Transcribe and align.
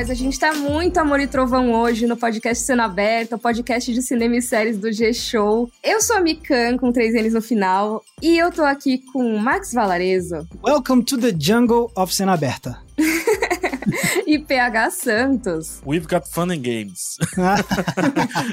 Mas 0.00 0.08
a 0.08 0.14
gente 0.14 0.38
tá 0.38 0.54
muito 0.54 0.96
amor 0.96 1.20
e 1.20 1.26
trovão 1.26 1.74
hoje 1.74 2.06
no 2.06 2.16
podcast 2.16 2.64
Cena 2.64 2.86
Aberta, 2.86 3.36
o 3.36 3.38
podcast 3.38 3.92
de 3.92 4.00
cinema 4.00 4.34
e 4.34 4.40
séries 4.40 4.78
do 4.78 4.90
G-Show. 4.90 5.70
Eu 5.84 6.00
sou 6.00 6.16
a 6.16 6.22
Mikan, 6.22 6.78
com 6.78 6.90
três 6.90 7.12
N's 7.12 7.34
no 7.34 7.42
final, 7.42 8.02
e 8.22 8.38
eu 8.38 8.50
tô 8.50 8.62
aqui 8.62 9.02
com 9.12 9.34
o 9.34 9.38
Max 9.38 9.74
Valarezo. 9.74 10.48
Welcome 10.66 11.04
to 11.04 11.18
the 11.18 11.34
jungle 11.38 11.92
of 11.94 12.14
Cena 12.14 12.32
Aberta. 12.32 12.78
e 14.26 14.38
PH 14.38 14.90
Santos. 14.90 15.82
We've 15.86 16.06
got 16.06 16.26
fun 16.26 16.50
and 16.50 16.62
games. 16.62 17.18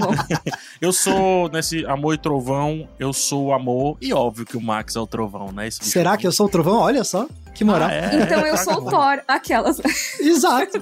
eu 0.82 0.92
sou, 0.92 1.48
nesse 1.48 1.86
Amor 1.86 2.16
e 2.16 2.18
Trovão, 2.18 2.90
eu 3.00 3.14
sou 3.14 3.46
o 3.46 3.54
amor, 3.54 3.98
e 4.02 4.12
óbvio 4.12 4.46
que 4.46 4.58
o 4.58 4.62
Max 4.62 4.98
é 4.98 5.00
o 5.00 5.08
trovão, 5.08 5.54
né? 5.54 5.70
Será 5.72 6.18
que 6.18 6.28
eu 6.28 6.32
sou 6.34 6.48
o 6.48 6.50
trovão? 6.50 6.80
Olha 6.80 7.06
só. 7.06 7.26
Que 7.58 7.64
moral. 7.64 7.90
Ah, 7.90 7.94
é? 7.94 8.22
Então 8.22 8.46
eu 8.46 8.56
sou 8.62 8.76
o 8.76 8.86
Thor, 8.88 9.20
aquelas. 9.28 9.82
Exato. 10.20 10.78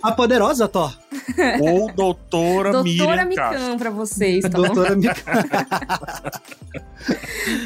A 0.00 0.12
poderosa 0.12 0.68
Thor. 0.68 0.96
Ou 1.60 1.92
doutora, 1.92 2.70
doutora 2.70 3.24
Mikan 3.24 3.76
pra 3.76 3.90
vocês, 3.90 4.44
tá 4.44 4.48
Doutora 4.48 4.94
Mikan. 4.94 5.14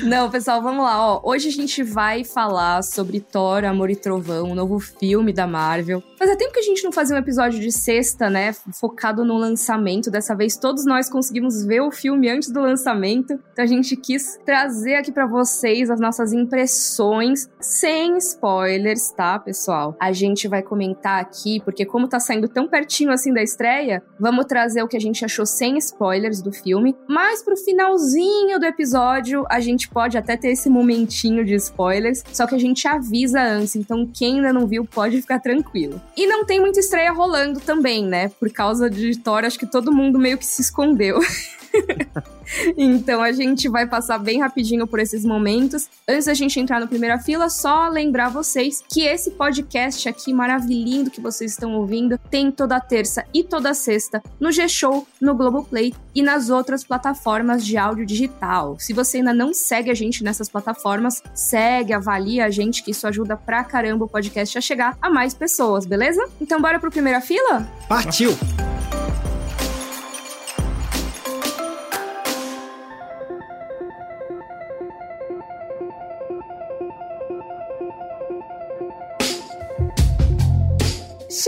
Não, 0.04 0.30
pessoal, 0.30 0.62
vamos 0.62 0.82
lá. 0.82 0.98
Ó, 0.98 1.20
hoje 1.22 1.48
a 1.48 1.52
gente 1.52 1.82
vai 1.82 2.24
falar 2.24 2.82
sobre 2.82 3.20
Thor, 3.20 3.66
Amor 3.66 3.90
e 3.90 3.96
Trovão, 3.96 4.50
um 4.50 4.54
novo 4.54 4.80
filme 4.80 5.34
da 5.34 5.46
Marvel. 5.46 6.02
Fazia 6.18 6.38
tempo 6.38 6.54
que 6.54 6.60
a 6.60 6.62
gente 6.62 6.82
não 6.82 6.90
fazia 6.90 7.14
um 7.14 7.18
episódio 7.18 7.60
de 7.60 7.70
sexta, 7.70 8.30
né? 8.30 8.54
Focado 8.80 9.22
no 9.22 9.36
lançamento. 9.36 10.10
Dessa 10.10 10.34
vez 10.34 10.56
todos 10.56 10.86
nós 10.86 11.10
conseguimos 11.10 11.62
ver 11.62 11.82
o 11.82 11.90
filme 11.90 12.30
antes 12.30 12.50
do 12.50 12.62
lançamento. 12.62 13.34
Então 13.52 13.62
a 13.62 13.68
gente 13.68 13.94
quis 13.96 14.38
trazer 14.46 14.94
aqui 14.94 15.12
para 15.12 15.26
vocês 15.26 15.90
as 15.90 16.00
nossas 16.00 16.32
impressões 16.32 17.46
sem 17.60 18.16
spoiler 18.16 18.45
spoilers, 18.46 19.10
tá, 19.10 19.38
pessoal? 19.40 19.96
A 19.98 20.12
gente 20.12 20.46
vai 20.46 20.62
comentar 20.62 21.20
aqui, 21.20 21.60
porque 21.64 21.84
como 21.84 22.06
tá 22.06 22.20
saindo 22.20 22.48
tão 22.48 22.68
pertinho 22.68 23.10
assim 23.10 23.32
da 23.32 23.42
estreia, 23.42 24.04
vamos 24.20 24.44
trazer 24.46 24.84
o 24.84 24.88
que 24.88 24.96
a 24.96 25.00
gente 25.00 25.24
achou 25.24 25.44
sem 25.44 25.76
spoilers 25.78 26.40
do 26.40 26.52
filme. 26.52 26.94
Mas 27.08 27.42
pro 27.42 27.56
finalzinho 27.56 28.60
do 28.60 28.64
episódio, 28.64 29.44
a 29.50 29.58
gente 29.58 29.88
pode 29.88 30.16
até 30.16 30.36
ter 30.36 30.50
esse 30.50 30.70
momentinho 30.70 31.44
de 31.44 31.54
spoilers, 31.54 32.22
só 32.32 32.46
que 32.46 32.54
a 32.54 32.58
gente 32.58 32.86
avisa 32.86 33.42
antes, 33.42 33.74
então 33.74 34.08
quem 34.14 34.36
ainda 34.36 34.52
não 34.52 34.68
viu 34.68 34.84
pode 34.84 35.20
ficar 35.20 35.40
tranquilo. 35.40 36.00
E 36.16 36.24
não 36.26 36.44
tem 36.44 36.60
muita 36.60 36.78
estreia 36.78 37.12
rolando 37.12 37.58
também, 37.58 38.06
né? 38.06 38.28
Por 38.38 38.52
causa 38.52 38.88
de 38.88 39.18
Thor, 39.18 39.44
acho 39.44 39.58
que 39.58 39.66
todo 39.66 39.92
mundo 39.92 40.20
meio 40.20 40.38
que 40.38 40.46
se 40.46 40.62
escondeu. 40.62 41.18
então 42.76 43.22
a 43.22 43.32
gente 43.32 43.68
vai 43.68 43.86
passar 43.86 44.18
bem 44.18 44.40
rapidinho 44.40 44.86
por 44.86 44.98
esses 44.98 45.24
momentos. 45.24 45.88
Antes 46.08 46.26
da 46.26 46.34
gente 46.34 46.58
entrar 46.60 46.80
na 46.80 46.86
primeira 46.86 47.18
fila, 47.18 47.48
só 47.48 47.88
lembrar 47.88 48.28
vocês 48.28 48.82
que 48.88 49.02
esse 49.02 49.32
podcast 49.32 50.08
aqui 50.08 50.32
maravilhoso 50.32 50.76
que 51.10 51.20
vocês 51.20 51.52
estão 51.52 51.74
ouvindo 51.74 52.18
tem 52.30 52.50
toda 52.50 52.78
terça 52.80 53.24
e 53.32 53.42
toda 53.42 53.74
sexta 53.74 54.22
no 54.38 54.52
G-Show, 54.52 55.06
no 55.20 55.34
Globoplay 55.34 55.92
e 56.14 56.22
nas 56.22 56.50
outras 56.50 56.84
plataformas 56.84 57.64
de 57.64 57.76
áudio 57.76 58.06
digital. 58.06 58.76
Se 58.78 58.92
você 58.92 59.18
ainda 59.18 59.34
não 59.34 59.52
segue 59.52 59.90
a 59.90 59.94
gente 59.94 60.22
nessas 60.22 60.48
plataformas, 60.48 61.22
segue, 61.34 61.92
avalia 61.92 62.46
a 62.46 62.50
gente, 62.50 62.82
que 62.82 62.90
isso 62.90 63.06
ajuda 63.06 63.36
pra 63.36 63.64
caramba 63.64 64.04
o 64.04 64.08
podcast 64.08 64.56
a 64.56 64.60
chegar 64.60 64.96
a 65.00 65.10
mais 65.10 65.34
pessoas, 65.34 65.86
beleza? 65.86 66.26
Então 66.40 66.60
bora 66.60 66.78
pro 66.78 66.90
primeira 66.90 67.20
fila? 67.20 67.66
Partiu! 67.88 68.30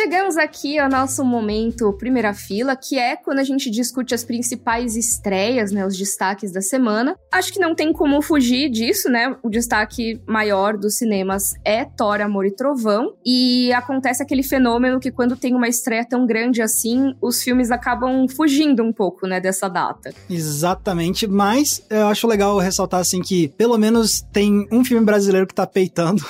Chegamos 0.08 0.38
aqui 0.38 0.78
ao 0.78 0.88
nosso 0.88 1.22
momento 1.22 1.92
primeira 1.92 2.32
fila, 2.32 2.74
que 2.74 2.98
é 2.98 3.14
quando 3.14 3.40
a 3.40 3.44
gente 3.44 3.70
discute 3.70 4.14
as 4.14 4.24
principais 4.24 4.96
estreias, 4.96 5.70
né, 5.70 5.86
os 5.86 5.98
destaques 5.98 6.50
da 6.50 6.62
semana. 6.62 7.14
Acho 7.30 7.52
que 7.52 7.60
não 7.60 7.74
tem 7.74 7.92
como 7.92 8.22
fugir 8.22 8.70
disso, 8.70 9.10
né? 9.10 9.36
O 9.42 9.50
destaque 9.50 10.18
maior 10.26 10.78
dos 10.78 10.96
cinemas 10.96 11.52
é 11.62 11.84
Thor, 11.84 12.22
Amor 12.22 12.46
e 12.46 12.50
Trovão, 12.50 13.12
e 13.22 13.70
acontece 13.74 14.22
aquele 14.22 14.42
fenômeno 14.42 14.98
que 14.98 15.10
quando 15.10 15.36
tem 15.36 15.54
uma 15.54 15.68
estreia 15.68 16.06
tão 16.08 16.24
grande 16.24 16.62
assim, 16.62 17.14
os 17.20 17.42
filmes 17.42 17.70
acabam 17.70 18.26
fugindo 18.28 18.82
um 18.82 18.94
pouco, 18.94 19.26
né, 19.26 19.38
dessa 19.38 19.68
data. 19.68 20.14
Exatamente, 20.30 21.26
mas 21.26 21.84
eu 21.90 22.06
acho 22.06 22.26
legal 22.26 22.56
ressaltar 22.56 23.00
assim 23.00 23.20
que 23.20 23.48
pelo 23.58 23.76
menos 23.76 24.22
tem 24.32 24.66
um 24.72 24.82
filme 24.82 25.04
brasileiro 25.04 25.46
que 25.46 25.54
tá 25.54 25.66
peitando, 25.66 26.24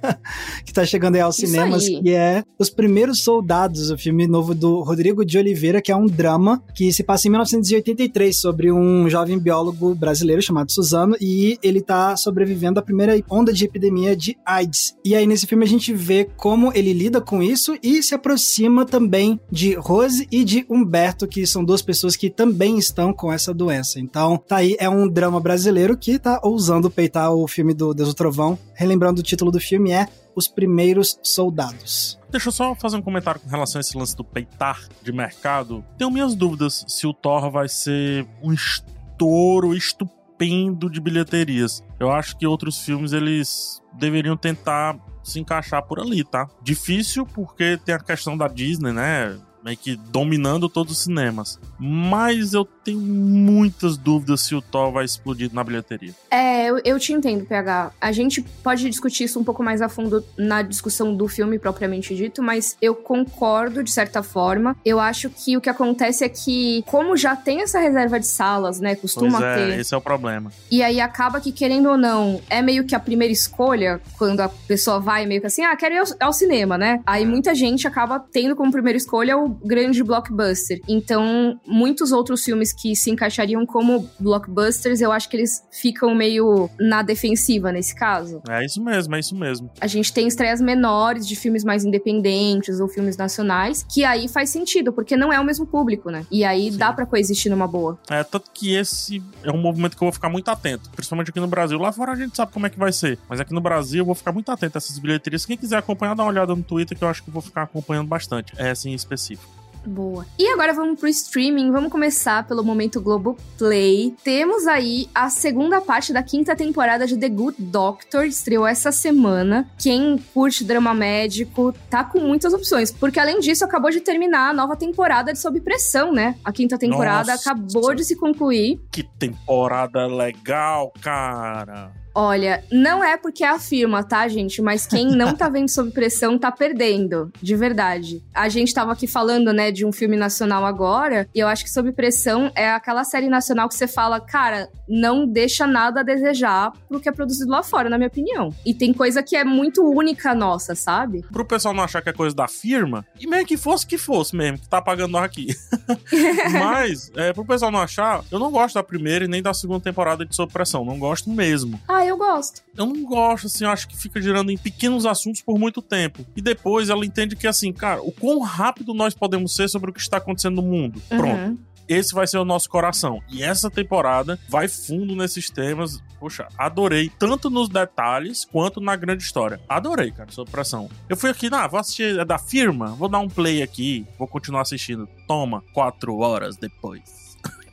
que 0.66 0.74
tá 0.74 0.84
chegando 0.84 1.14
aí 1.14 1.22
aos 1.22 1.38
Isso 1.38 1.46
cinemas, 1.46 1.84
aí. 1.84 2.02
que 2.02 2.10
é 2.12 2.44
os 2.58 2.68
primeiros 2.68 3.13
Soldados, 3.14 3.90
o 3.90 3.98
filme 3.98 4.26
novo 4.26 4.54
do 4.54 4.80
Rodrigo 4.80 5.24
de 5.24 5.38
Oliveira, 5.38 5.80
que 5.80 5.92
é 5.92 5.96
um 5.96 6.06
drama 6.06 6.62
que 6.74 6.92
se 6.92 7.02
passa 7.02 7.28
em 7.28 7.30
1983 7.30 8.38
sobre 8.38 8.72
um 8.72 9.08
jovem 9.08 9.38
biólogo 9.38 9.94
brasileiro 9.94 10.42
chamado 10.42 10.72
Suzano 10.72 11.16
e 11.20 11.58
ele 11.62 11.80
tá 11.80 12.16
sobrevivendo 12.16 12.80
à 12.80 12.82
primeira 12.82 13.20
onda 13.30 13.52
de 13.52 13.64
epidemia 13.64 14.16
de 14.16 14.36
AIDS. 14.44 14.94
E 15.04 15.14
aí 15.14 15.26
nesse 15.26 15.46
filme 15.46 15.64
a 15.64 15.68
gente 15.68 15.92
vê 15.92 16.28
como 16.36 16.72
ele 16.74 16.92
lida 16.92 17.20
com 17.20 17.42
isso 17.42 17.76
e 17.82 18.02
se 18.02 18.14
aproxima 18.14 18.84
também 18.84 19.40
de 19.50 19.74
Rose 19.74 20.26
e 20.30 20.44
de 20.44 20.64
Humberto, 20.68 21.26
que 21.26 21.46
são 21.46 21.64
duas 21.64 21.82
pessoas 21.82 22.16
que 22.16 22.30
também 22.30 22.78
estão 22.78 23.12
com 23.12 23.32
essa 23.32 23.52
doença. 23.52 24.00
Então, 24.00 24.36
tá 24.36 24.56
aí, 24.56 24.76
é 24.78 24.88
um 24.88 25.08
drama 25.08 25.40
brasileiro 25.40 25.96
que 25.96 26.18
tá 26.18 26.40
ousando 26.42 26.90
peitar 26.90 27.32
o 27.32 27.46
filme 27.46 27.74
do 27.74 27.94
Deus 27.94 28.08
do 28.08 28.14
Trovão. 28.14 28.58
Relembrando 28.74 29.20
o 29.20 29.24
título 29.24 29.50
do 29.50 29.60
filme 29.60 29.92
é 29.92 30.08
os 30.34 30.48
primeiros 30.48 31.18
soldados. 31.22 32.18
Deixa 32.30 32.48
eu 32.48 32.52
só 32.52 32.74
fazer 32.74 32.96
um 32.96 33.02
comentário 33.02 33.40
com 33.40 33.48
relação 33.48 33.78
a 33.78 33.80
esse 33.80 33.96
lance 33.96 34.16
do 34.16 34.24
peitar 34.24 34.80
de 35.02 35.12
mercado. 35.12 35.84
Tenho 35.96 36.10
minhas 36.10 36.34
dúvidas 36.34 36.84
se 36.88 37.06
o 37.06 37.14
Thor 37.14 37.50
vai 37.50 37.68
ser 37.68 38.26
um 38.42 38.52
estouro 38.52 39.74
estupendo 39.74 40.90
de 40.90 41.00
bilheterias. 41.00 41.82
Eu 41.98 42.10
acho 42.10 42.36
que 42.36 42.46
outros 42.46 42.78
filmes 42.78 43.12
eles 43.12 43.80
deveriam 43.92 44.36
tentar 44.36 44.98
se 45.22 45.40
encaixar 45.40 45.82
por 45.86 45.98
ali, 45.98 46.22
tá? 46.22 46.48
Difícil 46.62 47.24
porque 47.24 47.78
tem 47.78 47.94
a 47.94 47.98
questão 47.98 48.36
da 48.36 48.46
Disney, 48.46 48.92
né? 48.92 49.38
Meio 49.64 49.76
que 49.78 49.96
dominando 49.96 50.68
todos 50.68 50.92
os 50.92 51.04
cinemas. 51.04 51.58
Mas 51.78 52.52
eu 52.52 52.64
tenho 52.64 53.00
muitas 53.00 53.96
dúvidas 53.96 54.42
se 54.42 54.54
o 54.54 54.60
Thor 54.60 54.92
vai 54.92 55.04
explodir 55.04 55.50
na 55.52 55.64
bilheteria. 55.64 56.14
É, 56.30 56.66
eu, 56.66 56.80
eu 56.84 56.98
te 56.98 57.12
entendo, 57.12 57.46
PH. 57.46 57.92
A 58.00 58.12
gente 58.12 58.42
pode 58.62 58.88
discutir 58.88 59.24
isso 59.24 59.40
um 59.40 59.44
pouco 59.44 59.62
mais 59.62 59.80
a 59.80 59.88
fundo 59.88 60.22
na 60.36 60.60
discussão 60.60 61.16
do 61.16 61.26
filme 61.26 61.58
propriamente 61.58 62.14
dito, 62.14 62.42
mas 62.42 62.76
eu 62.82 62.94
concordo 62.94 63.82
de 63.82 63.90
certa 63.90 64.22
forma. 64.22 64.76
Eu 64.84 65.00
acho 65.00 65.30
que 65.30 65.56
o 65.56 65.60
que 65.60 65.70
acontece 65.70 66.24
é 66.24 66.28
que, 66.28 66.84
como 66.86 67.16
já 67.16 67.34
tem 67.34 67.62
essa 67.62 67.78
reserva 67.78 68.20
de 68.20 68.26
salas, 68.26 68.80
né? 68.80 68.94
Costuma 68.94 69.38
pois 69.38 69.50
é, 69.50 69.54
ter. 69.54 69.80
Esse 69.80 69.94
é 69.94 69.96
o 69.96 70.00
problema. 70.00 70.52
E 70.70 70.82
aí 70.82 71.00
acaba 71.00 71.40
que, 71.40 71.50
querendo 71.52 71.88
ou 71.88 71.96
não, 71.96 72.40
é 72.50 72.60
meio 72.60 72.84
que 72.84 72.94
a 72.94 73.00
primeira 73.00 73.32
escolha 73.32 74.00
quando 74.18 74.40
a 74.40 74.48
pessoa 74.48 75.00
vai 75.00 75.24
meio 75.24 75.40
que 75.40 75.46
assim, 75.46 75.64
ah, 75.64 75.74
quero 75.74 75.94
ir 75.94 75.98
ao, 75.98 76.06
ao 76.20 76.32
cinema, 76.32 76.76
né? 76.76 77.00
Aí 77.06 77.22
é. 77.22 77.26
muita 77.26 77.54
gente 77.54 77.88
acaba 77.88 78.18
tendo 78.18 78.54
como 78.54 78.70
primeira 78.70 78.98
escolha 78.98 79.36
o 79.36 79.53
grande 79.64 80.02
blockbuster. 80.02 80.80
Então, 80.88 81.58
muitos 81.66 82.12
outros 82.12 82.44
filmes 82.44 82.72
que 82.72 82.94
se 82.96 83.10
encaixariam 83.10 83.64
como 83.66 84.08
blockbusters, 84.18 85.00
eu 85.00 85.12
acho 85.12 85.28
que 85.28 85.36
eles 85.36 85.62
ficam 85.70 86.14
meio 86.14 86.70
na 86.78 87.02
defensiva 87.02 87.72
nesse 87.72 87.94
caso. 87.94 88.42
É 88.48 88.64
isso 88.64 88.82
mesmo, 88.82 89.14
é 89.14 89.20
isso 89.20 89.36
mesmo. 89.36 89.70
A 89.80 89.86
gente 89.86 90.12
tem 90.12 90.26
estreias 90.26 90.60
menores 90.60 91.26
de 91.26 91.36
filmes 91.36 91.64
mais 91.64 91.84
independentes 91.84 92.80
ou 92.80 92.88
filmes 92.88 93.16
nacionais, 93.16 93.84
que 93.92 94.04
aí 94.04 94.28
faz 94.28 94.50
sentido, 94.50 94.92
porque 94.92 95.16
não 95.16 95.32
é 95.32 95.38
o 95.38 95.44
mesmo 95.44 95.66
público, 95.66 96.10
né? 96.10 96.26
E 96.30 96.44
aí 96.44 96.72
Sim. 96.72 96.78
dá 96.78 96.92
para 96.92 97.06
coexistir 97.06 97.50
numa 97.50 97.66
boa. 97.66 97.98
É, 98.08 98.22
tanto 98.22 98.50
que 98.52 98.74
esse 98.74 99.22
é 99.42 99.50
um 99.50 99.58
movimento 99.60 99.96
que 99.96 100.02
eu 100.02 100.06
vou 100.06 100.12
ficar 100.12 100.28
muito 100.28 100.48
atento, 100.48 100.90
principalmente 100.90 101.30
aqui 101.30 101.40
no 101.40 101.46
Brasil. 101.46 101.78
Lá 101.78 101.92
fora 101.92 102.12
a 102.12 102.16
gente 102.16 102.36
sabe 102.36 102.52
como 102.52 102.66
é 102.66 102.70
que 102.70 102.78
vai 102.78 102.92
ser, 102.92 103.18
mas 103.28 103.40
aqui 103.40 103.52
no 103.52 103.60
Brasil 103.60 104.00
eu 104.00 104.06
vou 104.06 104.14
ficar 104.14 104.32
muito 104.32 104.50
atento 104.50 104.76
a 104.76 104.78
essas 104.78 104.98
bilheterias. 104.98 105.44
Quem 105.44 105.56
quiser 105.56 105.78
acompanhar, 105.78 106.14
dá 106.14 106.22
uma 106.22 106.30
olhada 106.30 106.54
no 106.54 106.62
Twitter 106.62 106.96
que 106.96 107.04
eu 107.04 107.08
acho 107.08 107.22
que 107.22 107.28
eu 107.28 107.32
vou 107.32 107.42
ficar 107.42 107.62
acompanhando 107.62 108.08
bastante. 108.08 108.52
É 108.56 108.70
assim 108.70 108.90
em 108.90 108.94
específico. 108.94 109.43
Boa. 109.86 110.26
E 110.38 110.48
agora 110.48 110.72
vamos 110.72 110.98
pro 110.98 111.08
streaming. 111.08 111.70
Vamos 111.70 111.90
começar 111.90 112.46
pelo 112.46 112.64
momento 112.64 113.00
Globoplay. 113.00 114.14
Temos 114.22 114.66
aí 114.66 115.08
a 115.14 115.28
segunda 115.28 115.80
parte 115.80 116.12
da 116.12 116.22
quinta 116.22 116.56
temporada 116.56 117.06
de 117.06 117.16
The 117.16 117.28
Good 117.28 117.62
Doctor. 117.62 118.24
Estreou 118.24 118.66
essa 118.66 118.90
semana. 118.90 119.68
Quem 119.78 120.18
curte 120.32 120.64
drama 120.64 120.94
médico 120.94 121.74
tá 121.90 122.04
com 122.04 122.20
muitas 122.20 122.52
opções. 122.52 122.90
Porque 122.90 123.20
além 123.20 123.40
disso, 123.40 123.64
acabou 123.64 123.90
de 123.90 124.00
terminar 124.00 124.50
a 124.50 124.54
nova 124.54 124.76
temporada 124.76 125.32
de 125.32 125.38
Sob 125.38 125.60
Pressão, 125.60 126.12
né? 126.12 126.36
A 126.44 126.52
quinta 126.52 126.78
temporada 126.78 127.32
Nossa. 127.32 127.50
acabou 127.50 127.94
de 127.94 128.04
se 128.04 128.16
concluir. 128.16 128.80
Que 128.90 129.02
temporada 129.02 130.06
legal, 130.06 130.92
cara! 131.00 132.03
Olha, 132.14 132.62
não 132.70 133.02
é 133.02 133.16
porque 133.16 133.42
é 133.42 133.48
a 133.48 133.58
firma, 133.58 134.04
tá, 134.04 134.28
gente? 134.28 134.62
Mas 134.62 134.86
quem 134.86 135.06
não 135.08 135.34
tá 135.34 135.48
vendo 135.48 135.68
sob 135.68 135.90
pressão 135.90 136.38
tá 136.38 136.52
perdendo, 136.52 137.32
de 137.42 137.56
verdade. 137.56 138.22
A 138.32 138.48
gente 138.48 138.72
tava 138.72 138.92
aqui 138.92 139.06
falando, 139.06 139.52
né, 139.52 139.72
de 139.72 139.84
um 139.84 139.92
filme 139.92 140.16
nacional 140.16 140.64
agora, 140.64 141.28
e 141.34 141.40
eu 141.40 141.48
acho 141.48 141.64
que 141.64 141.70
sob 141.70 141.90
pressão 141.92 142.52
é 142.54 142.70
aquela 142.70 143.02
série 143.04 143.28
nacional 143.28 143.68
que 143.68 143.74
você 143.74 143.88
fala, 143.88 144.20
cara, 144.20 144.68
não 144.88 145.26
deixa 145.26 145.66
nada 145.66 146.00
a 146.00 146.04
desejar 146.04 146.72
pro 146.88 147.00
que 147.00 147.08
é 147.08 147.12
produzido 147.12 147.50
lá 147.50 147.62
fora, 147.62 147.90
na 147.90 147.98
minha 147.98 148.08
opinião. 148.08 148.54
E 148.64 148.72
tem 148.72 148.92
coisa 148.92 149.22
que 149.22 149.36
é 149.36 149.44
muito 149.44 149.82
única 149.82 150.34
nossa, 150.34 150.74
sabe? 150.74 151.24
Pro 151.32 151.44
pessoal 151.44 151.74
não 151.74 151.82
achar 151.82 152.00
que 152.00 152.10
é 152.10 152.12
coisa 152.12 152.34
da 152.34 152.46
firma, 152.46 153.04
e 153.18 153.26
mesmo 153.26 153.46
que 153.46 153.56
fosse 153.56 153.86
que 153.86 153.98
fosse 153.98 154.36
mesmo, 154.36 154.58
que 154.58 154.68
tá 154.68 154.80
pagando 154.80 155.12
nós 155.12 155.24
aqui. 155.24 155.48
Mas, 156.52 157.10
é, 157.16 157.32
pro 157.32 157.44
pessoal 157.44 157.70
não 157.70 157.80
achar, 157.80 158.24
eu 158.30 158.38
não 158.38 158.50
gosto 158.50 158.74
da 158.74 158.82
primeira 158.82 159.24
e 159.24 159.28
nem 159.28 159.42
da 159.42 159.52
segunda 159.52 159.80
temporada 159.80 160.24
de 160.24 160.34
Sob 160.34 160.52
Pressão. 160.52 160.84
Não 160.84 160.98
gosto 160.98 161.28
mesmo. 161.30 161.80
Ah, 161.88 162.03
eu 162.08 162.16
gosto. 162.16 162.62
Eu 162.76 162.86
não 162.86 163.04
gosto, 163.04 163.46
assim, 163.46 163.64
eu 163.64 163.70
acho 163.70 163.88
que 163.88 163.96
fica 163.96 164.20
girando 164.20 164.50
em 164.50 164.58
pequenos 164.58 165.06
assuntos 165.06 165.42
por 165.42 165.58
muito 165.58 165.80
tempo. 165.82 166.24
E 166.36 166.42
depois 166.42 166.90
ela 166.90 167.04
entende 167.04 167.36
que, 167.36 167.46
assim, 167.46 167.72
cara, 167.72 168.02
o 168.02 168.12
quão 168.12 168.40
rápido 168.40 168.94
nós 168.94 169.14
podemos 169.14 169.54
ser 169.54 169.68
sobre 169.68 169.90
o 169.90 169.92
que 169.94 170.00
está 170.00 170.16
acontecendo 170.16 170.56
no 170.56 170.62
mundo. 170.62 171.02
Uhum. 171.10 171.18
Pronto 171.18 171.74
esse 171.88 172.14
vai 172.14 172.26
ser 172.26 172.38
o 172.38 172.44
nosso 172.44 172.68
coração. 172.68 173.20
E 173.28 173.42
essa 173.42 173.70
temporada 173.70 174.38
vai 174.48 174.68
fundo 174.68 175.14
nesses 175.14 175.50
temas. 175.50 176.02
Poxa, 176.18 176.48
adorei, 176.56 177.10
tanto 177.18 177.50
nos 177.50 177.68
detalhes 177.68 178.44
quanto 178.44 178.80
na 178.80 178.96
grande 178.96 179.22
história. 179.22 179.60
Adorei, 179.68 180.10
cara, 180.10 180.30
sua 180.30 180.44
pressão. 180.44 180.88
Eu 181.08 181.16
fui 181.16 181.30
aqui, 181.30 181.48
ah, 181.52 181.66
vou 181.66 181.78
assistir, 181.78 182.18
é 182.18 182.24
da 182.24 182.38
firma, 182.38 182.88
vou 182.88 183.08
dar 183.08 183.18
um 183.18 183.28
play 183.28 183.62
aqui, 183.62 184.06
vou 184.18 184.26
continuar 184.26 184.62
assistindo. 184.62 185.08
Toma, 185.26 185.62
quatro 185.72 186.16
horas 186.18 186.56
depois. 186.56 187.24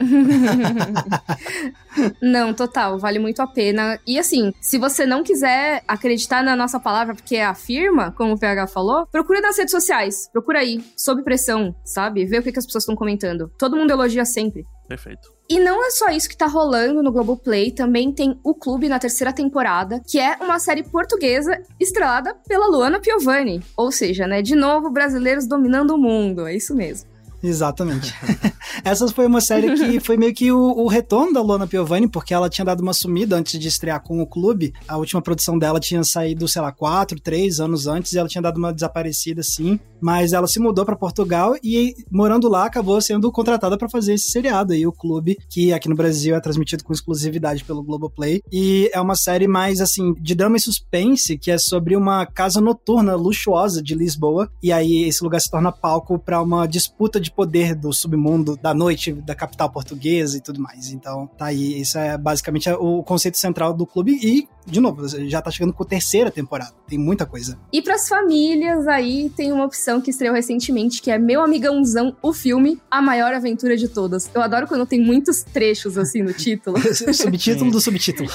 não, 2.21 2.53
total, 2.53 2.97
vale 2.97 3.19
muito 3.19 3.41
a 3.41 3.47
pena. 3.47 3.99
E 4.05 4.19
assim, 4.19 4.53
se 4.59 4.77
você 4.77 5.05
não 5.05 5.23
quiser 5.23 5.83
acreditar 5.87 6.43
na 6.43 6.55
nossa 6.55 6.79
palavra 6.79 7.15
porque 7.15 7.35
é 7.35 7.45
afirma, 7.45 8.11
como 8.11 8.33
o 8.33 8.39
PH 8.39 8.67
falou, 8.67 9.05
procura 9.07 9.41
nas 9.41 9.57
redes 9.57 9.71
sociais. 9.71 10.29
Procura 10.31 10.59
aí, 10.59 10.83
sob 10.97 11.23
pressão, 11.23 11.75
sabe? 11.85 12.25
Vê 12.25 12.39
o 12.39 12.43
que, 12.43 12.51
que 12.51 12.59
as 12.59 12.65
pessoas 12.65 12.83
estão 12.83 12.95
comentando. 12.95 13.51
Todo 13.57 13.77
mundo 13.77 13.91
elogia 13.91 14.25
sempre. 14.25 14.65
Perfeito. 14.87 15.31
E 15.49 15.59
não 15.59 15.85
é 15.85 15.89
só 15.89 16.09
isso 16.09 16.29
que 16.29 16.37
tá 16.37 16.47
rolando 16.47 17.03
no 17.03 17.11
Globoplay, 17.11 17.71
também 17.71 18.11
tem 18.11 18.39
O 18.43 18.55
Clube 18.55 18.87
na 18.87 18.99
terceira 18.99 19.33
temporada, 19.33 20.01
que 20.05 20.17
é 20.17 20.37
uma 20.39 20.59
série 20.59 20.83
portuguesa 20.83 21.61
estrelada 21.79 22.33
pela 22.47 22.67
Luana 22.67 22.99
Piovani. 22.99 23.61
Ou 23.75 23.91
seja, 23.91 24.27
né, 24.27 24.41
de 24.41 24.55
novo, 24.55 24.89
brasileiros 24.89 25.47
dominando 25.47 25.91
o 25.91 25.97
mundo, 25.97 26.47
é 26.47 26.55
isso 26.55 26.73
mesmo. 26.73 27.10
Exatamente. 27.43 28.13
Essa 28.83 29.07
foi 29.07 29.25
uma 29.25 29.41
série 29.41 29.75
que 29.75 29.99
foi 30.01 30.17
meio 30.17 30.33
que 30.33 30.51
o, 30.51 30.59
o, 30.59 30.87
retorno 30.87 31.33
da 31.33 31.41
Luana 31.41 31.67
Piovani, 31.67 32.07
porque 32.07 32.33
ela 32.33 32.49
tinha 32.49 32.65
dado 32.65 32.81
uma 32.81 32.93
sumida 32.93 33.35
antes 33.35 33.59
de 33.59 33.67
estrear 33.67 34.01
com 34.01 34.21
o 34.21 34.27
clube. 34.27 34.73
A 34.87 34.97
última 34.97 35.21
produção 35.21 35.57
dela 35.57 35.79
tinha 35.79 36.03
saído, 36.03 36.47
sei 36.47 36.61
lá, 36.61 36.71
quatro, 36.71 37.19
três 37.19 37.59
anos 37.59 37.87
antes, 37.87 38.13
e 38.13 38.17
ela 38.17 38.27
tinha 38.27 38.41
dado 38.41 38.57
uma 38.57 38.73
desaparecida, 38.73 39.41
assim. 39.41 39.79
Mas 39.99 40.33
ela 40.33 40.47
se 40.47 40.59
mudou 40.59 40.85
para 40.85 40.95
Portugal 40.95 41.55
e, 41.63 41.93
morando 42.11 42.49
lá, 42.49 42.65
acabou 42.65 42.99
sendo 43.01 43.31
contratada 43.31 43.77
para 43.77 43.89
fazer 43.89 44.13
esse 44.13 44.31
seriado 44.31 44.73
aí, 44.73 44.85
o 44.85 44.91
clube, 44.91 45.37
que 45.49 45.73
aqui 45.73 45.87
no 45.89 45.95
Brasil 45.95 46.35
é 46.35 46.39
transmitido 46.39 46.83
com 46.83 46.93
exclusividade 46.93 47.63
pelo 47.63 47.83
Globoplay. 47.83 48.41
E 48.51 48.89
é 48.93 48.99
uma 48.99 49.15
série 49.15 49.47
mais, 49.47 49.79
assim, 49.79 50.13
de 50.13 50.33
drama 50.33 50.57
e 50.57 50.59
suspense, 50.59 51.37
que 51.37 51.51
é 51.51 51.57
sobre 51.57 51.95
uma 51.95 52.25
casa 52.25 52.59
noturna 52.59 53.15
luxuosa 53.15 53.81
de 53.81 53.93
Lisboa. 53.93 54.49
E 54.63 54.71
aí 54.71 55.03
esse 55.03 55.23
lugar 55.23 55.39
se 55.39 55.49
torna 55.49 55.71
palco 55.71 56.17
para 56.17 56.41
uma 56.41 56.65
disputa 56.65 57.19
de 57.19 57.30
poder 57.31 57.75
do 57.75 57.91
submundo 57.93 58.57
da 58.57 58.73
noite 58.73 59.11
da 59.13 59.35
capital 59.35 59.69
portuguesa 59.69 60.37
e 60.37 60.41
tudo 60.41 60.59
mais. 60.59 60.91
Então, 60.91 61.27
tá 61.37 61.45
aí. 61.45 61.81
Isso 61.81 61.97
é 61.97 62.17
basicamente 62.17 62.69
o 62.71 63.03
conceito 63.03 63.37
central 63.37 63.73
do 63.73 63.85
clube. 63.85 64.19
E, 64.21 64.47
de 64.65 64.79
novo, 64.79 65.07
já 65.27 65.41
tá 65.41 65.49
chegando 65.51 65.73
com 65.73 65.83
a 65.83 65.85
terceira 65.85 66.29
temporada. 66.29 66.73
Tem 66.87 66.97
muita 66.97 67.25
coisa. 67.25 67.57
E 67.71 67.81
pras 67.81 68.07
famílias, 68.07 68.87
aí 68.87 69.29
tem 69.35 69.51
uma 69.51 69.65
opção 69.65 70.01
que 70.01 70.11
estreou 70.11 70.35
recentemente, 70.35 71.01
que 71.01 71.11
é 71.11 71.17
Meu 71.17 71.41
Amigãozão, 71.41 72.15
o 72.21 72.33
filme 72.33 72.79
A 72.89 73.01
Maior 73.01 73.33
Aventura 73.33 73.75
de 73.75 73.87
Todas. 73.87 74.29
Eu 74.33 74.41
adoro 74.41 74.67
quando 74.67 74.85
tem 74.85 75.01
muitos 75.01 75.43
trechos 75.43 75.97
assim 75.97 76.21
no 76.21 76.33
título. 76.33 76.77
subtítulo 77.13 77.71
do 77.71 77.79
subtítulo. 77.79 78.29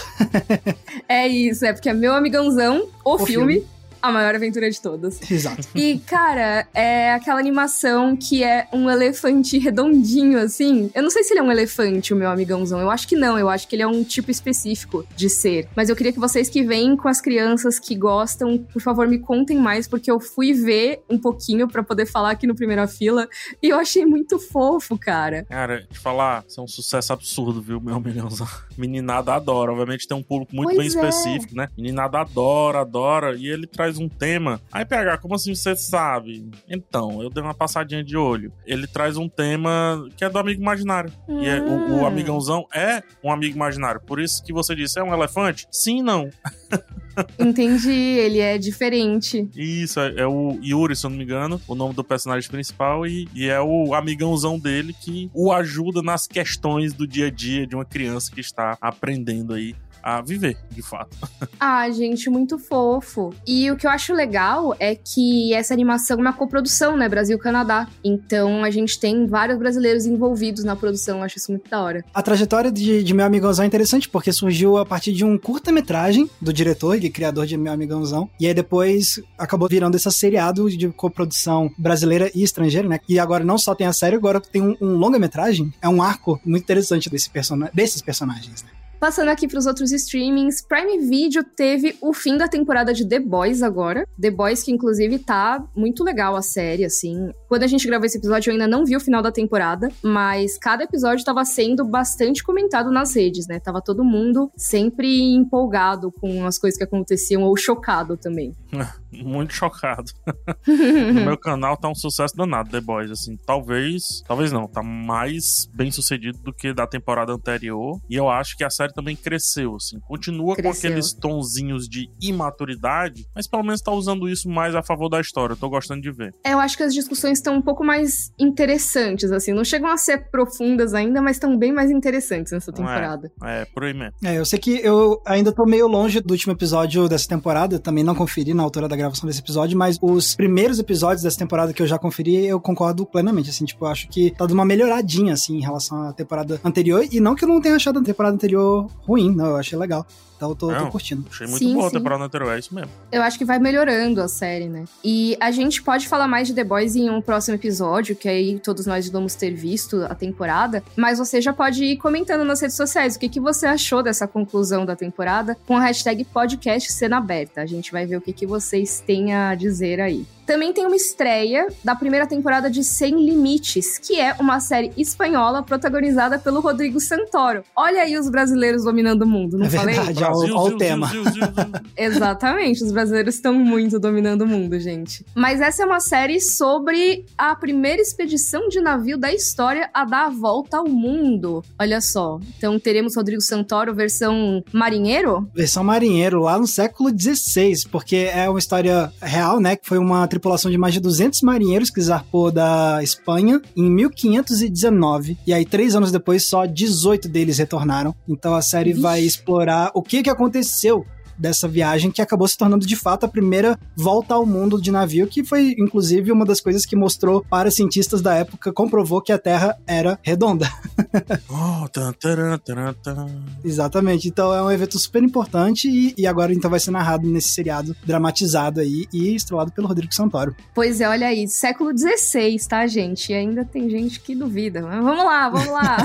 é 1.09 1.29
isso, 1.29 1.65
é 1.65 1.73
porque 1.73 1.89
é 1.89 1.95
Meu 1.95 2.15
Amigãozão, 2.15 2.89
o, 3.05 3.15
o 3.15 3.19
filme, 3.19 3.55
filme 3.55 3.76
a 4.01 4.13
maior 4.13 4.35
aventura 4.35 4.71
de 4.71 4.81
todas. 4.81 5.19
Exato. 5.31 5.69
E, 5.75 5.99
cara, 6.01 6.67
é 6.75 7.13
aquela 7.13 7.39
animação 7.39 8.17
que 8.17 8.43
é 8.43 8.69
um 8.73 8.91
elefante 8.91 9.59
redondinho, 9.59 10.39
assim. 10.39 10.91
Eu 10.95 11.03
não 11.03 11.11
sei 11.11 11.23
se 11.23 11.33
ele 11.33 11.41
é 11.41 11.43
um 11.43 11.51
elefante, 11.51 12.13
o 12.13 12.17
meu 12.17 12.31
amigãozão. 12.31 12.81
Eu 12.81 12.91
acho 12.91 13.07
que 13.07 13.17
não, 13.17 13.39
eu 13.39 13.49
acho 13.49 13.69
que 13.69 13.77
ele 13.77 13.83
é 13.83 13.87
um 13.87 14.03
tipo 14.03 14.31
específico 14.31 15.07
de 15.17 15.29
ser. 15.29 15.69
Mas 15.75 15.89
eu 15.89 15.97
queria 15.97 16.13
que 16.13 16.19
vocês 16.19 16.49
que 16.49 16.63
vêm 16.63 16.97
com 16.97 17.09
as 17.09 17.21
crianças 17.21 17.79
que 17.79 17.95
gostam, 17.95 18.59
por 18.59 18.83
favor, 18.83 19.07
me 19.07 19.19
contem 19.19 19.59
mais, 19.59 19.87
porque 19.87 20.11
eu 20.11 20.19
fui 20.19 20.53
ver 20.53 21.03
um 21.09 21.19
pouquinho 21.19 21.69
para 21.69 21.83
poder 21.83 22.07
falar 22.07 22.31
aqui 22.31 22.47
no 22.47 22.55
Primeira 22.55 22.87
Fila 22.87 23.29
e 23.63 23.69
eu 23.69 23.79
achei 23.79 24.05
muito 24.05 24.39
fofo, 24.39 24.99
cara. 24.99 25.45
Cara, 25.45 25.83
te 25.83 25.99
falar, 25.99 26.45
isso 26.49 26.61
é 26.61 26.63
um 26.63 26.69
sucesso 26.69 27.13
absurdo, 27.13 27.61
viu, 27.61 27.81
meu 27.81 27.97
amigãozão? 27.97 28.49
Meninada 28.77 29.35
adora. 29.35 29.73
Obviamente 29.73 30.09
tem 30.09 30.17
um 30.17 30.23
público 30.23 30.55
muito 30.55 30.75
pois 30.75 30.95
bem 30.95 31.05
é. 31.05 31.09
específico, 31.09 31.55
né? 31.55 31.69
Meninada 31.77 32.19
adora, 32.19 32.81
adora. 32.81 33.37
E 33.37 33.47
ele 33.47 33.67
traz 33.67 33.86
traz 33.87 33.99
um 33.99 34.09
tema. 34.09 34.61
Aí, 34.73 34.85
PH, 34.85 35.19
como 35.19 35.35
assim 35.35 35.55
você 35.55 35.77
sabe? 35.77 36.51
Então, 36.69 37.23
eu 37.23 37.31
dei 37.31 37.43
uma 37.43 37.55
passadinha 37.55 38.03
de 38.03 38.17
olho. 38.17 38.53
Ele 38.67 38.87
traz 38.87 39.17
um 39.17 39.29
tema 39.29 40.09
que 40.17 40.25
é 40.25 40.31
do 40.31 40.39
amigo 40.39 40.61
imaginário. 40.61 41.13
Hum. 41.29 41.43
E 41.43 41.49
é, 41.49 41.61
o, 41.61 41.69
o, 41.69 42.01
hum. 42.01 42.07
amigãozão 42.07 42.67
é 42.75 43.03
um 43.23 43.31
amigo 43.31 43.55
imaginário. 43.55 44.01
Por 44.01 44.21
isso 44.21 44.43
que 44.43 44.53
você 44.53 44.75
disse, 44.75 44.99
é 44.99 45.03
um 45.03 45.15
elefante? 45.15 45.69
Sim, 45.71 46.03
não. 46.03 46.29
Entendi, 47.39 47.91
ele 47.91 48.41
é 48.41 48.59
diferente. 48.59 49.49
Isso, 49.57 50.01
é, 50.01 50.17
é, 50.19 50.27
o 50.27 50.59
Yuri, 50.63 50.95
se 50.95 51.07
eu 51.07 51.11
não 51.11 51.17
me 51.17 51.25
engano, 51.25 51.61
o 51.67 51.75
nome 51.75 51.95
do 51.95 52.05
personagem 52.05 52.51
principal, 52.51 53.07
e, 53.07 53.27
e, 53.35 53.49
é 53.49 53.61
o 53.61 53.95
amigãozão 53.95 54.59
dele 54.59 54.95
que 55.01 55.31
o 55.33 55.51
ajuda 55.51 56.03
nas 56.03 56.27
questões 56.27 56.93
do 56.93 57.07
dia 57.07 57.29
a 57.29 57.31
dia 57.31 57.67
de 57.67 57.75
uma 57.75 57.87
criança 57.87 58.31
que 58.31 58.41
está 58.41 58.77
aprendendo 58.81 59.55
aí 59.55 59.75
a 60.07 60.23
viver, 60.23 60.57
de 60.71 60.83
fato. 60.83 61.17
Ah, 61.59 61.91
gente, 61.91 62.29
muito 62.29 62.59
fofo. 62.59 63.35
E 63.47 63.71
o 63.71 63.77
que 63.77 63.87
eu 63.87 63.91
acho 63.91 64.13
legal 64.13 64.77
é 64.79 64.95
que 64.95 65.55
essa 65.55 65.73
animação 65.73 66.19
é 66.19 66.21
uma 66.21 66.33
coprodução, 66.33 66.97
né? 66.97 67.09
Brasil-Canadá. 67.09 67.89
Então 68.05 68.63
a 68.63 68.71
gente 68.71 69.01
tem 69.01 69.27
vários 69.27 69.59
brasileiros 69.59 70.05
envolvidos 70.05 70.65
na 70.65 70.77
produção. 70.77 71.19
Eu 71.19 71.25
acho 71.25 71.39
isso 71.39 71.51
muito 71.51 71.69
da 71.69 71.83
hora. 71.83 72.05
A 72.13 72.23
trajetória 72.23 72.71
de, 72.71 73.03
de 73.03 73.15
Meu 73.15 73.25
Amigãozão 73.25 73.65
é 73.65 73.67
interessante 73.67 74.09
porque 74.09 74.33
surgiu 74.33 74.77
a 74.77 74.85
partir 74.85 75.13
de 75.13 75.25
um 75.25 75.39
curta-metragem 75.39 76.29
do 76.41 76.53
diretor 76.53 77.03
e 77.03 77.09
criador 77.09 77.47
de 77.47 77.57
Meu 77.57 77.73
Amigãozão. 77.73 78.29
E 78.39 78.47
aí 78.47 78.53
depois 78.53 79.21
acabou 79.39 79.69
virando 79.69 79.97
esse 79.97 80.11
seriado 80.13 80.69
de 80.71 80.89
coprodução 80.91 81.71
brasileira 81.79 82.31
e 82.35 82.43
estrangeira, 82.43 82.87
né? 82.87 83.01
E 83.09 83.19
agora 83.19 83.45
não 83.45 83.57
só 83.57 83.75
tem 83.75 83.87
a 83.87 83.93
série, 83.93 84.17
agora 84.17 84.41
tem 84.41 84.63
um, 84.63 84.77
um 84.81 84.97
longa-metragem. 84.97 85.73
É 85.81 85.89
um 85.89 86.03
arco 86.03 86.39
muito 86.45 86.65
interessante 86.65 87.09
desse 87.09 87.31
person 87.31 87.59
desses 87.73 88.03
personagens, 88.03 88.63
né? 88.63 88.69
Passando 88.99 89.29
aqui 89.29 89.47
para 89.47 89.59
os 89.59 89.67
outros 89.67 89.93
streamings, 89.93 90.63
Prime 90.63 91.07
Video 91.07 91.45
teve 91.45 91.97
o 92.01 92.13
fim 92.15 92.37
da 92.37 92.49
temporada 92.49 92.95
de 92.95 93.07
The 93.07 93.21
Boys 93.21 93.63
agora. 93.63 94.07
The 94.21 94.31
Boys 94.31 94.63
que 94.63 94.73
inclusive 94.73 95.19
tá 95.19 95.63
muito 95.77 96.03
legal 96.03 96.35
a 96.35 96.43
série, 96.43 96.85
assim. 96.85 97.31
Quando 97.49 97.63
a 97.63 97.67
gente 97.67 97.87
gravou 97.87 98.07
esse 98.07 98.19
episódio 98.19 98.51
eu 98.51 98.53
ainda 98.55 98.67
não 98.67 98.85
vi 98.85 98.97
o 98.97 99.01
final 99.01 99.23
da 99.23 99.31
temporada, 99.31 99.91
mas 100.03 100.57
cada 100.59 100.85
episódio 100.85 101.19
estava 101.19 101.45
sendo 101.45 101.85
bastante 101.85 102.43
comentado 102.43 102.91
nas 102.91 103.15
redes, 103.15 103.47
né? 103.47 103.61
Tava 103.61 103.83
todo 103.83 104.03
mundo 104.03 104.51
sempre 104.57 105.33
empolgado 105.33 106.11
com 106.13 106.47
as 106.47 106.59
coisas 106.59 106.79
que 106.79 106.85
aconteciam 106.85 107.43
ou 107.43 107.57
chocado 107.57 108.17
também. 108.17 108.55
muito 109.13 109.55
chocado. 109.55 110.11
no 110.67 111.25
meu 111.25 111.39
canal 111.39 111.77
tá 111.77 111.89
um 111.89 111.95
sucesso 111.95 112.37
danado 112.37 112.71
The 112.71 112.81
Boys, 112.81 113.11
assim, 113.11 113.37
talvez, 113.37 114.23
talvez 114.27 114.53
não, 114.53 114.67
tá 114.67 114.83
mais 114.83 115.69
bem 115.75 115.91
sucedido 115.91 116.39
do 116.39 116.53
que 116.53 116.73
da 116.73 116.87
temporada 116.87 117.33
anterior, 117.33 118.01
e 118.09 118.17
eu 118.17 118.29
acho 118.29 118.57
que 118.57 118.65
a 118.65 118.71
série 118.71 118.86
série 118.87 118.95
também 118.95 119.17
cresceu, 119.17 119.75
assim. 119.75 119.99
Continua 120.01 120.55
cresceu. 120.55 120.73
com 120.73 120.79
aqueles 120.79 121.13
tonzinhos 121.13 121.89
de 121.89 122.09
imaturidade, 122.21 123.27
mas 123.35 123.49
pelo 123.49 123.63
menos 123.63 123.81
tá 123.81 123.93
usando 123.93 124.29
isso 124.29 124.49
mais 124.49 124.75
a 124.75 124.83
favor 124.83 125.09
da 125.09 125.21
história. 125.21 125.53
Eu 125.53 125.57
tô 125.57 125.69
gostando 125.69 126.01
de 126.01 126.11
ver. 126.11 126.35
É, 126.45 126.53
eu 126.53 126.61
acho 126.61 126.77
que 126.77 126.83
as 126.83 126.95
discussões 126.95 127.39
estão 127.39 127.57
um 127.57 127.63
pouco 127.63 127.85
mais 127.85 128.33
interessantes, 128.39 129.31
assim. 129.33 129.53
Não 129.53 129.65
chegam 129.65 129.91
a 129.91 129.97
ser 129.97 130.31
profundas 130.31 130.95
ainda, 130.95 131.21
mas 131.21 131.37
estão 131.37 131.57
bem 131.57 131.73
mais 131.73 131.91
interessantes 131.91 132.53
nessa 132.53 132.73
temporada. 132.73 133.31
É, 133.43 133.63
é, 133.63 133.65
por 133.65 133.85
aí 133.85 133.95
mesmo. 133.95 134.15
É, 134.25 134.39
eu 134.39 134.45
sei 134.45 134.59
que 134.59 134.81
eu 134.83 135.21
ainda 135.25 135.53
tô 135.53 135.65
meio 135.65 135.87
longe 135.87 136.21
do 136.21 136.33
último 136.33 136.53
episódio 136.53 137.09
dessa 137.09 137.29
temporada, 137.29 137.79
também 137.79 138.05
não 138.05 138.15
conferi 138.15 138.55
na 138.55 138.63
altura 138.63 138.89
da 138.89 138.97
gravação 138.97 139.27
desse 139.27 139.41
episódio, 139.41 139.77
mas 139.77 139.99
os 140.01 140.35
primeiros 140.35 140.79
episódios 140.79 141.23
dessa 141.23 141.39
temporada 141.39 141.73
que 141.73 141.83
eu 141.83 141.87
já 141.87 141.99
conferi, 141.99 142.47
eu 142.47 142.61
concordo 142.61 143.07
plenamente, 143.07 143.51
assim, 143.51 143.65
tipo, 143.65 143.85
eu 143.85 143.89
acho 143.89 144.09
que 144.09 144.31
tá 144.31 144.45
dando 144.45 144.55
uma 144.55 144.65
melhoradinha, 144.65 145.33
assim, 145.33 145.57
em 145.57 145.61
relação 145.61 146.03
à 146.03 146.13
temporada 146.13 146.61
anterior, 146.65 147.07
e 147.11 147.21
não 147.21 147.35
que 147.35 147.45
eu 147.45 147.49
não 147.49 147.61
tenha 147.61 147.77
achado 147.77 147.99
a 147.99 148.03
temporada 148.03 148.35
anterior 148.35 148.76
achou 148.77 148.91
ruim, 149.07 149.35
não, 149.35 149.47
eu 149.47 149.57
achei 149.57 149.79
legal. 149.79 150.07
Então 150.37 150.51
eu 150.51 150.55
tô, 150.55 150.71
Não, 150.71 150.85
tô 150.85 150.91
curtindo. 150.91 151.25
Achei 151.31 151.47
muito 151.47 151.59
Sim, 151.59 151.75
boa 151.75 151.89
a 151.89 151.91
temporada 151.91 152.23
anterior, 152.23 152.55
é 152.55 152.59
isso 152.59 152.75
mesmo. 152.75 152.91
Eu 153.11 153.23
acho 153.23 153.39
que 153.39 153.45
vai 153.45 153.59
melhorando 153.59 154.21
a 154.21 154.29
série, 154.29 154.69
né? 154.69 154.85
E 155.03 155.35
a 155.41 155.51
gente 155.51 155.83
pode 155.83 156.07
falar 156.07 156.29
mais 156.29 156.47
de 156.47 156.53
The 156.53 156.63
Boys 156.63 156.95
em 156.95 157.09
um 157.09 157.23
próximo 157.23 157.55
episódio, 157.55 158.15
que 158.15 158.29
aí 158.29 158.61
todos 158.61 158.85
nós 158.85 159.09
vamos 159.09 159.35
ter 159.35 159.53
visto 159.53 160.03
a 160.03 160.15
temporada. 160.15 160.85
Mas 160.95 161.19
você 161.19 161.41
já 161.41 161.55
pode 161.55 161.83
ir 161.83 161.97
comentando 161.97 162.45
nas 162.45 162.61
redes 162.61 162.77
sociais 162.77 163.17
o 163.17 163.19
que, 163.19 163.31
que 163.31 163.41
você 163.41 163.67
achou 163.67 164.03
dessa 164.03 164.29
conclusão 164.29 164.85
da 164.85 164.95
temporada 164.95 165.57
com 165.67 165.75
a 165.75 165.81
hashtag 165.81 166.23
podcast 166.25 166.93
cena 166.93 167.17
aberta. 167.17 167.63
A 167.63 167.67
gente 167.67 167.91
vai 167.91 168.05
ver 168.05 168.17
o 168.17 168.21
que, 168.21 168.33
que 168.35 168.47
vocês 168.47 169.01
têm 169.01 169.35
a 169.35 169.55
dizer 169.55 170.03
aí. 170.03 170.27
Também 170.47 170.73
tem 170.73 170.87
uma 170.87 170.97
estreia 170.97 171.67
da 171.83 171.95
primeira 171.95 172.27
temporada 172.27 172.71
de 172.71 172.85
Sem 172.85 173.25
Limites, 173.25 173.99
que 173.99 174.21
é 174.21 174.35
uma 174.39 174.61
série 174.61 174.93
espanhola 174.97 175.63
protagonizada 175.63 176.39
pelo 176.39 176.61
Rodrigo 176.61 177.01
Santoro. 177.01 177.63
Olha 177.75 178.03
aí 178.03 178.17
os 178.17 178.31
brasileiros 178.31 178.85
dominando 178.85 179.23
o 179.23 179.27
mundo, 179.27 179.59
não 179.59 179.67
É 179.67 179.71
falei? 179.71 179.95
verdade. 179.97 180.21
Brasil, 180.21 180.55
ó 180.57 180.63
o 180.65 180.69
Zil, 180.69 180.79
tema. 180.79 181.09
Zil, 181.09 181.25
Zil, 181.25 181.33
Zil, 181.33 181.43
Zil. 181.43 181.73
Exatamente, 181.97 182.85
os 182.85 182.93
brasileiros 182.93 183.35
estão 183.35 183.53
muito 183.55 183.99
dominando 183.99 184.43
o 184.43 184.47
mundo, 184.47 184.79
gente. 184.79 185.25
Mas 185.35 185.61
essa 185.61 185.83
é 185.83 185.87
uma 185.87 186.01
série 186.01 186.41
sobre 186.41 187.25
a 187.37 187.55
primeira 187.55 188.01
expedição 188.01 188.69
de 188.69 188.81
navio 188.81 189.19
da 189.19 189.33
história 189.33 189.91
a 189.93 190.05
dar 190.05 190.27
a 190.27 190.31
volta 190.31 190.79
ao 190.79 190.89
mundo. 190.89 191.63
Olha 191.79 192.01
só. 192.01 192.39
Então 192.57 192.79
teremos 192.79 193.17
Rodrigo 193.17 193.41
Santoro 193.43 193.95
versão 193.95 194.63
marinheiro? 194.73 195.49
Versão 195.55 195.83
marinheiro, 195.83 196.41
lá 196.41 196.59
no 196.59 196.67
século 196.67 197.11
XVI, 197.11 197.89
porque 197.91 198.31
é 198.33 198.49
uma 198.49 198.59
história 198.59 199.13
real, 199.21 199.59
né? 199.61 199.77
Que 199.77 199.87
foi 199.87 199.99
uma 199.99 200.27
tripulação 200.37 200.71
de 200.71 200.77
mais 200.77 200.93
de 200.93 201.01
200 201.01 201.41
marinheiros 201.43 201.91
que 201.91 202.01
zarpou 202.01 202.53
da 202.53 203.03
Espanha 203.03 203.61
em 203.75 203.91
1519. 203.91 205.39
E 205.47 205.53
aí, 205.53 205.65
três 205.65 205.97
anos 205.97 206.13
depois, 206.13 206.47
só 206.47 206.67
18 206.67 207.29
deles 207.29 207.59
retornaram. 207.59 208.15
Então 208.29 208.55
a 208.55 208.61
série 208.61 208.91
Vixe. 208.91 209.03
vai 209.03 209.21
explorar 209.23 209.91
o 209.95 210.03
que, 210.03 210.23
que 210.23 210.31
aconteceu 210.31 211.07
dessa 211.39 211.69
viagem 211.69 212.11
que 212.11 212.23
acabou 212.23 212.47
se 212.49 212.57
tornando 212.57 212.87
de 212.87 212.97
fato 212.97 213.25
a 213.25 213.29
primeira 213.29 213.79
volta 213.97 214.35
ao 214.35 214.47
mundo 214.47 214.81
de 214.81 214.91
navio, 214.91 215.27
que 215.27 215.45
foi 215.45 215.75
inclusive 215.79 216.33
uma 216.33 216.45
das 216.45 216.61
coisas 216.61 216.85
que 216.85 216.97
mostrou 216.97 217.45
para 217.49 217.71
cientistas 217.71 218.21
da 218.21 218.35
época, 218.35 218.73
comprovou 218.73 219.21
que 219.21 219.33
a 219.33 219.39
Terra 219.39 219.77
era 219.87 220.19
redonda. 220.23 220.69
Oh, 221.49 221.89
tan, 221.89 222.13
taran, 222.13 222.59
taran, 222.59 222.93
taran. 222.95 223.29
Exatamente. 223.65 224.29
Então 224.29 224.53
é 224.53 224.63
um 224.63 224.71
evento 224.71 224.99
super 224.99 225.23
importante 225.23 225.89
e, 225.89 226.15
e 226.17 226.27
agora 226.27 226.53
então 226.53 226.71
vai 226.71 226.79
ser 226.79 226.91
narrado 226.91 227.27
nesse 227.27 227.49
seriado 227.49 227.97
dramatizado 228.05 228.81
aí 228.81 229.07
e 229.13 229.35
estrelado 229.35 229.73
pelo 229.73 229.89
Rodrigo 229.89 230.15
Santoro. 230.15 230.55
Pois 230.75 231.01
é, 231.01 231.09
olha 231.09 231.29
aí, 231.29 231.49
século 231.49 231.97
XVI, 231.97 232.59
tá, 232.69 232.87
gente? 232.87 233.33
E 233.33 233.35
ainda 233.35 233.65
tem 233.65 233.89
gente 233.89 234.21
que 234.21 234.35
duvida. 234.35 234.83
Mas 234.83 235.03
vamos 235.03 235.25
lá, 235.25 235.49
vamos 235.49 235.69
lá. 235.69 235.97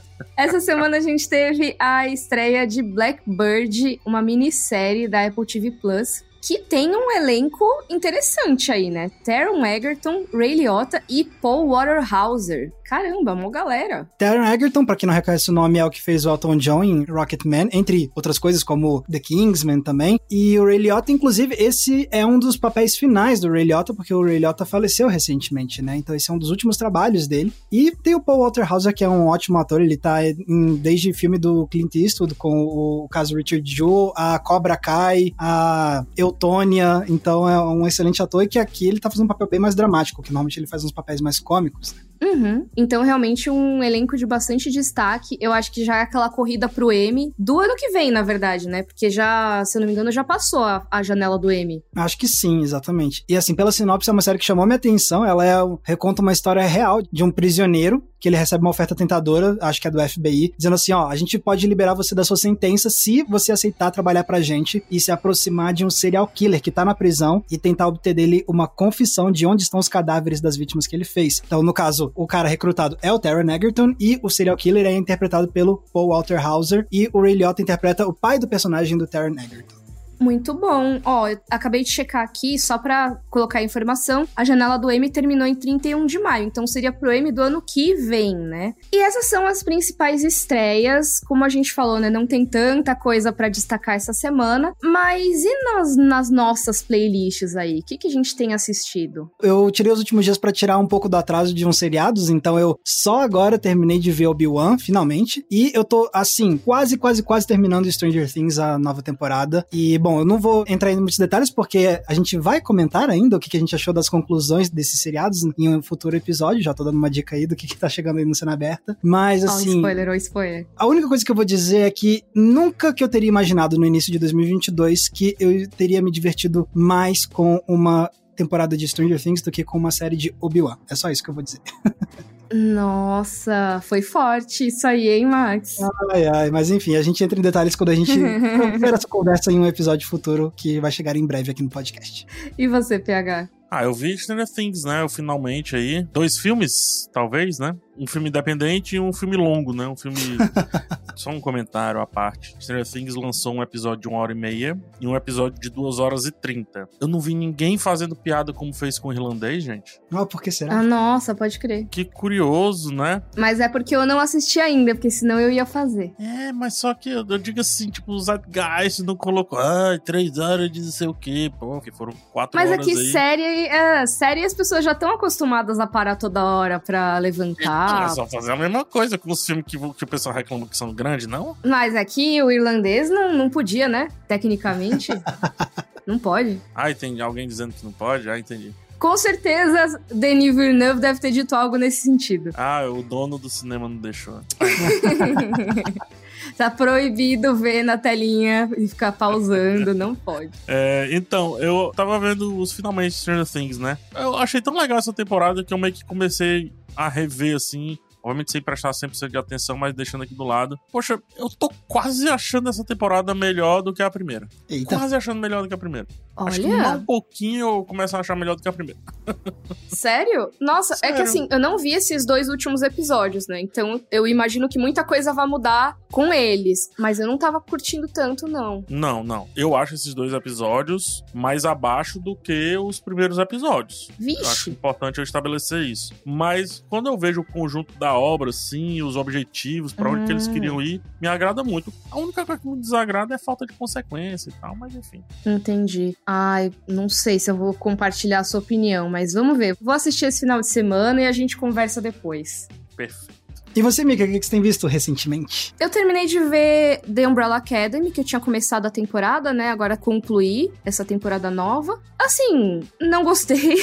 Essa 0.38 0.60
semana 0.60 0.98
a 0.98 1.00
gente 1.00 1.28
teve 1.28 1.74
a 1.80 2.06
estreia 2.06 2.64
de 2.64 2.80
Blackbird, 2.80 4.00
uma 4.06 4.22
minissérie 4.22 5.08
da 5.08 5.26
Apple 5.26 5.44
TV 5.44 5.72
Plus, 5.72 6.22
que 6.48 6.58
tem 6.60 6.96
um 6.96 7.12
elenco 7.14 7.66
interessante 7.90 8.72
aí, 8.72 8.88
né? 8.88 9.10
Taron 9.22 9.66
Egerton, 9.66 10.24
Ray 10.32 10.54
Liotta 10.54 11.02
e 11.06 11.22
Paul 11.22 11.68
Waterhauser. 11.68 12.72
Caramba, 12.88 13.34
uma 13.34 13.50
galera. 13.50 14.08
Taron 14.16 14.44
Egerton, 14.44 14.86
pra 14.86 14.96
quem 14.96 15.06
não 15.06 15.14
reconhece 15.14 15.50
o 15.50 15.52
nome, 15.52 15.78
é 15.78 15.84
o 15.84 15.90
que 15.90 16.00
fez 16.00 16.24
o 16.24 16.30
Elton 16.30 16.56
John 16.56 16.82
em 16.82 17.04
Rocketman, 17.04 17.68
entre 17.70 18.10
outras 18.16 18.38
coisas 18.38 18.64
como 18.64 19.02
The 19.02 19.18
Kingsman 19.18 19.82
também. 19.82 20.18
E 20.30 20.58
o 20.58 20.64
Ray 20.64 20.78
Liotta, 20.78 21.12
inclusive, 21.12 21.54
esse 21.58 22.08
é 22.10 22.24
um 22.24 22.38
dos 22.38 22.56
papéis 22.56 22.96
finais 22.96 23.40
do 23.40 23.50
Ray 23.50 23.64
Liotta, 23.64 23.92
porque 23.92 24.14
o 24.14 24.24
Ray 24.24 24.38
Liotta 24.38 24.64
faleceu 24.64 25.06
recentemente, 25.06 25.82
né? 25.82 25.96
Então 25.96 26.16
esse 26.16 26.30
é 26.30 26.34
um 26.34 26.38
dos 26.38 26.48
últimos 26.48 26.78
trabalhos 26.78 27.28
dele. 27.28 27.52
E 27.70 27.90
tem 27.90 28.14
o 28.14 28.22
Paul 28.22 28.42
Waterhauser, 28.44 28.94
que 28.94 29.04
é 29.04 29.08
um 29.08 29.26
ótimo 29.26 29.58
ator, 29.58 29.82
ele 29.82 29.98
tá 29.98 30.26
em, 30.26 30.76
desde 30.76 31.12
filme 31.12 31.36
do 31.36 31.66
Clint 31.66 31.94
Eastwood, 31.94 32.34
com 32.36 32.62
o, 32.62 33.06
caso 33.10 33.36
Richard 33.36 33.70
Jewell, 33.70 34.14
a 34.16 34.38
Cobra 34.38 34.78
Kai, 34.78 35.34
a 35.38 36.06
Eutônia, 36.38 37.04
então 37.08 37.48
é 37.48 37.60
um 37.60 37.84
excelente 37.84 38.22
ator 38.22 38.44
e 38.44 38.48
que 38.48 38.60
aqui 38.60 38.86
ele 38.86 39.00
tá 39.00 39.10
fazendo 39.10 39.24
um 39.24 39.28
papel 39.28 39.48
bem 39.48 39.58
mais 39.58 39.74
dramático, 39.74 40.22
que 40.22 40.32
normalmente 40.32 40.56
ele 40.58 40.68
faz 40.68 40.84
uns 40.84 40.92
papéis 40.92 41.20
mais 41.20 41.40
cômicos. 41.40 41.96
Uhum. 42.22 42.66
Então, 42.76 43.02
realmente, 43.02 43.48
um 43.50 43.82
elenco 43.82 44.16
de 44.16 44.26
bastante 44.26 44.70
destaque. 44.70 45.36
Eu 45.40 45.52
acho 45.52 45.72
que 45.72 45.84
já 45.84 45.98
é 45.98 46.02
aquela 46.02 46.28
corrida 46.30 46.68
pro 46.68 46.92
M 46.92 47.32
do 47.38 47.58
ano 47.58 47.74
que 47.76 47.90
vem, 47.90 48.10
na 48.10 48.22
verdade, 48.22 48.68
né? 48.68 48.82
Porque 48.82 49.10
já, 49.10 49.64
se 49.64 49.76
eu 49.76 49.80
não 49.80 49.86
me 49.86 49.92
engano, 49.92 50.10
já 50.10 50.24
passou 50.24 50.62
a, 50.64 50.86
a 50.90 51.02
janela 51.02 51.38
do 51.38 51.50
M. 51.50 51.82
Acho 51.94 52.18
que 52.18 52.28
sim, 52.28 52.60
exatamente. 52.60 53.24
E 53.28 53.36
assim, 53.36 53.54
pela 53.54 53.72
sinopse, 53.72 54.10
é 54.10 54.12
uma 54.12 54.22
série 54.22 54.38
que 54.38 54.44
chamou 54.44 54.66
minha 54.66 54.76
atenção. 54.76 55.24
Ela 55.24 55.46
é, 55.46 55.56
reconta 55.84 56.22
uma 56.22 56.32
história 56.32 56.62
real 56.66 57.00
de 57.12 57.22
um 57.22 57.30
prisioneiro 57.30 58.02
que 58.20 58.28
ele 58.28 58.36
recebe 58.36 58.64
uma 58.64 58.70
oferta 58.70 58.94
tentadora, 58.94 59.56
acho 59.60 59.80
que 59.80 59.88
é 59.88 59.90
do 59.90 60.00
FBI, 60.00 60.52
dizendo 60.56 60.74
assim, 60.74 60.92
ó, 60.92 61.06
a 61.06 61.16
gente 61.16 61.38
pode 61.38 61.66
liberar 61.66 61.94
você 61.94 62.14
da 62.14 62.24
sua 62.24 62.36
sentença 62.36 62.90
se 62.90 63.22
você 63.22 63.52
aceitar 63.52 63.90
trabalhar 63.90 64.24
pra 64.24 64.40
gente 64.40 64.82
e 64.90 65.00
se 65.00 65.12
aproximar 65.12 65.72
de 65.72 65.84
um 65.84 65.90
serial 65.90 66.26
killer 66.26 66.60
que 66.60 66.70
tá 66.70 66.84
na 66.84 66.94
prisão 66.94 67.44
e 67.50 67.56
tentar 67.56 67.86
obter 67.86 68.14
dele 68.14 68.44
uma 68.48 68.66
confissão 68.66 69.30
de 69.30 69.46
onde 69.46 69.62
estão 69.62 69.78
os 69.78 69.88
cadáveres 69.88 70.40
das 70.40 70.56
vítimas 70.56 70.86
que 70.86 70.96
ele 70.96 71.04
fez. 71.04 71.40
Então, 71.46 71.62
no 71.62 71.72
caso, 71.72 72.07
o 72.14 72.26
cara 72.26 72.48
recrutado 72.48 72.96
é 73.02 73.12
o 73.12 73.18
Taron 73.18 73.50
Egerton 73.50 73.94
e 74.00 74.18
o 74.22 74.30
serial 74.30 74.56
killer 74.56 74.86
é 74.86 74.92
interpretado 74.92 75.48
pelo 75.48 75.82
Paul 75.92 76.08
Walter 76.08 76.44
Hauser 76.44 76.86
e 76.90 77.08
o 77.12 77.20
Ray 77.20 77.34
Liotta 77.34 77.62
interpreta 77.62 78.06
o 78.06 78.12
pai 78.12 78.38
do 78.38 78.48
personagem 78.48 78.96
do 78.96 79.06
Taron 79.06 79.34
Egerton. 79.34 79.77
Muito 80.20 80.54
bom. 80.54 81.00
Ó, 81.04 81.28
eu 81.28 81.38
acabei 81.50 81.82
de 81.82 81.90
checar 81.90 82.22
aqui, 82.22 82.58
só 82.58 82.78
pra 82.78 83.20
colocar 83.30 83.60
a 83.60 83.62
informação. 83.62 84.26
A 84.34 84.44
janela 84.44 84.76
do 84.76 84.90
M 84.90 85.08
terminou 85.10 85.46
em 85.46 85.54
31 85.54 86.06
de 86.06 86.18
maio, 86.18 86.46
então 86.46 86.66
seria 86.66 86.92
pro 86.92 87.12
M 87.12 87.30
do 87.30 87.42
ano 87.42 87.62
que 87.62 87.94
vem, 87.94 88.36
né? 88.36 88.74
E 88.92 89.00
essas 89.00 89.26
são 89.26 89.46
as 89.46 89.62
principais 89.62 90.24
estreias. 90.24 91.20
Como 91.20 91.44
a 91.44 91.48
gente 91.48 91.72
falou, 91.72 92.00
né? 92.00 92.10
Não 92.10 92.26
tem 92.26 92.44
tanta 92.44 92.94
coisa 92.94 93.32
pra 93.32 93.48
destacar 93.48 93.94
essa 93.94 94.12
semana. 94.12 94.72
Mas 94.82 95.44
e 95.44 95.64
nas, 95.64 95.96
nas 95.96 96.30
nossas 96.30 96.82
playlists 96.82 97.56
aí? 97.56 97.80
O 97.80 97.84
que, 97.84 97.98
que 97.98 98.08
a 98.08 98.10
gente 98.10 98.36
tem 98.36 98.54
assistido? 98.54 99.30
Eu 99.42 99.70
tirei 99.70 99.92
os 99.92 99.98
últimos 99.98 100.24
dias 100.24 100.38
pra 100.38 100.52
tirar 100.52 100.78
um 100.78 100.86
pouco 100.86 101.08
do 101.08 101.16
atraso 101.16 101.54
de 101.54 101.66
uns 101.66 101.78
seriados, 101.78 102.30
então 102.30 102.58
eu 102.58 102.78
só 102.84 103.20
agora 103.20 103.58
terminei 103.58 103.98
de 103.98 104.10
ver 104.10 104.26
Obi-Wan, 104.26 104.78
finalmente. 104.78 105.44
E 105.50 105.70
eu 105.74 105.84
tô, 105.84 106.10
assim, 106.12 106.56
quase, 106.58 106.96
quase, 106.96 107.22
quase 107.22 107.46
terminando 107.46 107.90
Stranger 107.90 108.32
Things, 108.32 108.58
a 108.58 108.78
nova 108.78 109.02
temporada. 109.02 109.66
E, 109.72 109.98
bom, 109.98 110.07
eu 110.16 110.24
não 110.24 110.38
vou 110.38 110.64
entrar 110.68 110.90
em 110.92 110.96
muitos 110.96 111.18
detalhes, 111.18 111.50
porque 111.50 112.00
a 112.06 112.14
gente 112.14 112.38
vai 112.38 112.60
comentar 112.60 113.10
ainda 113.10 113.36
o 113.36 113.40
que, 113.40 113.50
que 113.50 113.56
a 113.56 113.60
gente 113.60 113.74
achou 113.74 113.92
das 113.92 114.08
conclusões 114.08 114.70
desses 114.70 115.00
seriados 115.00 115.42
em 115.58 115.68
um 115.68 115.82
futuro 115.82 116.16
episódio. 116.16 116.62
Já 116.62 116.72
tô 116.72 116.84
dando 116.84 116.96
uma 116.96 117.10
dica 117.10 117.36
aí 117.36 117.46
do 117.46 117.56
que, 117.56 117.66
que 117.66 117.76
tá 117.76 117.88
chegando 117.88 118.18
aí 118.18 118.24
no 118.24 118.34
Cena 118.34 118.52
Aberta. 118.52 118.96
Mas, 119.02 119.42
Ó, 119.42 119.46
assim. 119.46 119.76
spoiler, 119.76 120.08
ou 120.08 120.14
spoiler. 120.14 120.66
A 120.76 120.86
única 120.86 121.08
coisa 121.08 121.24
que 121.24 121.30
eu 121.30 121.36
vou 121.36 121.44
dizer 121.44 121.80
é 121.80 121.90
que 121.90 122.22
nunca 122.34 122.92
que 122.92 123.02
eu 123.02 123.08
teria 123.08 123.28
imaginado 123.28 123.76
no 123.76 123.84
início 123.84 124.12
de 124.12 124.18
2022 124.18 125.08
que 125.08 125.36
eu 125.38 125.68
teria 125.70 126.00
me 126.00 126.10
divertido 126.10 126.68
mais 126.72 127.26
com 127.26 127.62
uma 127.66 128.10
temporada 128.36 128.76
de 128.76 128.86
Stranger 128.86 129.20
Things 129.20 129.42
do 129.42 129.50
que 129.50 129.64
com 129.64 129.76
uma 129.76 129.90
série 129.90 130.16
de 130.16 130.34
Obi-Wan. 130.40 130.78
É 130.88 130.94
só 130.94 131.10
isso 131.10 131.22
que 131.22 131.30
eu 131.30 131.34
vou 131.34 131.42
dizer. 131.42 131.60
Nossa, 132.52 133.80
foi 133.82 134.00
forte 134.00 134.66
isso 134.66 134.86
aí, 134.86 135.08
hein, 135.08 135.26
Max? 135.26 135.78
Ai, 136.12 136.26
ai, 136.26 136.50
mas 136.50 136.70
enfim, 136.70 136.96
a 136.96 137.02
gente 137.02 137.22
entra 137.22 137.38
em 137.38 137.42
detalhes 137.42 137.76
quando 137.76 137.90
a 137.90 137.94
gente 137.94 138.12
tiver 138.72 138.94
essa 138.94 139.08
conversa 139.08 139.52
em 139.52 139.58
um 139.58 139.66
episódio 139.66 140.08
futuro 140.08 140.52
que 140.56 140.80
vai 140.80 140.90
chegar 140.90 141.16
em 141.16 141.26
breve 141.26 141.50
aqui 141.50 141.62
no 141.62 141.68
podcast. 141.68 142.26
E 142.56 142.66
você, 142.66 142.98
PH? 142.98 143.48
Ah, 143.70 143.84
eu 143.84 143.92
vi 143.92 144.16
Stranger 144.16 144.48
Things, 144.48 144.84
né? 144.84 145.02
Eu 145.02 145.08
finalmente 145.08 145.76
aí. 145.76 146.02
Dois 146.12 146.38
filmes, 146.38 147.08
talvez, 147.12 147.58
né? 147.58 147.74
Um 147.98 148.06
filme 148.06 148.28
independente 148.28 148.96
e 148.96 149.00
um 149.00 149.12
filme 149.12 149.36
longo, 149.36 149.74
né? 149.74 149.86
Um 149.86 149.96
filme. 149.96 150.16
Só 151.16 151.30
um 151.30 151.40
comentário 151.40 152.00
à 152.00 152.06
parte. 152.06 152.54
Stranger 152.60 152.86
Things 152.86 153.14
lançou 153.16 153.54
um 153.54 153.62
episódio 153.62 154.02
de 154.02 154.08
uma 154.08 154.18
hora 154.18 154.32
e 154.32 154.36
meia 154.36 154.78
e 155.00 155.06
um 155.06 155.16
episódio 155.16 155.60
de 155.60 155.68
duas 155.68 155.98
horas 155.98 156.24
e 156.24 156.30
trinta. 156.30 156.88
Eu 157.00 157.08
não 157.08 157.18
vi 157.20 157.34
ninguém 157.34 157.76
fazendo 157.76 158.14
piada 158.14 158.52
como 158.52 158.72
fez 158.72 158.98
com 158.98 159.08
o 159.08 159.12
irlandês, 159.12 159.64
gente. 159.64 160.00
Ah, 160.12 160.24
por 160.24 160.40
que 160.40 160.50
será? 160.52 160.78
Ah, 160.78 160.82
nossa, 160.82 161.34
pode 161.34 161.58
crer. 161.58 161.86
Que 161.90 162.04
curioso, 162.04 162.94
né? 162.94 163.20
Mas 163.36 163.58
é 163.58 163.68
porque 163.68 163.96
eu 163.96 164.06
não 164.06 164.20
assisti 164.20 164.60
ainda, 164.60 164.94
porque 164.94 165.10
senão 165.10 165.40
eu 165.40 165.50
ia 165.50 165.66
fazer. 165.66 166.12
É, 166.20 166.52
mas 166.52 166.74
só 166.74 166.94
que 166.94 167.10
eu, 167.10 167.26
eu 167.28 167.38
digo 167.38 167.60
assim, 167.60 167.90
tipo, 167.90 168.12
o 168.12 168.20
Zeitgeist 168.20 169.02
não 169.02 169.16
colocou, 169.16 169.58
ai, 169.58 169.98
três 169.98 170.38
horas 170.38 170.70
de 170.70 170.80
não 170.80 170.92
sei 170.92 171.08
o 171.08 171.14
quê, 171.14 171.50
pô, 171.58 171.80
que 171.80 171.90
foram 171.90 172.12
quatro 172.32 172.56
Mas 172.58 172.70
horas 172.70 172.86
aqui, 172.86 172.96
aí. 172.96 173.10
série, 173.10 173.57
é, 173.66 174.06
série 174.06 174.44
as 174.44 174.54
pessoas 174.54 174.84
já 174.84 174.92
estão 174.92 175.12
acostumadas 175.12 175.78
a 175.78 175.86
parar 175.86 176.16
toda 176.16 176.44
hora 176.44 176.78
pra 176.78 177.18
levantar. 177.18 178.06
é 178.06 178.08
só 178.08 178.26
fazer 178.26 178.52
a 178.52 178.56
mesma 178.56 178.84
coisa 178.84 179.18
com 179.18 179.30
os 179.30 179.44
filmes 179.44 179.64
que, 179.66 179.78
que 179.78 180.04
o 180.04 180.06
pessoal 180.06 180.34
reclama 180.34 180.66
que 180.66 180.76
são 180.76 180.92
grandes, 180.92 181.26
não? 181.26 181.56
Mas 181.64 181.94
aqui 181.94 182.42
o 182.42 182.50
irlandês 182.50 183.10
não, 183.10 183.32
não 183.32 183.50
podia, 183.50 183.88
né? 183.88 184.08
Tecnicamente. 184.26 185.12
não 186.06 186.18
pode. 186.18 186.60
Ah, 186.74 186.90
entendi. 186.90 187.20
Alguém 187.20 187.46
dizendo 187.46 187.72
que 187.72 187.84
não 187.84 187.92
pode? 187.92 188.28
Ah, 188.28 188.38
entendi. 188.38 188.74
Com 188.98 189.16
certeza, 189.16 190.00
Denis 190.12 190.54
Villeneuve 190.54 191.00
deve 191.00 191.20
ter 191.20 191.30
dito 191.30 191.54
algo 191.54 191.76
nesse 191.76 192.02
sentido. 192.02 192.50
Ah, 192.54 192.84
o 192.90 193.02
dono 193.02 193.38
do 193.38 193.48
cinema 193.48 193.88
não 193.88 193.96
deixou. 193.96 194.40
tá 196.58 196.70
proibido 196.70 197.54
ver 197.54 197.84
na 197.84 197.96
telinha 197.96 198.68
e 198.76 198.88
ficar 198.88 199.12
pausando, 199.12 199.94
não 199.94 200.14
pode. 200.14 200.50
É, 200.66 201.08
então, 201.12 201.58
eu 201.60 201.92
tava 201.94 202.18
vendo 202.18 202.58
os 202.58 202.72
finalmente 202.72 203.14
Stranger 203.14 203.46
Things, 203.46 203.78
né? 203.78 203.96
Eu 204.14 204.36
achei 204.36 204.60
tão 204.60 204.76
legal 204.76 204.98
essa 204.98 205.12
temporada 205.12 205.64
que 205.64 205.72
eu 205.72 205.78
meio 205.78 205.92
que 205.92 206.04
comecei 206.04 206.72
a 206.96 207.08
rever, 207.08 207.56
assim, 207.56 207.96
obviamente 208.22 208.52
sem 208.52 208.60
prestar 208.60 208.90
100% 208.90 209.28
de 209.28 209.38
atenção, 209.38 209.76
mas 209.76 209.94
deixando 209.94 210.24
aqui 210.24 210.34
do 210.34 210.44
lado. 210.44 210.78
Poxa, 210.90 211.20
eu 211.36 211.48
tô 211.48 211.70
quase 211.86 212.28
achando 212.28 212.68
essa 212.68 212.84
temporada 212.84 213.34
melhor 213.34 213.82
do 213.82 213.92
que 213.92 214.02
a 214.02 214.10
primeira. 214.10 214.48
Eita. 214.68 214.96
Quase 214.96 215.14
achando 215.14 215.40
melhor 215.40 215.62
do 215.62 215.68
que 215.68 215.74
a 215.74 215.78
primeira. 215.78 216.06
Olha. 216.38 216.48
Acho 216.48 216.60
que 216.62 216.68
um 216.68 217.04
pouquinho 217.04 217.68
eu 217.68 217.84
começo 217.84 218.16
a 218.16 218.20
achar 218.20 218.36
melhor 218.36 218.54
do 218.54 218.62
que 218.62 218.68
a 218.68 218.72
primeira. 218.72 219.00
Sério? 219.88 220.50
Nossa, 220.60 220.94
Sério? 220.94 221.14
é 221.14 221.16
que 221.16 221.22
assim, 221.22 221.48
eu 221.50 221.58
não 221.58 221.76
vi 221.76 221.92
esses 221.92 222.24
dois 222.24 222.48
últimos 222.48 222.82
episódios, 222.82 223.48
né? 223.48 223.60
Então 223.60 224.00
eu 224.10 224.26
imagino 224.26 224.68
que 224.68 224.78
muita 224.78 225.02
coisa 225.02 225.32
vai 225.32 225.46
mudar 225.46 225.98
com 226.12 226.32
eles. 226.32 226.90
Mas 226.98 227.18
eu 227.18 227.26
não 227.26 227.36
tava 227.36 227.60
curtindo 227.60 228.06
tanto, 228.08 228.46
não. 228.46 228.84
Não, 228.88 229.24
não. 229.24 229.48
Eu 229.56 229.74
acho 229.74 229.94
esses 229.94 230.14
dois 230.14 230.32
episódios 230.32 231.24
mais 231.34 231.64
abaixo 231.64 232.20
do 232.20 232.36
que 232.36 232.76
os 232.78 233.00
primeiros 233.00 233.38
episódios. 233.38 234.08
Vixe. 234.18 234.42
Eu 234.42 234.48
acho 234.48 234.70
importante 234.70 235.18
eu 235.18 235.24
estabelecer 235.24 235.82
isso. 235.82 236.14
Mas 236.24 236.84
quando 236.88 237.08
eu 237.08 237.18
vejo 237.18 237.40
o 237.40 237.44
conjunto 237.44 237.98
da 237.98 238.14
obra, 238.14 238.52
sim, 238.52 239.02
os 239.02 239.16
objetivos, 239.16 239.92
para 239.92 240.08
onde 240.08 240.26
que 240.26 240.32
eles 240.32 240.46
hum. 240.46 240.52
queriam 240.52 240.80
ir, 240.80 241.02
me 241.20 241.26
agrada 241.26 241.64
muito. 241.64 241.92
A 242.10 242.18
única 242.18 242.46
coisa 242.46 242.60
que 242.60 242.68
me 242.68 242.78
desagrada 242.78 243.34
é 243.34 243.36
a 243.36 243.38
falta 243.38 243.66
de 243.66 243.72
consequência 243.72 244.50
e 244.50 244.52
tal, 244.52 244.76
mas 244.76 244.94
enfim. 244.94 245.22
Entendi. 245.44 246.16
Ai, 246.30 246.70
não 246.86 247.08
sei 247.08 247.38
se 247.38 247.50
eu 247.50 247.56
vou 247.56 247.72
compartilhar 247.72 248.40
a 248.40 248.44
sua 248.44 248.60
opinião, 248.60 249.08
mas 249.08 249.32
vamos 249.32 249.56
ver. 249.56 249.74
Vou 249.80 249.94
assistir 249.94 250.26
esse 250.26 250.40
final 250.40 250.60
de 250.60 250.66
semana 250.66 251.22
e 251.22 251.26
a 251.26 251.32
gente 251.32 251.56
conversa 251.56 252.02
depois. 252.02 252.68
Perfeito. 252.94 253.37
E 253.78 253.80
você, 253.80 254.04
Mika, 254.04 254.24
o 254.24 254.26
que 254.26 254.42
você 254.42 254.50
tem 254.50 254.60
visto 254.60 254.88
recentemente? 254.88 255.72
Eu 255.78 255.88
terminei 255.88 256.26
de 256.26 256.40
ver 256.40 257.00
The 257.02 257.28
Umbrella 257.28 257.58
Academy, 257.58 258.10
que 258.10 258.18
eu 258.18 258.24
tinha 258.24 258.40
começado 258.40 258.86
a 258.86 258.90
temporada, 258.90 259.52
né? 259.52 259.70
Agora 259.70 259.96
concluí 259.96 260.68
essa 260.84 261.04
temporada 261.04 261.48
nova. 261.48 262.02
Assim, 262.18 262.80
não 263.00 263.22
gostei. 263.22 263.76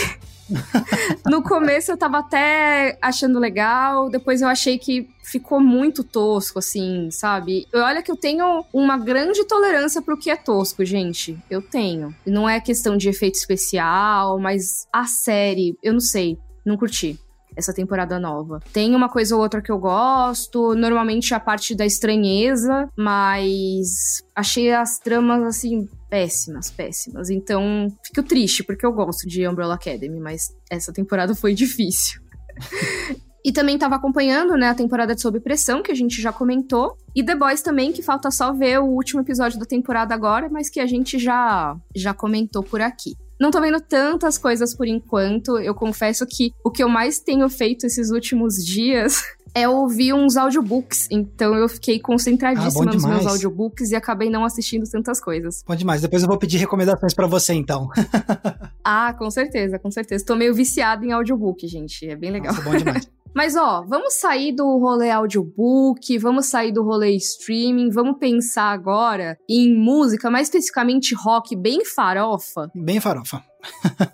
no 1.25 1.41
começo 1.41 1.93
eu 1.93 1.97
tava 1.97 2.17
até 2.17 2.97
achando 3.01 3.39
legal, 3.39 4.09
depois 4.09 4.41
eu 4.41 4.49
achei 4.49 4.77
que 4.77 5.07
ficou 5.23 5.61
muito 5.61 6.03
tosco, 6.03 6.59
assim, 6.59 7.09
sabe? 7.09 7.65
Olha 7.73 8.03
que 8.03 8.11
eu 8.11 8.17
tenho 8.17 8.65
uma 8.73 8.97
grande 8.97 9.45
tolerância 9.45 10.01
pro 10.01 10.19
que 10.19 10.29
é 10.29 10.35
tosco, 10.35 10.83
gente. 10.83 11.37
Eu 11.49 11.61
tenho. 11.61 12.13
Não 12.27 12.49
é 12.49 12.59
questão 12.59 12.97
de 12.97 13.07
efeito 13.07 13.35
especial, 13.35 14.37
mas 14.39 14.89
a 14.91 15.05
série, 15.05 15.77
eu 15.81 15.93
não 15.93 16.01
sei, 16.01 16.37
não 16.65 16.75
curti 16.75 17.17
essa 17.55 17.73
temporada 17.73 18.19
nova. 18.19 18.59
Tem 18.73 18.95
uma 18.95 19.09
coisa 19.09 19.35
ou 19.35 19.41
outra 19.41 19.61
que 19.61 19.71
eu 19.71 19.77
gosto, 19.77 20.75
normalmente 20.75 21.33
a 21.33 21.39
parte 21.39 21.75
da 21.75 21.85
estranheza, 21.85 22.89
mas 22.97 24.23
achei 24.35 24.71
as 24.71 24.97
tramas 24.99 25.43
assim 25.43 25.87
péssimas, 26.09 26.69
péssimas. 26.71 27.29
Então, 27.29 27.91
fico 28.03 28.23
triste 28.23 28.63
porque 28.63 28.85
eu 28.85 28.91
gosto 28.91 29.27
de 29.27 29.47
Umbrella 29.47 29.75
Academy, 29.75 30.19
mas 30.19 30.55
essa 30.69 30.93
temporada 30.93 31.35
foi 31.35 31.53
difícil. 31.53 32.21
E 33.45 33.51
também 33.51 33.75
estava 33.75 33.93
acompanhando, 33.93 34.57
né, 34.57 34.69
a 34.69 34.73
temporada 34.73 35.13
de 35.13 35.21
Sob 35.21 35.39
Pressão, 35.39 35.83
que 35.83 35.91
a 35.91 35.95
gente 35.95 36.19
já 36.19 36.33
comentou. 36.33 36.97
E 37.15 37.23
The 37.23 37.35
Boys 37.35 37.61
também, 37.61 37.91
que 37.91 38.01
falta 38.01 38.31
só 38.31 38.51
ver 38.51 38.79
o 38.79 38.85
último 38.85 39.21
episódio 39.21 39.59
da 39.59 39.67
temporada 39.67 40.15
agora, 40.15 40.49
mas 40.49 40.67
que 40.67 40.79
a 40.79 40.87
gente 40.87 41.19
já, 41.19 41.77
já 41.95 42.11
comentou 42.11 42.63
por 42.63 42.81
aqui. 42.81 43.13
Não 43.39 43.51
tô 43.51 43.59
vendo 43.59 43.81
tantas 43.81 44.37
coisas 44.37 44.73
por 44.73 44.87
enquanto. 44.87 45.57
Eu 45.59 45.75
confesso 45.75 46.25
que 46.25 46.53
o 46.63 46.71
que 46.71 46.83
eu 46.83 46.89
mais 46.89 47.19
tenho 47.19 47.47
feito 47.49 47.85
esses 47.85 48.09
últimos 48.09 48.55
dias 48.55 49.21
é 49.53 49.67
ouvir 49.67 50.13
uns 50.13 50.37
audiobooks. 50.37 51.07
Então 51.11 51.53
eu 51.55 51.67
fiquei 51.67 51.99
concentradíssima 51.99 52.91
ah, 52.91 52.93
nos 52.93 53.05
meus 53.05 53.25
audiobooks 53.25 53.91
e 53.91 53.95
acabei 53.95 54.29
não 54.29 54.45
assistindo 54.45 54.89
tantas 54.89 55.19
coisas. 55.19 55.63
Bom 55.67 55.75
demais. 55.75 56.01
Depois 56.01 56.21
eu 56.21 56.27
vou 56.27 56.37
pedir 56.37 56.57
recomendações 56.57 57.13
para 57.13 57.27
você, 57.27 57.53
então. 57.53 57.89
ah, 58.83 59.13
com 59.17 59.29
certeza, 59.29 59.77
com 59.79 59.91
certeza. 59.91 60.25
Tô 60.25 60.35
meio 60.35 60.53
viciada 60.53 61.05
em 61.05 61.11
audiobook, 61.11 61.67
gente. 61.67 62.07
É 62.07 62.15
bem 62.15 62.31
legal. 62.31 62.53
Nossa, 62.53 62.69
bom 62.69 62.75
demais. 62.75 63.09
Mas 63.35 63.57
ó, 63.57 63.83
vamos 63.85 64.13
sair 64.13 64.53
do 64.53 64.77
rolê 64.77 65.11
audiobook, 65.11 66.17
vamos 66.17 66.45
sair 66.45 66.71
do 66.71 66.81
rolê 66.81 67.11
streaming, 67.17 67.89
vamos 67.89 68.17
pensar 68.17 68.71
agora 68.71 69.37
em 69.49 69.75
música, 69.75 70.31
mais 70.31 70.47
especificamente 70.47 71.13
rock, 71.13 71.53
bem 71.53 71.83
farofa. 71.83 72.71
Bem 72.73 73.01
farofa. 73.01 73.43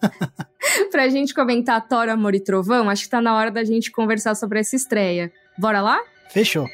pra 0.90 1.08
gente 1.08 1.36
comentar 1.36 1.88
Thor, 1.88 2.10
Amor 2.10 2.34
e 2.34 2.40
Trovão, 2.40 2.90
acho 2.90 3.04
que 3.04 3.12
tá 3.12 3.22
na 3.22 3.36
hora 3.36 3.52
da 3.52 3.64
gente 3.64 3.92
conversar 3.92 4.34
sobre 4.34 4.60
essa 4.60 4.76
estreia. 4.76 5.32
Bora 5.56 5.82
lá? 5.82 6.00
Fechou. 6.32 6.66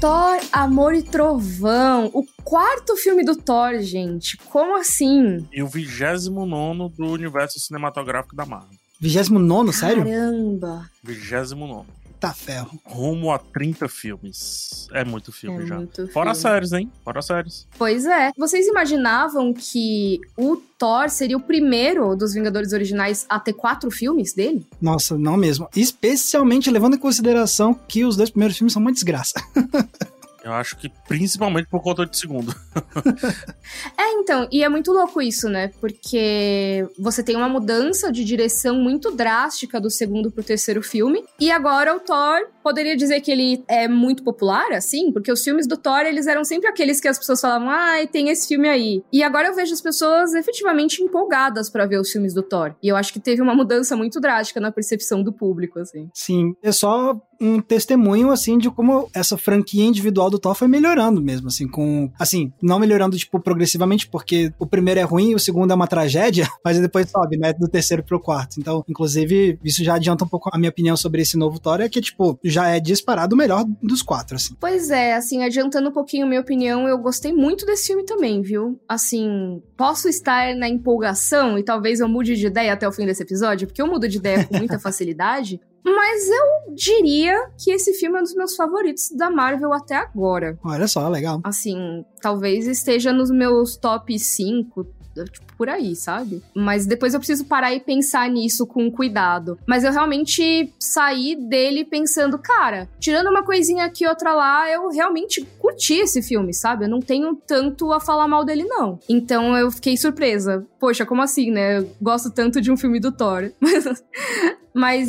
Thor, 0.00 0.38
Amor 0.52 0.94
e 0.94 1.02
Trovão. 1.02 2.10
O 2.12 2.22
quarto 2.44 2.96
filme 2.96 3.24
do 3.24 3.34
Thor, 3.34 3.80
gente. 3.80 4.36
Como 4.36 4.76
assim? 4.76 5.46
E 5.52 5.62
o 5.62 5.66
29 5.66 6.94
do 6.96 7.06
universo 7.06 7.58
cinematográfico 7.58 8.36
da 8.36 8.44
Marvel. 8.44 8.76
29, 9.00 9.72
sério? 9.72 10.04
Caramba. 10.04 10.90
29. 11.02 11.86
Ferro. 12.32 12.78
Rumo 12.84 13.30
a 13.30 13.38
30 13.38 13.88
filmes. 13.88 14.88
É 14.92 15.04
muito 15.04 15.32
filme 15.32 15.64
é 15.64 15.66
já. 15.66 15.76
Muito 15.76 16.08
Fora 16.08 16.34
filme. 16.34 16.42
séries, 16.42 16.72
hein? 16.72 16.90
Fora 17.04 17.22
séries. 17.22 17.66
Pois 17.78 18.04
é. 18.06 18.32
Vocês 18.36 18.66
imaginavam 18.66 19.52
que 19.52 20.20
o 20.36 20.56
Thor 20.78 21.08
seria 21.08 21.36
o 21.36 21.40
primeiro 21.40 22.14
dos 22.16 22.34
Vingadores 22.34 22.72
originais 22.72 23.26
a 23.28 23.40
ter 23.40 23.52
quatro 23.52 23.90
filmes 23.90 24.32
dele? 24.34 24.66
Nossa, 24.80 25.16
não 25.16 25.36
mesmo. 25.36 25.68
Especialmente 25.74 26.70
levando 26.70 26.94
em 26.96 26.98
consideração 26.98 27.74
que 27.74 28.04
os 28.04 28.16
dois 28.16 28.30
primeiros 28.30 28.56
filmes 28.56 28.72
são 28.72 28.82
uma 28.82 28.92
desgraça. 28.92 29.34
Eu 30.46 30.52
acho 30.52 30.76
que 30.76 30.88
principalmente 31.08 31.66
por 31.66 31.82
conta 31.82 32.06
de 32.06 32.16
segundo. 32.16 32.54
é, 33.98 34.12
então, 34.12 34.46
e 34.52 34.62
é 34.62 34.68
muito 34.68 34.92
louco 34.92 35.20
isso, 35.20 35.48
né? 35.48 35.72
Porque 35.80 36.86
você 36.96 37.20
tem 37.20 37.34
uma 37.34 37.48
mudança 37.48 38.12
de 38.12 38.24
direção 38.24 38.76
muito 38.76 39.10
drástica 39.10 39.80
do 39.80 39.90
segundo 39.90 40.30
pro 40.30 40.44
terceiro 40.44 40.84
filme. 40.84 41.24
E 41.40 41.50
agora 41.50 41.96
o 41.96 41.98
Thor 41.98 42.46
poderia 42.62 42.96
dizer 42.96 43.20
que 43.22 43.30
ele 43.32 43.64
é 43.66 43.88
muito 43.88 44.22
popular, 44.22 44.70
assim, 44.72 45.10
porque 45.12 45.32
os 45.32 45.42
filmes 45.42 45.66
do 45.66 45.76
Thor, 45.76 46.00
eles 46.00 46.28
eram 46.28 46.44
sempre 46.44 46.68
aqueles 46.68 47.00
que 47.00 47.08
as 47.08 47.18
pessoas 47.18 47.40
falavam, 47.40 47.68
ai, 47.68 48.04
ah, 48.04 48.06
tem 48.06 48.28
esse 48.28 48.46
filme 48.46 48.68
aí. 48.68 49.02
E 49.12 49.24
agora 49.24 49.48
eu 49.48 49.54
vejo 49.54 49.72
as 49.72 49.80
pessoas 49.80 50.32
efetivamente 50.32 51.02
empolgadas 51.02 51.68
para 51.68 51.86
ver 51.86 51.98
os 51.98 52.10
filmes 52.10 52.32
do 52.32 52.42
Thor. 52.42 52.74
E 52.80 52.86
eu 52.86 52.94
acho 52.94 53.12
que 53.12 53.18
teve 53.18 53.42
uma 53.42 53.54
mudança 53.54 53.96
muito 53.96 54.20
drástica 54.20 54.60
na 54.60 54.70
percepção 54.70 55.24
do 55.24 55.32
público, 55.32 55.80
assim. 55.80 56.08
Sim, 56.14 56.54
é 56.62 56.70
só 56.70 57.20
um 57.40 57.60
testemunho, 57.60 58.30
assim, 58.30 58.58
de 58.58 58.70
como 58.70 59.08
essa 59.14 59.36
franquia 59.36 59.84
individual 59.84 60.30
do 60.30 60.35
Thor 60.38 60.54
foi 60.54 60.68
melhorando 60.68 61.22
mesmo, 61.22 61.48
assim, 61.48 61.66
com. 61.68 62.10
Assim, 62.18 62.52
não 62.62 62.78
melhorando, 62.78 63.16
tipo, 63.16 63.40
progressivamente, 63.40 64.08
porque 64.08 64.52
o 64.58 64.66
primeiro 64.66 65.00
é 65.00 65.02
ruim 65.02 65.30
e 65.30 65.34
o 65.34 65.38
segundo 65.38 65.70
é 65.70 65.74
uma 65.74 65.86
tragédia, 65.86 66.48
mas 66.64 66.78
depois 66.80 67.10
sobe, 67.10 67.36
né, 67.36 67.52
do 67.52 67.68
terceiro 67.68 68.02
pro 68.02 68.20
quarto. 68.20 68.58
Então, 68.58 68.84
inclusive, 68.88 69.58
isso 69.64 69.82
já 69.84 69.94
adianta 69.94 70.24
um 70.24 70.28
pouco 70.28 70.50
a 70.52 70.58
minha 70.58 70.70
opinião 70.70 70.96
sobre 70.96 71.22
esse 71.22 71.36
novo 71.36 71.58
Thor, 71.58 71.80
é 71.80 71.88
que, 71.88 72.00
tipo, 72.00 72.38
já 72.44 72.68
é 72.68 72.80
disparado 72.80 73.34
o 73.34 73.38
melhor 73.38 73.64
dos 73.82 74.02
quatro, 74.02 74.36
assim. 74.36 74.54
Pois 74.60 74.90
é, 74.90 75.14
assim, 75.14 75.42
adiantando 75.42 75.88
um 75.88 75.92
pouquinho 75.92 76.26
a 76.26 76.28
minha 76.28 76.40
opinião, 76.40 76.88
eu 76.88 76.98
gostei 76.98 77.32
muito 77.32 77.66
desse 77.66 77.88
filme 77.88 78.04
também, 78.04 78.42
viu? 78.42 78.80
Assim, 78.88 79.62
posso 79.76 80.08
estar 80.08 80.54
na 80.54 80.68
empolgação 80.68 81.58
e 81.58 81.62
talvez 81.62 82.00
eu 82.00 82.08
mude 82.08 82.36
de 82.36 82.46
ideia 82.46 82.72
até 82.72 82.88
o 82.88 82.92
fim 82.92 83.06
desse 83.06 83.22
episódio, 83.22 83.66
porque 83.66 83.82
eu 83.82 83.86
mudo 83.86 84.08
de 84.08 84.18
ideia 84.18 84.44
com 84.44 84.56
muita 84.56 84.78
facilidade. 84.80 85.60
Mas 85.86 86.28
eu 86.28 86.74
diria 86.74 87.48
que 87.56 87.70
esse 87.70 87.92
filme 87.94 88.18
é 88.18 88.20
um 88.20 88.24
dos 88.24 88.34
meus 88.34 88.56
favoritos 88.56 89.10
da 89.10 89.30
Marvel 89.30 89.72
até 89.72 89.94
agora. 89.94 90.58
Olha 90.64 90.88
só, 90.88 91.08
legal. 91.08 91.40
Assim, 91.44 92.04
talvez 92.20 92.66
esteja 92.66 93.12
nos 93.12 93.30
meus 93.30 93.76
top 93.76 94.18
5, 94.18 94.84
tipo, 95.24 95.46
por 95.56 95.68
aí, 95.68 95.96
sabe? 95.96 96.42
Mas 96.54 96.86
depois 96.86 97.14
eu 97.14 97.20
preciso 97.20 97.44
parar 97.46 97.72
e 97.72 97.80
pensar 97.80 98.28
nisso 98.28 98.66
com 98.66 98.90
cuidado. 98.90 99.58
Mas 99.66 99.84
eu 99.84 99.92
realmente 99.92 100.72
saí 100.78 101.34
dele 101.34 101.84
pensando, 101.84 102.38
cara, 102.38 102.88
tirando 103.00 103.30
uma 103.30 103.42
coisinha 103.42 103.84
aqui 103.84 104.04
e 104.04 104.08
outra 104.08 104.34
lá, 104.34 104.70
eu 104.70 104.90
realmente 104.90 105.46
curti 105.58 105.94
esse 105.94 106.20
filme, 106.20 106.52
sabe? 106.52 106.84
Eu 106.84 106.88
não 106.88 107.00
tenho 107.00 107.34
tanto 107.46 107.92
a 107.92 108.00
falar 108.00 108.28
mal 108.28 108.44
dele, 108.44 108.64
não. 108.64 108.98
Então 109.08 109.56
eu 109.56 109.70
fiquei 109.70 109.96
surpresa. 109.96 110.66
Poxa, 110.78 111.06
como 111.06 111.22
assim, 111.22 111.50
né? 111.50 111.78
Eu 111.78 111.90
gosto 112.02 112.30
tanto 112.30 112.60
de 112.60 112.70
um 112.70 112.76
filme 112.76 113.00
do 113.00 113.12
Thor. 113.12 113.50
Mas 113.60 113.86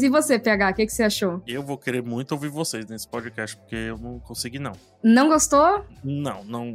e 0.04 0.10
você, 0.10 0.40
PH, 0.40 0.70
o 0.70 0.74
que, 0.74 0.86
que 0.86 0.94
você 0.94 1.04
achou? 1.04 1.42
Eu 1.46 1.62
vou 1.62 1.78
querer 1.78 2.02
muito 2.02 2.32
ouvir 2.32 2.50
vocês 2.50 2.88
nesse 2.88 3.08
podcast, 3.08 3.58
porque 3.58 3.76
eu 3.76 3.98
não 3.98 4.20
consegui, 4.20 4.60
não. 4.60 4.74
Não 5.04 5.28
gostou? 5.28 5.86
Não, 6.04 6.44
não 6.46 6.74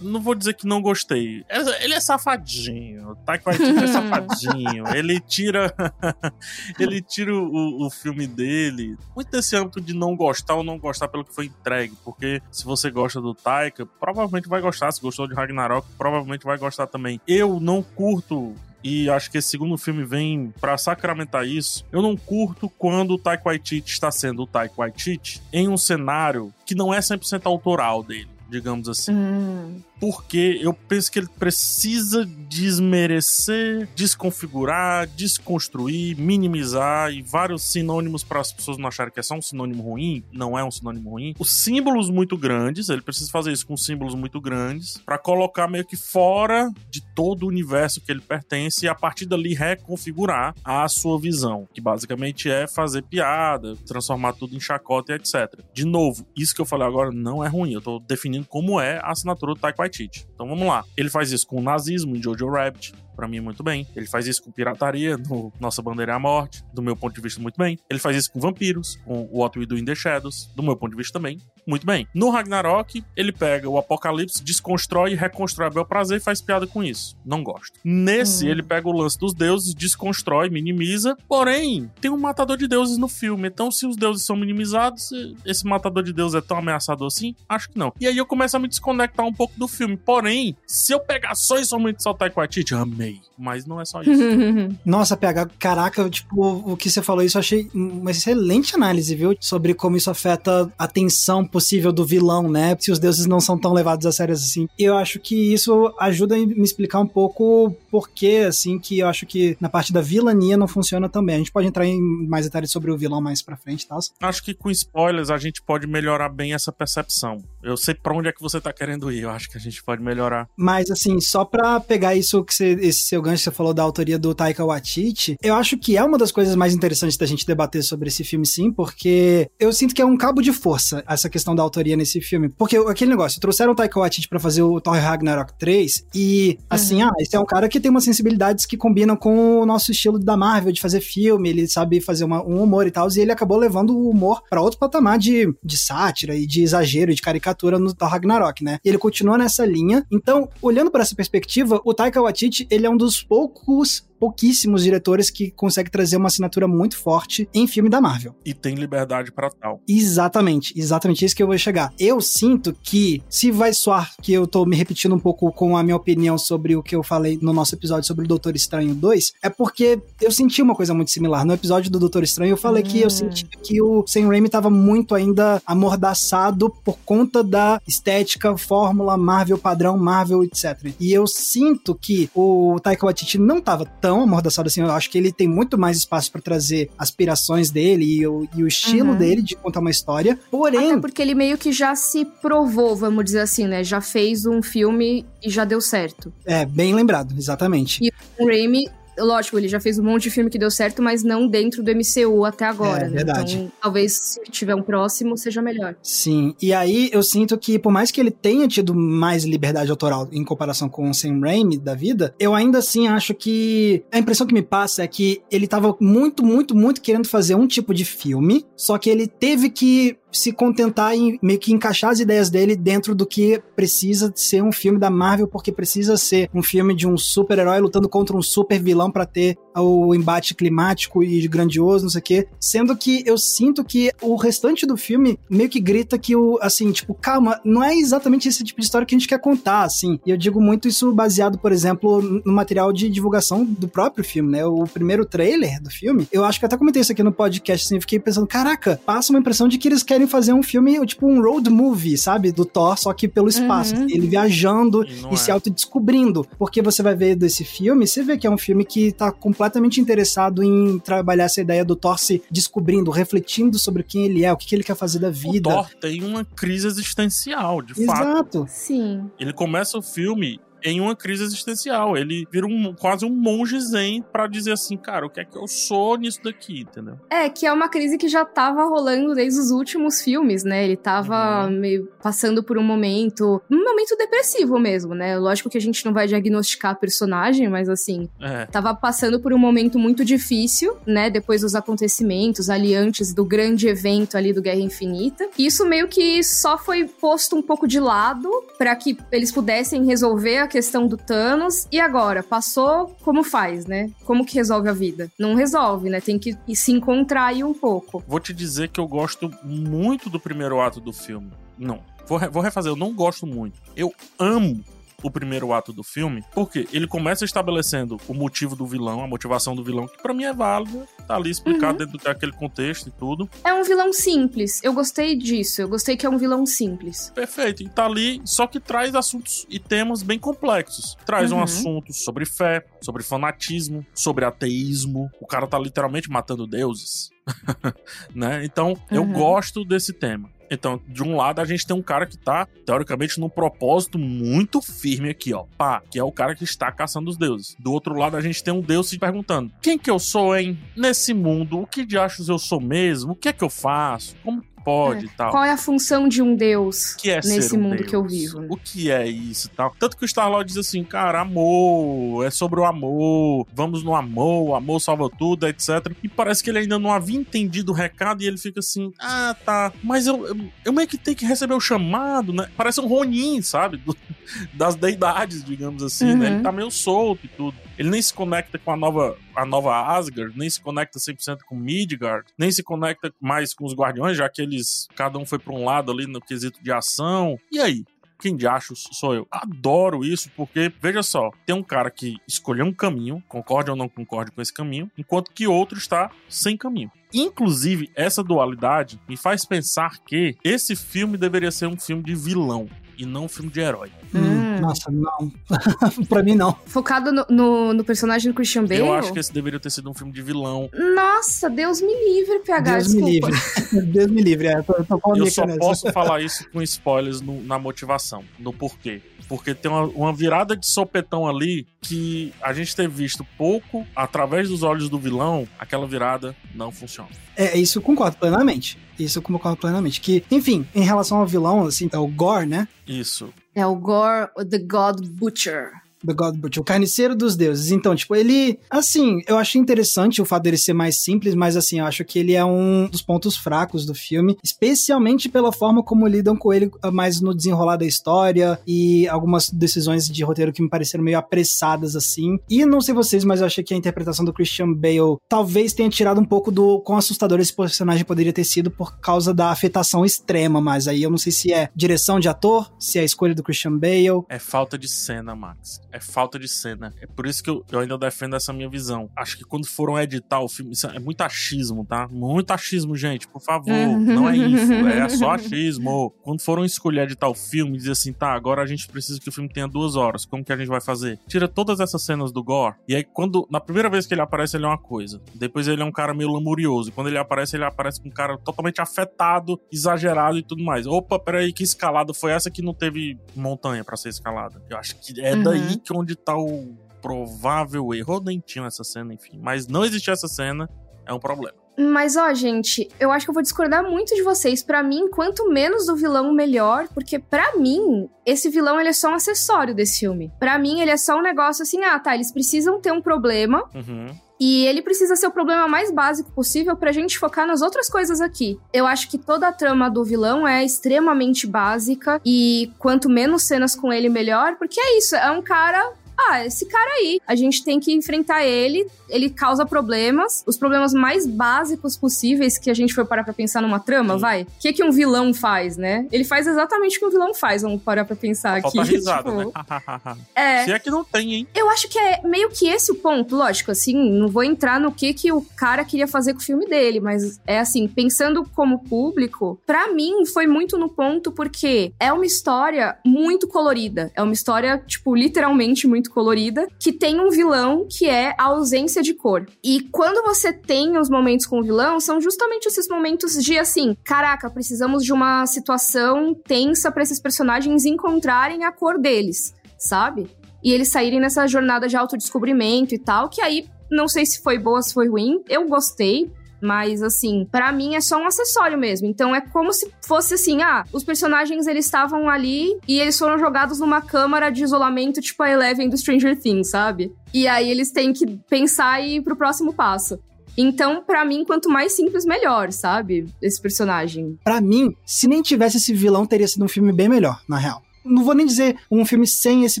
não 0.00 0.20
vou 0.20 0.34
dizer 0.34 0.54
que 0.54 0.66
não 0.66 0.82
gostei. 0.82 1.44
É, 1.48 1.84
ele 1.84 1.94
é 1.94 2.00
safadinho. 2.00 3.10
O 3.10 3.16
Taika 3.16 3.50
Waititi 3.50 3.84
é 3.84 3.86
safadinho. 3.88 4.84
ele 4.94 5.20
tira 5.20 5.74
ele 6.78 7.00
tira 7.00 7.34
o, 7.34 7.86
o 7.86 7.90
filme 7.90 8.26
dele 8.26 8.96
muito 9.14 9.30
desse 9.30 9.56
âmbito 9.56 9.80
de 9.80 9.94
não 9.94 10.16
gostar 10.16 10.56
ou 10.56 10.64
não 10.64 10.78
gostar 10.78 11.08
pelo 11.08 11.24
que 11.24 11.34
foi 11.34 11.46
entregue. 11.46 11.96
Porque 12.04 12.42
se 12.50 12.64
você 12.64 12.90
gosta 12.90 13.20
do 13.20 13.34
Taika, 13.34 13.86
provavelmente 13.86 14.48
vai 14.48 14.60
gostar. 14.60 14.92
Se 14.92 15.00
gostou 15.00 15.26
de 15.26 15.34
Ragnarok, 15.34 15.86
provavelmente 15.96 16.44
vai 16.44 16.58
gostar 16.58 16.86
também. 16.86 17.20
Eu 17.26 17.58
não 17.60 17.82
curto 17.82 18.54
e 18.84 19.08
acho 19.08 19.30
que 19.30 19.38
esse 19.38 19.48
segundo 19.48 19.78
filme 19.78 20.04
vem 20.04 20.52
para 20.60 20.76
sacramentar 20.76 21.46
isso. 21.46 21.86
Eu 21.90 22.02
não 22.02 22.14
curto 22.14 22.68
quando 22.68 23.12
o 23.12 23.18
Taika 23.18 23.44
Waititi 23.46 23.90
está 23.90 24.10
sendo 24.10 24.42
o 24.42 24.46
Taika 24.46 24.74
Waititi 24.76 25.40
em 25.50 25.68
um 25.68 25.78
cenário 25.78 26.52
que 26.66 26.74
não 26.74 26.92
é 26.92 26.98
100% 26.98 27.46
autoral 27.46 28.02
dele 28.02 28.33
digamos 28.54 28.88
assim. 28.88 29.12
Hum 29.12 29.80
porque 30.04 30.58
eu 30.60 30.74
penso 30.74 31.10
que 31.10 31.18
ele 31.18 31.28
precisa 31.38 32.26
desmerecer, 32.26 33.88
desconfigurar, 33.96 35.06
desconstruir, 35.06 36.14
minimizar 36.18 37.10
e 37.10 37.22
vários 37.22 37.62
sinônimos 37.62 38.22
para 38.22 38.40
as 38.40 38.52
pessoas 38.52 38.76
não 38.76 38.88
acharem 38.88 39.10
que 39.10 39.20
é 39.20 39.22
só 39.22 39.34
um 39.34 39.40
sinônimo 39.40 39.82
ruim, 39.82 40.22
não 40.30 40.58
é 40.58 40.62
um 40.62 40.70
sinônimo 40.70 41.08
ruim. 41.08 41.34
Os 41.38 41.62
símbolos 41.62 42.10
muito 42.10 42.36
grandes, 42.36 42.90
ele 42.90 43.00
precisa 43.00 43.30
fazer 43.30 43.52
isso 43.52 43.66
com 43.66 43.78
símbolos 43.78 44.14
muito 44.14 44.40
grandes 44.42 44.98
para 44.98 45.16
colocar 45.16 45.68
meio 45.68 45.86
que 45.86 45.96
fora 45.96 46.70
de 46.90 47.00
todo 47.14 47.44
o 47.44 47.48
universo 47.48 48.00
que 48.02 48.12
ele 48.12 48.20
pertence 48.20 48.84
e 48.84 48.88
a 48.88 48.94
partir 48.94 49.24
dali 49.24 49.54
reconfigurar 49.54 50.54
a 50.62 50.86
sua 50.88 51.18
visão, 51.18 51.66
que 51.72 51.80
basicamente 51.80 52.50
é 52.50 52.66
fazer 52.66 53.02
piada, 53.02 53.74
transformar 53.86 54.34
tudo 54.34 54.54
em 54.54 54.60
chacota 54.60 55.12
e 55.12 55.16
etc. 55.16 55.60
De 55.72 55.86
novo, 55.86 56.26
isso 56.36 56.54
que 56.54 56.60
eu 56.60 56.66
falei 56.66 56.86
agora 56.86 57.10
não 57.10 57.42
é 57.42 57.48
ruim, 57.48 57.72
eu 57.72 57.80
tô 57.80 57.98
definindo 58.00 58.43
como 58.44 58.80
é 58.80 58.98
a 58.98 59.10
assinatura 59.10 59.54
do 59.54 59.60
Taika 59.60 59.82
Waititi. 59.82 60.26
Então 60.34 60.46
vamos 60.46 60.66
lá. 60.66 60.84
Ele 60.96 61.10
faz 61.10 61.32
isso 61.32 61.46
com 61.46 61.56
o 61.56 61.62
nazismo 61.62 62.16
em 62.16 62.22
Jojo 62.22 62.48
Rabbit 62.48 62.94
para 63.14 63.28
mim 63.28 63.40
muito 63.40 63.62
bem. 63.62 63.86
Ele 63.94 64.06
faz 64.06 64.26
isso 64.26 64.42
com 64.42 64.50
pirataria 64.50 65.16
no 65.28 65.52
Nossa 65.60 65.80
Bandeira 65.82 66.12
é 66.12 66.14
a 66.14 66.18
Morte, 66.18 66.64
do 66.72 66.82
meu 66.82 66.96
ponto 66.96 67.14
de 67.14 67.20
vista 67.20 67.40
muito 67.40 67.56
bem. 67.56 67.78
Ele 67.88 67.98
faz 67.98 68.16
isso 68.16 68.32
com 68.32 68.40
vampiros, 68.40 68.96
com 69.04 69.28
What 69.32 69.58
We 69.58 69.66
Do 69.66 69.78
in 69.78 69.84
the 69.84 69.94
Shadows, 69.94 70.50
do 70.54 70.62
meu 70.62 70.76
ponto 70.76 70.90
de 70.90 70.96
vista 70.96 71.12
também, 71.18 71.38
muito 71.66 71.86
bem. 71.86 72.06
No 72.14 72.30
Ragnarok, 72.30 73.04
ele 73.16 73.32
pega 73.32 73.68
o 73.68 73.78
Apocalipse, 73.78 74.42
desconstrói 74.42 75.12
e 75.12 75.14
reconstrói 75.14 75.70
bel 75.70 75.84
prazer 75.84 76.18
e 76.18 76.20
faz 76.20 76.42
piada 76.42 76.66
com 76.66 76.82
isso. 76.82 77.16
Não 77.24 77.42
gosto. 77.42 77.78
Nesse, 77.84 78.46
hum. 78.46 78.50
ele 78.50 78.62
pega 78.62 78.88
o 78.88 78.92
lance 78.92 79.18
dos 79.18 79.34
deuses, 79.34 79.74
desconstrói, 79.74 80.50
minimiza, 80.50 81.16
porém, 81.28 81.90
tem 82.00 82.10
um 82.10 82.18
matador 82.18 82.56
de 82.56 82.66
deuses 82.66 82.98
no 82.98 83.08
filme, 83.08 83.48
então 83.48 83.70
se 83.70 83.86
os 83.86 83.96
deuses 83.96 84.24
são 84.24 84.36
minimizados, 84.36 85.10
esse 85.44 85.64
matador 85.66 86.02
de 86.02 86.12
deuses 86.12 86.34
é 86.34 86.40
tão 86.40 86.58
ameaçador 86.58 87.06
assim? 87.06 87.34
Acho 87.48 87.70
que 87.70 87.78
não. 87.78 87.92
E 88.00 88.06
aí 88.06 88.16
eu 88.16 88.26
começo 88.26 88.56
a 88.56 88.60
me 88.60 88.68
desconectar 88.68 89.24
um 89.24 89.32
pouco 89.32 89.58
do 89.58 89.68
filme, 89.68 89.96
porém, 89.96 90.56
se 90.66 90.92
eu 90.92 91.00
pegar 91.00 91.34
só 91.34 91.58
e 91.58 91.64
somente 91.64 92.02
só 92.02 92.14
Waititi, 92.34 92.74
amei 92.74 93.03
amei. 93.04 93.20
Mas 93.36 93.66
não 93.66 93.80
é 93.80 93.84
só 93.84 94.02
isso. 94.02 94.12
Nossa, 94.84 95.16
PH, 95.16 95.50
caraca, 95.58 96.08
tipo, 96.08 96.72
o 96.72 96.76
que 96.76 96.90
você 96.90 97.02
falou 97.02 97.22
isso 97.22 97.36
eu 97.36 97.40
achei 97.40 97.68
uma 97.74 98.10
excelente 98.10 98.74
análise, 98.74 99.14
viu? 99.14 99.36
Sobre 99.40 99.74
como 99.74 99.96
isso 99.96 100.10
afeta 100.10 100.72
a 100.78 100.86
tensão 100.86 101.44
possível 101.44 101.92
do 101.92 102.04
vilão, 102.04 102.50
né? 102.50 102.76
Se 102.78 102.90
os 102.90 102.98
deuses 102.98 103.26
não 103.26 103.40
são 103.40 103.58
tão 103.58 103.72
levados 103.72 104.06
a 104.06 104.12
sério 104.12 104.34
assim. 104.34 104.68
Eu 104.78 104.96
acho 104.96 105.18
que 105.18 105.52
isso 105.52 105.92
ajuda 105.98 106.36
a 106.36 106.38
me 106.38 106.62
explicar 106.62 107.00
um 107.00 107.06
pouco 107.06 107.74
por 107.90 108.08
que, 108.08 108.38
assim, 108.38 108.78
que 108.78 109.00
eu 109.00 109.08
acho 109.08 109.26
que 109.26 109.56
na 109.60 109.68
parte 109.68 109.92
da 109.92 110.00
vilania 110.00 110.56
não 110.56 110.68
funciona 110.68 111.08
também. 111.08 111.36
A 111.36 111.38
gente 111.38 111.52
pode 111.52 111.66
entrar 111.66 111.86
em 111.86 112.00
mais 112.00 112.44
detalhes 112.44 112.70
sobre 112.70 112.90
o 112.90 112.96
vilão 112.96 113.20
mais 113.20 113.42
pra 113.42 113.56
frente 113.56 113.82
e 113.82 113.88
tal. 113.88 113.98
Acho 114.20 114.42
que 114.42 114.54
com 114.54 114.70
spoilers 114.70 115.30
a 115.30 115.38
gente 115.38 115.62
pode 115.62 115.86
melhorar 115.86 116.28
bem 116.28 116.54
essa 116.54 116.72
percepção. 116.72 117.42
Eu 117.62 117.76
sei 117.76 117.94
pra 117.94 118.14
onde 118.14 118.28
é 118.28 118.32
que 118.32 118.42
você 118.42 118.60
tá 118.60 118.72
querendo 118.72 119.10
ir, 119.10 119.22
eu 119.22 119.30
acho 119.30 119.50
que 119.50 119.56
a 119.56 119.60
gente 119.60 119.82
pode 119.82 120.02
melhorar. 120.02 120.48
Mas, 120.56 120.90
assim, 120.90 121.20
só 121.20 121.44
pra 121.44 121.80
pegar 121.80 122.14
isso 122.14 122.44
que 122.44 122.54
você, 122.54 122.74
esse 122.94 123.04
seu 123.04 123.20
gancho, 123.20 123.42
você 123.42 123.50
falou 123.50 123.74
da 123.74 123.82
autoria 123.82 124.18
do 124.18 124.34
Taika 124.34 124.64
Waititi, 124.64 125.36
eu 125.42 125.54
acho 125.54 125.76
que 125.76 125.96
é 125.96 126.04
uma 126.04 126.16
das 126.16 126.32
coisas 126.32 126.54
mais 126.54 126.74
interessantes 126.74 127.16
da 127.16 127.26
gente 127.26 127.46
debater 127.46 127.82
sobre 127.82 128.08
esse 128.08 128.24
filme, 128.24 128.46
sim, 128.46 128.70
porque 128.70 129.48
eu 129.58 129.72
sinto 129.72 129.94
que 129.94 130.00
é 130.00 130.06
um 130.06 130.16
cabo 130.16 130.40
de 130.40 130.52
força 130.52 131.02
essa 131.06 131.28
questão 131.28 131.54
da 131.54 131.62
autoria 131.62 131.96
nesse 131.96 132.20
filme. 132.20 132.48
Porque 132.48 132.76
aquele 132.76 133.10
negócio, 133.10 133.40
trouxeram 133.40 133.72
o 133.72 133.74
Taika 133.74 133.98
Waititi 133.98 134.28
pra 134.28 134.38
fazer 134.38 134.62
o 134.62 134.80
Thor 134.80 134.94
Ragnarok 134.94 135.58
3 135.58 136.06
e, 136.14 136.58
assim, 136.70 137.02
uhum. 137.02 137.08
ah, 137.08 137.12
esse 137.20 137.34
é 137.34 137.40
um 137.40 137.46
cara 137.46 137.68
que 137.68 137.80
tem 137.80 137.90
umas 137.90 138.04
sensibilidades 138.04 138.64
que 138.64 138.76
combinam 138.76 139.16
com 139.16 139.60
o 139.60 139.66
nosso 139.66 139.90
estilo 139.90 140.18
da 140.18 140.36
Marvel, 140.36 140.72
de 140.72 140.80
fazer 140.80 141.00
filme, 141.00 141.48
ele 141.48 141.66
sabe 141.66 142.00
fazer 142.00 142.24
uma, 142.24 142.42
um 142.44 142.62
humor 142.62 142.86
e 142.86 142.90
tal, 142.90 143.08
e 143.10 143.20
ele 143.20 143.32
acabou 143.32 143.58
levando 143.58 143.96
o 143.96 144.08
humor 144.08 144.42
para 144.48 144.60
outro 144.60 144.78
patamar 144.78 145.18
de, 145.18 145.52
de 145.62 145.76
sátira 145.76 146.36
e 146.36 146.46
de 146.46 146.62
exagero 146.62 147.10
e 147.10 147.14
de 147.14 147.22
caricatura 147.22 147.78
no 147.78 147.94
Thor 147.94 148.08
Ragnarok, 148.08 148.62
né? 148.62 148.78
E 148.84 148.88
ele 148.88 148.98
continua 148.98 149.36
nessa 149.36 149.64
linha. 149.64 150.04
Então, 150.10 150.48
olhando 150.62 150.90
para 150.90 151.02
essa 151.02 151.14
perspectiva, 151.14 151.80
o 151.84 151.94
Taika 151.94 152.20
Waititi, 152.20 152.66
ele 152.70 152.83
é 152.86 152.90
um 152.90 152.96
dos 152.96 153.22
poucos 153.22 154.06
pouquíssimos 154.24 154.82
diretores 154.82 155.28
que 155.28 155.50
conseguem 155.50 155.92
trazer 155.92 156.16
uma 156.16 156.28
assinatura 156.28 156.66
muito 156.66 156.96
forte 156.96 157.46
em 157.52 157.66
filme 157.66 157.90
da 157.90 158.00
Marvel. 158.00 158.34
E 158.42 158.54
tem 158.54 158.74
liberdade 158.74 159.30
para 159.30 159.50
tal. 159.50 159.82
Exatamente, 159.86 160.72
exatamente 160.74 161.26
isso 161.26 161.36
que 161.36 161.42
eu 161.42 161.46
vou 161.46 161.58
chegar. 161.58 161.92
Eu 161.98 162.22
sinto 162.22 162.74
que, 162.82 163.22
se 163.28 163.50
vai 163.50 163.74
soar 163.74 164.14
que 164.22 164.32
eu 164.32 164.46
tô 164.46 164.64
me 164.64 164.76
repetindo 164.76 165.14
um 165.14 165.18
pouco 165.18 165.52
com 165.52 165.76
a 165.76 165.82
minha 165.82 165.94
opinião 165.94 166.38
sobre 166.38 166.74
o 166.74 166.82
que 166.82 166.96
eu 166.96 167.02
falei 167.02 167.38
no 167.42 167.52
nosso 167.52 167.74
episódio 167.74 168.06
sobre 168.06 168.24
o 168.24 168.28
Doutor 168.28 168.56
Estranho 168.56 168.94
2, 168.94 169.34
é 169.42 169.50
porque 169.50 170.00
eu 170.22 170.30
senti 170.30 170.62
uma 170.62 170.74
coisa 170.74 170.94
muito 170.94 171.10
similar. 171.10 171.44
No 171.44 171.52
episódio 171.52 171.90
do 171.90 171.98
Doutor 171.98 172.22
Estranho, 172.22 172.52
eu 172.52 172.56
falei 172.56 172.82
hum. 172.82 172.86
que 172.86 173.00
eu 173.02 173.08
hum. 173.08 173.10
senti 173.10 173.46
que 173.62 173.82
o 173.82 174.06
Sam 174.06 174.28
Raimi 174.28 174.48
tava 174.48 174.70
muito 174.70 175.14
ainda 175.14 175.60
amordaçado 175.66 176.70
por 176.82 176.96
conta 177.04 177.44
da 177.44 177.78
estética, 177.86 178.56
fórmula, 178.56 179.18
Marvel 179.18 179.58
padrão, 179.58 179.98
Marvel, 179.98 180.42
etc. 180.44 180.94
E 180.98 181.12
eu 181.12 181.26
sinto 181.26 181.94
que 181.94 182.30
o 182.34 182.80
Taika 182.82 183.04
Waititi 183.04 183.38
não 183.38 183.60
tava 183.60 183.84
tão 183.84 184.13
amordaçado 184.22 184.68
assim. 184.68 184.80
Eu 184.80 184.92
acho 184.92 185.10
que 185.10 185.18
ele 185.18 185.32
tem 185.32 185.48
muito 185.48 185.78
mais 185.78 185.96
espaço 185.96 186.30
para 186.30 186.40
trazer 186.40 186.90
aspirações 186.98 187.70
dele 187.70 188.04
e 188.04 188.26
o, 188.26 188.48
e 188.56 188.62
o 188.62 188.68
estilo 188.68 189.10
uhum. 189.10 189.18
dele 189.18 189.42
de 189.42 189.56
contar 189.56 189.80
uma 189.80 189.90
história. 189.90 190.38
Porém. 190.50 190.92
Até 190.92 191.00
porque 191.00 191.22
ele 191.22 191.34
meio 191.34 191.58
que 191.58 191.72
já 191.72 191.94
se 191.94 192.24
provou, 192.24 192.94
vamos 192.96 193.24
dizer 193.24 193.40
assim, 193.40 193.66
né? 193.66 193.82
Já 193.82 194.00
fez 194.00 194.46
um 194.46 194.62
filme 194.62 195.24
e 195.42 195.50
já 195.50 195.64
deu 195.64 195.80
certo. 195.80 196.32
É, 196.44 196.64
bem 196.64 196.94
lembrado, 196.94 197.34
exatamente. 197.36 197.98
E 198.02 198.12
o 198.38 198.46
Raimi 198.46 198.84
lógico, 199.18 199.58
ele 199.58 199.68
já 199.68 199.80
fez 199.80 199.98
um 199.98 200.02
monte 200.02 200.24
de 200.24 200.30
filme 200.30 200.50
que 200.50 200.58
deu 200.58 200.70
certo, 200.70 201.02
mas 201.02 201.22
não 201.22 201.46
dentro 201.46 201.82
do 201.82 201.90
MCU 201.90 202.44
até 202.44 202.64
agora. 202.64 203.06
É, 203.06 203.08
né? 203.08 203.16
verdade. 203.16 203.56
Então, 203.56 203.72
talvez 203.80 204.12
se 204.12 204.40
tiver 204.50 204.74
um 204.74 204.82
próximo, 204.82 205.36
seja 205.36 205.62
melhor. 205.62 205.96
Sim, 206.02 206.54
e 206.60 206.72
aí 206.72 207.10
eu 207.12 207.22
sinto 207.22 207.56
que, 207.58 207.78
por 207.78 207.92
mais 207.92 208.10
que 208.10 208.20
ele 208.20 208.30
tenha 208.30 208.66
tido 208.66 208.94
mais 208.94 209.44
liberdade 209.44 209.90
autoral 209.90 210.28
em 210.32 210.44
comparação 210.44 210.88
com 210.88 211.10
o 211.10 211.14
Sam 211.14 211.40
Raimi 211.40 211.78
da 211.78 211.94
vida, 211.94 212.34
eu 212.38 212.54
ainda 212.54 212.78
assim 212.78 213.08
acho 213.08 213.34
que 213.34 214.02
a 214.10 214.18
impressão 214.18 214.46
que 214.46 214.54
me 214.54 214.62
passa 214.62 215.02
é 215.02 215.06
que 215.06 215.42
ele 215.50 215.66
tava 215.66 215.96
muito, 216.00 216.44
muito, 216.44 216.74
muito 216.74 217.00
querendo 217.00 217.28
fazer 217.28 217.54
um 217.54 217.66
tipo 217.66 217.94
de 217.94 218.04
filme, 218.04 218.64
só 218.76 218.98
que 218.98 219.10
ele 219.10 219.26
teve 219.26 219.70
que 219.70 220.16
se 220.34 220.52
contentar 220.52 221.14
em 221.14 221.38
meio 221.42 221.58
que 221.58 221.72
encaixar 221.72 222.10
as 222.10 222.20
ideias 222.20 222.50
dele 222.50 222.76
dentro 222.76 223.14
do 223.14 223.24
que 223.24 223.62
precisa 223.74 224.32
ser 224.34 224.62
um 224.62 224.72
filme 224.72 224.98
da 224.98 225.10
Marvel, 225.10 225.46
porque 225.46 225.72
precisa 225.72 226.16
ser 226.16 226.50
um 226.52 226.62
filme 226.62 226.94
de 226.94 227.06
um 227.06 227.16
super-herói 227.16 227.80
lutando 227.80 228.08
contra 228.08 228.36
um 228.36 228.42
super 228.42 228.80
vilão 228.80 229.10
para 229.10 229.24
ter 229.24 229.56
o 229.76 230.14
embate 230.14 230.54
climático 230.54 231.22
e 231.22 231.46
grandioso, 231.48 232.04
não 232.04 232.10
sei 232.10 232.20
o 232.20 232.24
quê. 232.24 232.48
Sendo 232.60 232.96
que 232.96 233.22
eu 233.26 233.36
sinto 233.36 233.84
que 233.84 234.10
o 234.20 234.36
restante 234.36 234.86
do 234.86 234.96
filme 234.96 235.38
meio 235.48 235.68
que 235.68 235.80
grita 235.80 236.18
que 236.18 236.36
o, 236.36 236.58
assim, 236.60 236.92
tipo, 236.92 237.14
calma, 237.14 237.60
não 237.64 237.82
é 237.82 237.96
exatamente 237.96 238.48
esse 238.48 238.62
tipo 238.62 238.80
de 238.80 238.86
história 238.86 239.06
que 239.06 239.14
a 239.14 239.18
gente 239.18 239.28
quer 239.28 239.40
contar, 239.40 239.82
assim. 239.82 240.18
E 240.24 240.30
eu 240.30 240.36
digo 240.36 240.60
muito 240.60 240.88
isso 240.88 241.12
baseado, 241.12 241.58
por 241.58 241.72
exemplo, 241.72 242.20
no 242.44 242.52
material 242.52 242.92
de 242.92 243.08
divulgação 243.08 243.64
do 243.64 243.88
próprio 243.88 244.24
filme, 244.24 244.50
né? 244.50 244.64
O 244.64 244.84
primeiro 244.84 245.24
trailer 245.24 245.82
do 245.82 245.90
filme, 245.90 246.28
eu 246.32 246.44
acho 246.44 246.58
que 246.58 246.66
até 246.66 246.76
comentei 246.76 247.02
isso 247.02 247.12
aqui 247.12 247.22
no 247.22 247.32
podcast, 247.32 247.86
assim, 247.86 247.96
eu 247.96 248.00
fiquei 248.00 248.18
pensando, 248.18 248.46
caraca, 248.46 249.00
passa 249.04 249.32
uma 249.32 249.38
impressão 249.38 249.68
de 249.68 249.78
que 249.78 249.88
eles 249.88 250.02
querem 250.02 250.23
fazer 250.26 250.52
um 250.52 250.62
filme, 250.62 251.04
tipo 251.06 251.26
um 251.26 251.42
road 251.42 251.68
movie, 251.70 252.16
sabe? 252.16 252.52
Do 252.52 252.64
Thor, 252.64 252.96
só 252.98 253.12
que 253.12 253.28
pelo 253.28 253.48
espaço. 253.48 253.94
Uhum. 253.94 254.06
Ele 254.08 254.26
viajando 254.26 255.04
e, 255.04 255.22
e 255.30 255.34
é. 255.34 255.36
se 255.36 255.50
autodescobrindo. 255.50 256.46
Porque 256.58 256.82
você 256.82 257.02
vai 257.02 257.14
ver 257.14 257.36
desse 257.36 257.64
filme, 257.64 258.06
você 258.06 258.22
vê 258.22 258.36
que 258.36 258.46
é 258.46 258.50
um 258.50 258.58
filme 258.58 258.84
que 258.84 259.12
tá 259.12 259.30
completamente 259.30 260.00
interessado 260.00 260.62
em 260.62 260.98
trabalhar 260.98 261.44
essa 261.44 261.60
ideia 261.60 261.84
do 261.84 261.96
Thor 261.96 262.18
se 262.18 262.42
descobrindo, 262.50 263.10
refletindo 263.10 263.78
sobre 263.78 264.02
quem 264.02 264.24
ele 264.24 264.44
é, 264.44 264.52
o 264.52 264.56
que, 264.56 264.66
que 264.66 264.74
ele 264.74 264.84
quer 264.84 264.96
fazer 264.96 265.18
da 265.18 265.30
vida. 265.30 265.70
O 265.70 265.72
Thor 265.72 265.90
tem 266.00 266.22
uma 266.22 266.44
crise 266.44 266.86
existencial, 266.86 267.82
de 267.82 267.92
Exato. 268.00 268.18
fato. 268.18 268.34
Exato. 268.34 268.66
Sim. 268.68 269.30
Ele 269.38 269.52
começa 269.52 269.98
o 269.98 270.02
filme 270.02 270.60
em 270.84 271.00
uma 271.00 271.16
crise 271.16 271.42
existencial. 271.42 272.16
Ele 272.16 272.46
vira 272.50 272.66
um, 272.66 272.94
quase 272.94 273.24
um 273.24 273.30
monge 273.30 273.80
zen 273.80 274.22
para 274.32 274.46
dizer 274.46 274.72
assim, 274.72 274.96
cara, 274.96 275.26
o 275.26 275.30
que 275.30 275.40
é 275.40 275.44
que 275.44 275.56
eu 275.56 275.66
sou 275.66 276.18
nisso 276.18 276.40
daqui, 276.44 276.82
entendeu? 276.82 277.18
É, 277.30 277.48
que 277.48 277.66
é 277.66 277.72
uma 277.72 277.88
crise 277.88 278.18
que 278.18 278.28
já 278.28 278.44
tava 278.44 278.84
rolando 278.84 279.34
desde 279.34 279.58
os 279.58 279.70
últimos 279.70 280.20
filmes, 280.20 280.62
né? 280.62 280.84
Ele 280.84 280.96
tava 280.96 281.64
uhum. 281.64 281.80
meio 281.80 282.08
passando 282.22 282.62
por 282.62 282.76
um 282.76 282.82
momento, 282.82 283.62
um 283.70 283.82
momento 283.82 284.14
depressivo 284.16 284.78
mesmo, 284.78 285.14
né? 285.14 285.38
Lógico 285.38 285.70
que 285.70 285.78
a 285.78 285.80
gente 285.80 286.04
não 286.04 286.12
vai 286.12 286.26
diagnosticar 286.26 286.92
a 286.92 286.94
personagem, 286.94 287.68
mas 287.68 287.88
assim, 287.88 288.28
é. 288.40 288.66
tava 288.66 288.94
passando 288.94 289.40
por 289.40 289.52
um 289.52 289.58
momento 289.58 289.98
muito 289.98 290.24
difícil, 290.24 290.96
né? 291.06 291.30
Depois 291.30 291.62
dos 291.62 291.74
acontecimentos 291.74 292.68
ali 292.68 292.94
antes 292.94 293.32
do 293.32 293.44
grande 293.44 293.88
evento 293.88 294.36
ali 294.36 294.52
do 294.52 294.60
Guerra 294.60 294.80
Infinita. 294.80 295.48
E 295.58 295.66
isso 295.66 295.86
meio 295.86 296.08
que 296.08 296.42
só 296.42 296.76
foi 296.76 297.04
posto 297.04 297.56
um 297.56 297.62
pouco 297.62 297.88
de 297.88 297.98
lado 297.98 298.50
para 298.76 298.94
que 298.94 299.16
eles 299.32 299.50
pudessem 299.50 300.04
resolver 300.04 300.58
a 300.58 300.68
questão 300.74 301.06
do 301.06 301.16
Thanos. 301.16 301.86
E 301.92 302.00
agora? 302.00 302.42
Passou, 302.42 303.16
como 303.22 303.44
faz, 303.44 303.86
né? 303.86 304.10
Como 304.24 304.44
que 304.44 304.56
resolve 304.56 304.88
a 304.88 304.92
vida? 304.92 305.30
Não 305.38 305.54
resolve, 305.54 306.10
né? 306.10 306.20
Tem 306.20 306.36
que 306.36 306.56
se 306.74 306.90
encontrar 306.90 307.46
aí 307.46 307.62
um 307.62 307.72
pouco. 307.72 308.24
Vou 308.26 308.40
te 308.40 308.52
dizer 308.52 308.88
que 308.88 308.98
eu 308.98 309.06
gosto 309.06 309.48
muito 309.62 310.28
do 310.28 310.40
primeiro 310.40 310.80
ato 310.80 311.00
do 311.00 311.12
filme. 311.12 311.52
Não. 311.78 312.00
Vou, 312.26 312.60
refazer, 312.60 312.90
eu 312.90 312.96
não 312.96 313.14
gosto 313.14 313.46
muito. 313.46 313.80
Eu 313.94 314.12
amo 314.36 314.82
o 315.22 315.30
primeiro 315.30 315.72
ato 315.72 315.92
do 315.92 316.02
filme, 316.02 316.42
porque 316.54 316.88
ele 316.92 317.06
começa 317.06 317.44
estabelecendo 317.44 318.18
o 318.28 318.34
motivo 318.34 318.76
do 318.76 318.86
vilão, 318.86 319.22
a 319.22 319.26
motivação 319.26 319.74
do 319.74 319.84
vilão, 319.84 320.06
que 320.06 320.22
para 320.22 320.34
mim 320.34 320.44
é 320.44 320.52
válida, 320.52 321.06
tá 321.26 321.36
ali 321.36 321.50
explicado 321.50 321.92
uhum. 321.92 322.10
dentro 322.10 322.24
daquele 322.24 322.52
contexto 322.52 323.08
e 323.08 323.10
tudo. 323.10 323.48
É 323.64 323.72
um 323.72 323.82
vilão 323.82 324.12
simples. 324.12 324.82
Eu 324.82 324.92
gostei 324.92 325.36
disso. 325.36 325.82
Eu 325.82 325.88
gostei 325.88 326.16
que 326.16 326.26
é 326.26 326.30
um 326.30 326.38
vilão 326.38 326.66
simples. 326.66 327.30
Perfeito. 327.34 327.82
E 327.82 327.88
tá 327.88 328.06
ali, 328.06 328.40
só 328.44 328.66
que 328.66 328.80
traz 328.80 329.14
assuntos 329.14 329.66
e 329.68 329.78
temas 329.78 330.22
bem 330.22 330.38
complexos. 330.38 331.16
Traz 331.24 331.52
uhum. 331.52 331.58
um 331.58 331.62
assunto 331.62 332.12
sobre 332.12 332.44
fé, 332.44 332.84
sobre 333.00 333.22
fanatismo, 333.22 334.04
sobre 334.14 334.44
ateísmo. 334.44 335.30
O 335.40 335.46
cara 335.46 335.66
tá 335.66 335.78
literalmente 335.78 336.30
matando 336.30 336.66
deuses. 336.66 337.30
né? 338.34 338.64
Então, 338.64 338.90
uhum. 338.90 338.96
eu 339.10 339.24
gosto 339.26 339.84
desse 339.84 340.12
tema. 340.12 340.50
Então, 340.74 341.00
de 341.08 341.22
um 341.22 341.36
lado, 341.36 341.60
a 341.60 341.64
gente 341.64 341.86
tem 341.86 341.96
um 341.96 342.02
cara 342.02 342.26
que 342.26 342.36
tá, 342.36 342.66
teoricamente, 342.84 343.40
num 343.40 343.48
propósito 343.48 344.18
muito 344.18 344.80
firme 344.80 345.30
aqui, 345.30 345.52
ó. 345.54 345.64
Pá, 345.76 346.02
que 346.10 346.18
é 346.18 346.24
o 346.24 346.32
cara 346.32 346.54
que 346.54 346.64
está 346.64 346.90
caçando 346.92 347.30
os 347.30 347.36
deuses. 347.36 347.76
Do 347.78 347.92
outro 347.92 348.14
lado, 348.14 348.36
a 348.36 348.40
gente 348.40 348.62
tem 348.62 348.74
um 348.74 348.80
deus 348.80 349.08
se 349.08 349.18
perguntando: 349.18 349.72
quem 349.80 349.98
que 349.98 350.10
eu 350.10 350.18
sou, 350.18 350.56
hein? 350.56 350.78
Nesse 350.96 351.32
mundo, 351.32 351.80
o 351.80 351.86
que 351.86 352.04
de 352.04 352.18
achos 352.18 352.48
eu 352.48 352.58
sou 352.58 352.80
mesmo? 352.80 353.32
O 353.32 353.36
que 353.36 353.48
é 353.48 353.52
que 353.52 353.64
eu 353.64 353.70
faço? 353.70 354.36
Como 354.42 354.62
pode 354.84 355.24
é. 355.24 355.28
e 355.28 355.28
tal. 355.30 355.50
Qual 355.50 355.64
é 355.64 355.70
a 355.70 355.76
função 355.76 356.28
de 356.28 356.42
um 356.42 356.54
deus 356.54 357.14
que 357.14 357.30
é 357.30 357.36
nesse 357.36 357.76
um 357.76 357.80
mundo 357.80 357.96
deus? 357.96 358.10
que 358.10 358.16
eu 358.16 358.24
vivo? 358.24 358.60
Né? 358.60 358.66
O 358.70 358.76
que 358.76 359.10
é 359.10 359.26
isso 359.26 359.68
e 359.68 359.70
tal. 359.70 359.94
Tanto 359.98 360.16
que 360.16 360.24
o 360.24 360.28
Star-Lord 360.28 360.68
diz 360.68 360.76
assim, 360.76 361.02
cara, 361.02 361.40
amor, 361.40 362.44
é 362.44 362.50
sobre 362.50 362.80
o 362.80 362.84
amor, 362.84 363.66
vamos 363.72 364.02
no 364.02 364.14
amor, 364.14 364.70
o 364.70 364.74
amor 364.74 365.00
salva 365.00 365.28
tudo, 365.30 365.66
etc. 365.66 366.12
E 366.22 366.28
parece 366.28 366.62
que 366.62 366.70
ele 366.70 366.80
ainda 366.80 366.98
não 366.98 367.12
havia 367.12 367.38
entendido 367.38 367.92
o 367.92 367.94
recado 367.94 368.42
e 368.42 368.46
ele 368.46 368.58
fica 368.58 368.80
assim, 368.80 369.12
ah, 369.18 369.56
tá, 369.64 369.92
mas 370.02 370.26
eu, 370.26 370.46
eu, 370.46 370.56
eu 370.84 370.92
meio 370.92 371.08
que 371.08 371.16
tenho 371.16 371.36
que 371.36 371.46
receber 371.46 371.74
o 371.74 371.80
chamado, 371.80 372.52
né? 372.52 372.68
Parece 372.76 373.00
um 373.00 373.06
Ronin, 373.06 373.62
sabe? 373.62 373.96
Do, 373.96 374.16
das 374.74 374.94
deidades, 374.94 375.64
digamos 375.64 376.02
assim, 376.02 376.30
uhum. 376.30 376.38
né? 376.38 376.46
Ele 376.46 376.56
uhum. 376.56 376.62
tá 376.62 376.72
meio 376.72 376.90
solto 376.90 377.46
e 377.46 377.48
tudo. 377.48 377.76
Ele 377.98 378.10
nem 378.10 378.20
se 378.20 378.32
conecta 378.32 378.78
com 378.78 378.90
a 378.90 378.96
nova, 378.96 379.36
a 379.54 379.64
nova 379.64 379.94
Asgard, 380.16 380.56
nem 380.58 380.68
se 380.68 380.80
conecta 380.80 381.18
100% 381.18 381.58
com 381.66 381.76
Midgard, 381.76 382.46
nem 382.58 382.70
se 382.70 382.82
conecta 382.82 383.32
mais 383.40 383.72
com 383.72 383.84
os 383.84 383.94
Guardiões, 383.94 384.36
já 384.36 384.48
que 384.48 384.62
eles, 384.62 385.08
cada 385.14 385.38
um 385.38 385.46
foi 385.46 385.58
para 385.58 385.72
um 385.72 385.84
lado 385.84 386.10
ali 386.10 386.26
no 386.26 386.40
quesito 386.40 386.82
de 386.82 386.92
ação. 386.92 387.58
E 387.70 387.78
aí? 387.78 388.04
quem 388.44 388.56
de 388.56 388.66
acho 388.66 388.94
sou 388.94 389.34
eu. 389.34 389.46
Adoro 389.50 390.22
isso 390.22 390.50
porque, 390.54 390.92
veja 391.00 391.22
só, 391.22 391.50
tem 391.64 391.74
um 391.74 391.82
cara 391.82 392.10
que 392.10 392.36
escolheu 392.46 392.84
um 392.84 392.92
caminho, 392.92 393.42
concorde 393.48 393.90
ou 393.90 393.96
não 393.96 394.06
concorde 394.06 394.50
com 394.50 394.60
esse 394.60 394.72
caminho, 394.72 395.10
enquanto 395.16 395.50
que 395.50 395.66
outro 395.66 395.96
está 395.96 396.30
sem 396.46 396.76
caminho. 396.76 397.10
Inclusive, 397.32 398.10
essa 398.14 398.44
dualidade 398.44 399.18
me 399.26 399.36
faz 399.36 399.64
pensar 399.64 400.18
que 400.18 400.56
esse 400.62 400.94
filme 400.94 401.38
deveria 401.38 401.70
ser 401.70 401.86
um 401.86 401.98
filme 401.98 402.22
de 402.22 402.34
vilão 402.34 402.86
e 403.18 403.26
não 403.26 403.44
um 403.44 403.48
filme 403.48 403.70
de 403.70 403.80
herói. 403.80 404.10
Hum. 404.34 404.80
Nossa, 404.80 405.10
não. 405.10 405.52
pra 406.28 406.42
mim, 406.42 406.54
não. 406.54 406.76
Focado 406.86 407.32
no, 407.32 407.46
no, 407.48 407.94
no, 407.94 408.04
personagem 408.04 408.50
do 408.50 408.54
Christian 408.54 408.84
Bale? 408.84 409.00
Eu 409.00 409.12
acho 409.12 409.32
que 409.32 409.38
esse 409.38 409.52
deveria 409.52 409.80
ter 409.80 409.90
sido 409.90 410.10
um 410.10 410.14
filme 410.14 410.32
de 410.32 410.42
vilão. 410.42 410.90
Nossa, 411.14 411.70
Deus 411.70 412.00
me 412.00 412.12
livre, 412.12 412.60
PH, 412.60 412.92
Deus 412.92 413.04
desculpa. 413.04 413.26
me 413.26 413.32
livre. 413.32 413.52
Deus 414.12 414.30
me 414.30 414.42
livre, 414.42 414.66
é. 414.68 414.82
Tô, 414.82 414.92
tô 415.04 415.36
eu 415.36 415.46
só 415.46 415.66
nessa. 415.66 415.78
posso 415.78 416.10
falar 416.12 416.42
isso 416.42 416.68
com 416.70 416.82
spoilers 416.82 417.40
no, 417.40 417.62
na 417.62 417.78
motivação, 417.78 418.44
no 418.58 418.72
porquê. 418.72 419.22
Porque 419.48 419.74
tem 419.74 419.90
uma, 419.90 420.04
uma 420.04 420.32
virada 420.32 420.76
de 420.76 420.86
sopetão 420.86 421.46
ali 421.46 421.86
que 422.00 422.52
a 422.62 422.72
gente 422.72 422.96
ter 422.96 423.08
visto 423.08 423.46
pouco 423.58 424.06
através 424.16 424.68
dos 424.68 424.82
olhos 424.82 425.08
do 425.08 425.18
vilão, 425.18 425.68
aquela 425.78 426.06
virada 426.06 426.56
não 426.74 426.90
funciona. 426.90 427.28
É, 427.56 427.76
isso 427.78 427.98
eu 427.98 428.02
concordo 428.02 428.36
plenamente. 428.36 428.98
Isso 429.18 429.38
eu 429.38 429.42
concordo 429.42 429.76
plenamente. 429.76 430.20
Que, 430.20 430.44
enfim, 430.50 430.86
em 430.94 431.02
relação 431.02 431.38
ao 431.38 431.46
vilão, 431.46 431.86
assim, 431.86 432.08
é 432.12 432.18
o 432.18 432.26
Gore, 432.26 432.66
né? 432.66 432.88
Isso. 433.06 433.52
É 433.74 433.86
o 433.86 433.94
Gore, 433.96 434.48
the 434.68 434.78
God 434.78 435.26
Butcher. 435.26 436.03
The 436.26 436.34
God 436.34 436.56
Butcher, 436.56 436.80
o 436.80 436.84
carniceiro 436.84 437.34
dos 437.34 437.56
deuses. 437.56 437.90
Então, 437.90 438.14
tipo, 438.14 438.34
ele, 438.34 438.78
assim, 438.90 439.40
eu 439.46 439.58
achei 439.58 439.80
interessante 439.80 440.40
o 440.40 440.44
fato 440.44 440.64
dele 440.64 440.76
ser 440.76 440.92
mais 440.92 441.22
simples, 441.22 441.54
mas 441.54 441.76
assim, 441.76 442.00
eu 442.00 442.06
acho 442.06 442.24
que 442.24 442.38
ele 442.38 442.54
é 442.54 442.64
um 442.64 443.08
dos 443.10 443.22
pontos 443.22 443.56
fracos 443.56 444.06
do 444.06 444.14
filme, 444.14 444.56
especialmente 444.62 445.48
pela 445.48 445.72
forma 445.72 446.02
como 446.02 446.26
lidam 446.26 446.56
com 446.56 446.72
ele 446.72 446.90
ah, 447.02 447.10
mais 447.10 447.40
no 447.40 447.54
desenrolar 447.54 447.96
da 447.96 448.06
história 448.06 448.78
e 448.86 449.28
algumas 449.28 449.70
decisões 449.70 450.28
de 450.28 450.44
roteiro 450.44 450.72
que 450.72 450.82
me 450.82 450.88
pareceram 450.88 451.24
meio 451.24 451.38
apressadas 451.38 452.16
assim. 452.16 452.58
E 452.68 452.84
não 452.84 453.00
sei 453.00 453.14
vocês, 453.14 453.44
mas 453.44 453.60
eu 453.60 453.66
achei 453.66 453.84
que 453.84 453.94
a 453.94 453.96
interpretação 453.96 454.44
do 454.44 454.52
Christian 454.52 454.92
Bale 454.92 455.38
talvez 455.48 455.92
tenha 455.92 456.08
tirado 456.08 456.40
um 456.40 456.44
pouco 456.44 456.70
do 456.70 457.00
quão 457.00 457.18
assustador 457.18 457.60
esse 457.60 457.74
personagem 457.74 458.24
poderia 458.24 458.52
ter 458.52 458.64
sido 458.64 458.90
por 458.90 459.18
causa 459.18 459.52
da 459.52 459.70
afetação 459.70 460.24
extrema, 460.24 460.80
mas 460.80 461.08
aí 461.08 461.22
eu 461.22 461.30
não 461.30 461.38
sei 461.38 461.52
se 461.52 461.72
é 461.72 461.88
direção 461.94 462.40
de 462.40 462.48
ator, 462.48 462.92
se 462.98 463.18
é 463.18 463.22
a 463.22 463.24
escolha 463.24 463.54
do 463.54 463.62
Christian 463.62 463.96
Bale. 463.96 464.44
É 464.48 464.58
falta 464.58 464.98
de 464.98 465.08
cena, 465.08 465.54
Max 465.54 466.00
é 466.14 466.20
falta 466.20 466.58
de 466.58 466.68
cena. 466.68 467.12
É 467.20 467.26
por 467.26 467.44
isso 467.44 467.62
que 467.62 467.68
eu, 467.68 467.84
eu 467.90 467.98
ainda 467.98 468.16
defendo 468.16 468.54
essa 468.54 468.72
minha 468.72 468.88
visão. 468.88 469.28
Acho 469.36 469.58
que 469.58 469.64
quando 469.64 469.84
foram 469.86 470.18
editar 470.18 470.60
o 470.60 470.68
filme, 470.68 470.92
é 471.12 471.18
muito 471.18 471.42
achismo, 471.42 472.06
tá? 472.06 472.28
Muito 472.30 472.70
achismo, 472.70 473.16
gente, 473.16 473.48
por 473.48 473.60
favor. 473.60 473.90
não 474.18 474.48
é 474.48 474.56
isso, 474.56 474.92
é 474.92 475.28
só 475.28 475.50
achismo. 475.50 476.32
Quando 476.42 476.62
foram 476.62 476.84
escolher 476.84 477.22
editar 477.22 477.48
o 477.48 477.54
filme, 477.54 477.98
dizer 477.98 478.12
assim, 478.12 478.32
tá, 478.32 478.52
agora 478.52 478.82
a 478.82 478.86
gente 478.86 479.08
precisa 479.08 479.40
que 479.40 479.48
o 479.48 479.52
filme 479.52 479.68
tenha 479.68 479.88
duas 479.88 480.14
horas. 480.14 480.44
Como 480.44 480.64
que 480.64 480.72
a 480.72 480.76
gente 480.76 480.86
vai 480.86 481.00
fazer? 481.00 481.38
Tira 481.48 481.66
todas 481.66 481.98
essas 481.98 482.22
cenas 482.22 482.52
do 482.52 482.62
Gore. 482.62 482.94
E 483.08 483.16
aí, 483.16 483.24
quando, 483.24 483.66
na 483.68 483.80
primeira 483.80 484.08
vez 484.08 484.24
que 484.24 484.34
ele 484.34 484.40
aparece, 484.40 484.76
ele 484.76 484.84
é 484.84 484.88
uma 484.88 484.98
coisa. 484.98 485.40
Depois 485.52 485.88
ele 485.88 486.00
é 486.00 486.04
um 486.04 486.12
cara 486.12 486.32
meio 486.32 486.52
lamurioso. 486.52 487.08
E 487.08 487.12
quando 487.12 487.26
ele 487.26 487.38
aparece, 487.38 487.76
ele 487.76 487.84
aparece 487.84 488.22
com 488.22 488.28
um 488.28 488.32
cara 488.32 488.56
totalmente 488.56 489.00
afetado, 489.00 489.80
exagerado 489.90 490.58
e 490.58 490.62
tudo 490.62 490.84
mais. 490.84 491.08
Opa, 491.08 491.40
peraí, 491.40 491.72
que 491.72 491.82
escalada 491.82 492.32
foi 492.32 492.52
essa 492.52 492.70
que 492.70 492.82
não 492.82 492.94
teve 492.94 493.36
montanha 493.56 494.04
para 494.04 494.16
ser 494.16 494.28
escalada? 494.28 494.80
Eu 494.88 494.96
acho 494.96 495.16
que 495.16 495.40
é 495.40 495.54
uhum. 495.54 495.62
daí 495.62 496.03
que 496.04 496.12
onde 496.12 496.36
tá 496.36 496.56
o 496.56 496.94
provável 497.22 498.12
erro. 498.12 498.34
Ou 498.34 498.42
nem 498.42 498.60
tinha 498.60 498.86
essa 498.86 499.02
cena, 499.02 499.32
enfim. 499.32 499.58
Mas 499.58 499.86
não 499.86 500.04
existir 500.04 500.30
essa 500.30 500.46
cena 500.46 500.88
é 501.26 501.32
um 501.32 501.40
problema. 501.40 501.84
Mas, 501.96 502.36
ó, 502.36 502.52
gente, 502.52 503.08
eu 503.20 503.30
acho 503.30 503.46
que 503.46 503.50
eu 503.50 503.54
vou 503.54 503.62
discordar 503.62 504.02
muito 504.02 504.34
de 504.34 504.42
vocês. 504.42 504.82
Para 504.82 505.02
mim, 505.02 505.30
quanto 505.30 505.70
menos 505.70 506.06
do 506.06 506.16
vilão, 506.16 506.52
melhor. 506.52 507.08
Porque, 507.14 507.38
para 507.38 507.76
mim, 507.76 508.28
esse 508.44 508.68
vilão 508.68 509.00
ele 509.00 509.10
é 509.10 509.12
só 509.12 509.30
um 509.30 509.34
acessório 509.34 509.94
desse 509.94 510.20
filme. 510.20 510.52
Para 510.58 510.78
mim, 510.78 511.00
ele 511.00 511.12
é 511.12 511.16
só 511.16 511.38
um 511.38 511.42
negócio 511.42 511.82
assim: 511.82 512.02
ah, 512.02 512.18
tá, 512.18 512.34
eles 512.34 512.52
precisam 512.52 513.00
ter 513.00 513.12
um 513.12 513.22
problema. 513.22 513.88
Uhum. 513.94 514.26
E 514.58 514.86
ele 514.86 515.02
precisa 515.02 515.36
ser 515.36 515.46
o 515.46 515.50
problema 515.50 515.88
mais 515.88 516.10
básico 516.10 516.50
possível 516.52 516.96
pra 516.96 517.12
gente 517.12 517.38
focar 517.38 517.66
nas 517.66 517.82
outras 517.82 518.08
coisas 518.08 518.40
aqui. 518.40 518.78
Eu 518.92 519.06
acho 519.06 519.28
que 519.28 519.38
toda 519.38 519.68
a 519.68 519.72
trama 519.72 520.08
do 520.08 520.24
vilão 520.24 520.66
é 520.66 520.84
extremamente 520.84 521.66
básica 521.66 522.40
e 522.44 522.92
quanto 522.98 523.28
menos 523.28 523.64
cenas 523.64 523.94
com 523.96 524.12
ele, 524.12 524.28
melhor, 524.28 524.76
porque 524.76 525.00
é 525.00 525.18
isso, 525.18 525.34
é 525.34 525.50
um 525.50 525.62
cara 525.62 526.12
ah, 526.36 526.64
esse 526.64 526.86
cara 526.86 527.10
aí, 527.18 527.40
a 527.46 527.54
gente 527.54 527.84
tem 527.84 528.00
que 528.00 528.12
enfrentar 528.12 528.64
ele, 528.64 529.06
ele 529.28 529.50
causa 529.50 529.86
problemas, 529.86 530.62
os 530.66 530.76
problemas 530.76 531.12
mais 531.12 531.46
básicos 531.46 532.16
possíveis 532.16 532.78
que 532.78 532.90
a 532.90 532.94
gente 532.94 533.14
foi 533.14 533.24
parar 533.24 533.44
pra 533.44 533.52
pensar 533.52 533.80
numa 533.80 534.00
trama, 534.00 534.34
Sim. 534.34 534.40
vai. 534.40 534.62
O 534.62 534.66
que 534.80 534.92
que 534.92 535.04
um 535.04 535.10
vilão 535.10 535.54
faz, 535.54 535.96
né? 535.96 536.26
Ele 536.30 536.44
faz 536.44 536.66
exatamente 536.66 537.16
o 537.16 537.20
que 537.20 537.26
um 537.26 537.30
vilão 537.30 537.54
faz, 537.54 537.82
vamos 537.82 538.02
parar 538.02 538.24
pra 538.24 538.36
pensar 538.36 538.80
Falta 538.82 539.00
aqui. 539.00 539.10
risada, 539.14 539.50
tipo... 539.50 539.64
né? 539.64 540.36
é. 540.54 540.84
Se 540.84 540.92
é 540.92 540.98
que 540.98 541.10
não 541.10 541.24
tem, 541.24 541.54
hein? 541.54 541.68
Eu 541.74 541.88
acho 541.90 542.08
que 542.08 542.18
é 542.18 542.40
meio 542.44 542.68
que 542.70 542.86
esse 542.86 543.12
o 543.12 543.14
ponto, 543.14 543.56
lógico, 543.56 543.90
assim, 543.90 544.14
não 544.14 544.48
vou 544.48 544.62
entrar 544.62 545.00
no 545.00 545.12
que 545.12 545.32
que 545.32 545.52
o 545.52 545.62
cara 545.76 546.04
queria 546.04 546.26
fazer 546.26 546.52
com 546.52 546.60
o 546.60 546.62
filme 546.62 546.86
dele, 546.86 547.20
mas 547.20 547.60
é 547.66 547.78
assim, 547.78 548.06
pensando 548.06 548.64
como 548.74 549.04
público, 549.04 549.80
para 549.86 550.12
mim 550.12 550.44
foi 550.46 550.66
muito 550.66 550.98
no 550.98 551.08
ponto 551.08 551.52
porque 551.52 552.12
é 552.18 552.32
uma 552.32 552.46
história 552.46 553.16
muito 553.24 553.66
colorida, 553.66 554.30
é 554.34 554.42
uma 554.42 554.52
história, 554.52 555.02
tipo, 555.06 555.34
literalmente 555.34 556.06
muito 556.06 556.30
colorida, 556.34 556.86
que 556.98 557.12
tem 557.12 557.40
um 557.40 557.48
vilão 557.48 558.06
que 558.10 558.28
é 558.28 558.54
a 558.58 558.64
ausência 558.64 559.22
de 559.22 559.32
cor. 559.32 559.66
E 559.82 560.00
quando 560.10 560.42
você 560.42 560.72
tem 560.72 561.16
os 561.16 561.30
momentos 561.30 561.64
com 561.64 561.78
o 561.78 561.82
vilão, 561.82 562.18
são 562.18 562.40
justamente 562.40 562.86
esses 562.86 563.08
momentos 563.08 563.52
de 563.62 563.78
assim, 563.78 564.16
caraca, 564.24 564.68
precisamos 564.68 565.24
de 565.24 565.32
uma 565.32 565.64
situação 565.66 566.54
tensa 566.54 567.10
para 567.12 567.22
esses 567.22 567.40
personagens 567.40 568.04
encontrarem 568.04 568.84
a 568.84 568.92
cor 568.92 569.18
deles, 569.18 569.72
sabe? 569.96 570.50
E 570.82 570.92
eles 570.92 571.08
saírem 571.08 571.40
nessa 571.40 571.66
jornada 571.66 572.08
de 572.08 572.16
autodescobrimento 572.16 573.14
e 573.14 573.18
tal, 573.18 573.48
que 573.48 573.62
aí 573.62 573.86
não 574.10 574.28
sei 574.28 574.44
se 574.44 574.62
foi 574.62 574.78
boa, 574.78 575.00
se 575.00 575.14
foi 575.14 575.28
ruim. 575.28 575.62
Eu 575.68 575.88
gostei, 575.88 576.50
mas, 576.84 577.22
assim, 577.22 577.66
para 577.70 577.90
mim 577.90 578.14
é 578.14 578.20
só 578.20 578.36
um 578.36 578.46
acessório 578.46 578.98
mesmo. 578.98 579.26
Então 579.26 579.54
é 579.54 579.60
como 579.60 579.90
se 579.92 580.12
fosse 580.20 580.54
assim: 580.54 580.82
ah, 580.82 581.04
os 581.12 581.24
personagens 581.24 581.86
eles 581.86 582.04
estavam 582.04 582.48
ali 582.48 582.98
e 583.08 583.18
eles 583.18 583.38
foram 583.38 583.58
jogados 583.58 584.00
numa 584.00 584.20
câmara 584.20 584.70
de 584.70 584.84
isolamento, 584.84 585.40
tipo 585.40 585.62
a 585.62 585.70
Eleven 585.70 586.10
do 586.10 586.18
Stranger 586.18 586.60
Things, 586.60 586.90
sabe? 586.90 587.32
E 587.54 587.66
aí 587.66 587.90
eles 587.90 588.12
têm 588.12 588.32
que 588.34 588.46
pensar 588.68 589.20
e 589.20 589.36
ir 589.36 589.42
pro 589.42 589.56
próximo 589.56 589.94
passo. 589.94 590.38
Então, 590.76 591.22
para 591.24 591.44
mim, 591.44 591.64
quanto 591.64 591.88
mais 591.88 592.12
simples, 592.12 592.44
melhor, 592.44 592.92
sabe? 592.92 593.46
Esse 593.62 593.80
personagem. 593.80 594.58
Para 594.62 594.80
mim, 594.80 595.14
se 595.24 595.48
nem 595.48 595.62
tivesse 595.62 595.96
esse 595.96 596.12
vilão, 596.12 596.44
teria 596.44 596.68
sido 596.68 596.84
um 596.84 596.88
filme 596.88 597.12
bem 597.12 597.28
melhor, 597.28 597.60
na 597.68 597.78
real 597.78 598.02
não 598.24 598.44
vou 598.44 598.54
nem 598.54 598.66
dizer 598.66 598.96
um 599.10 599.24
filme 599.24 599.46
sem 599.46 599.84
esse 599.84 600.00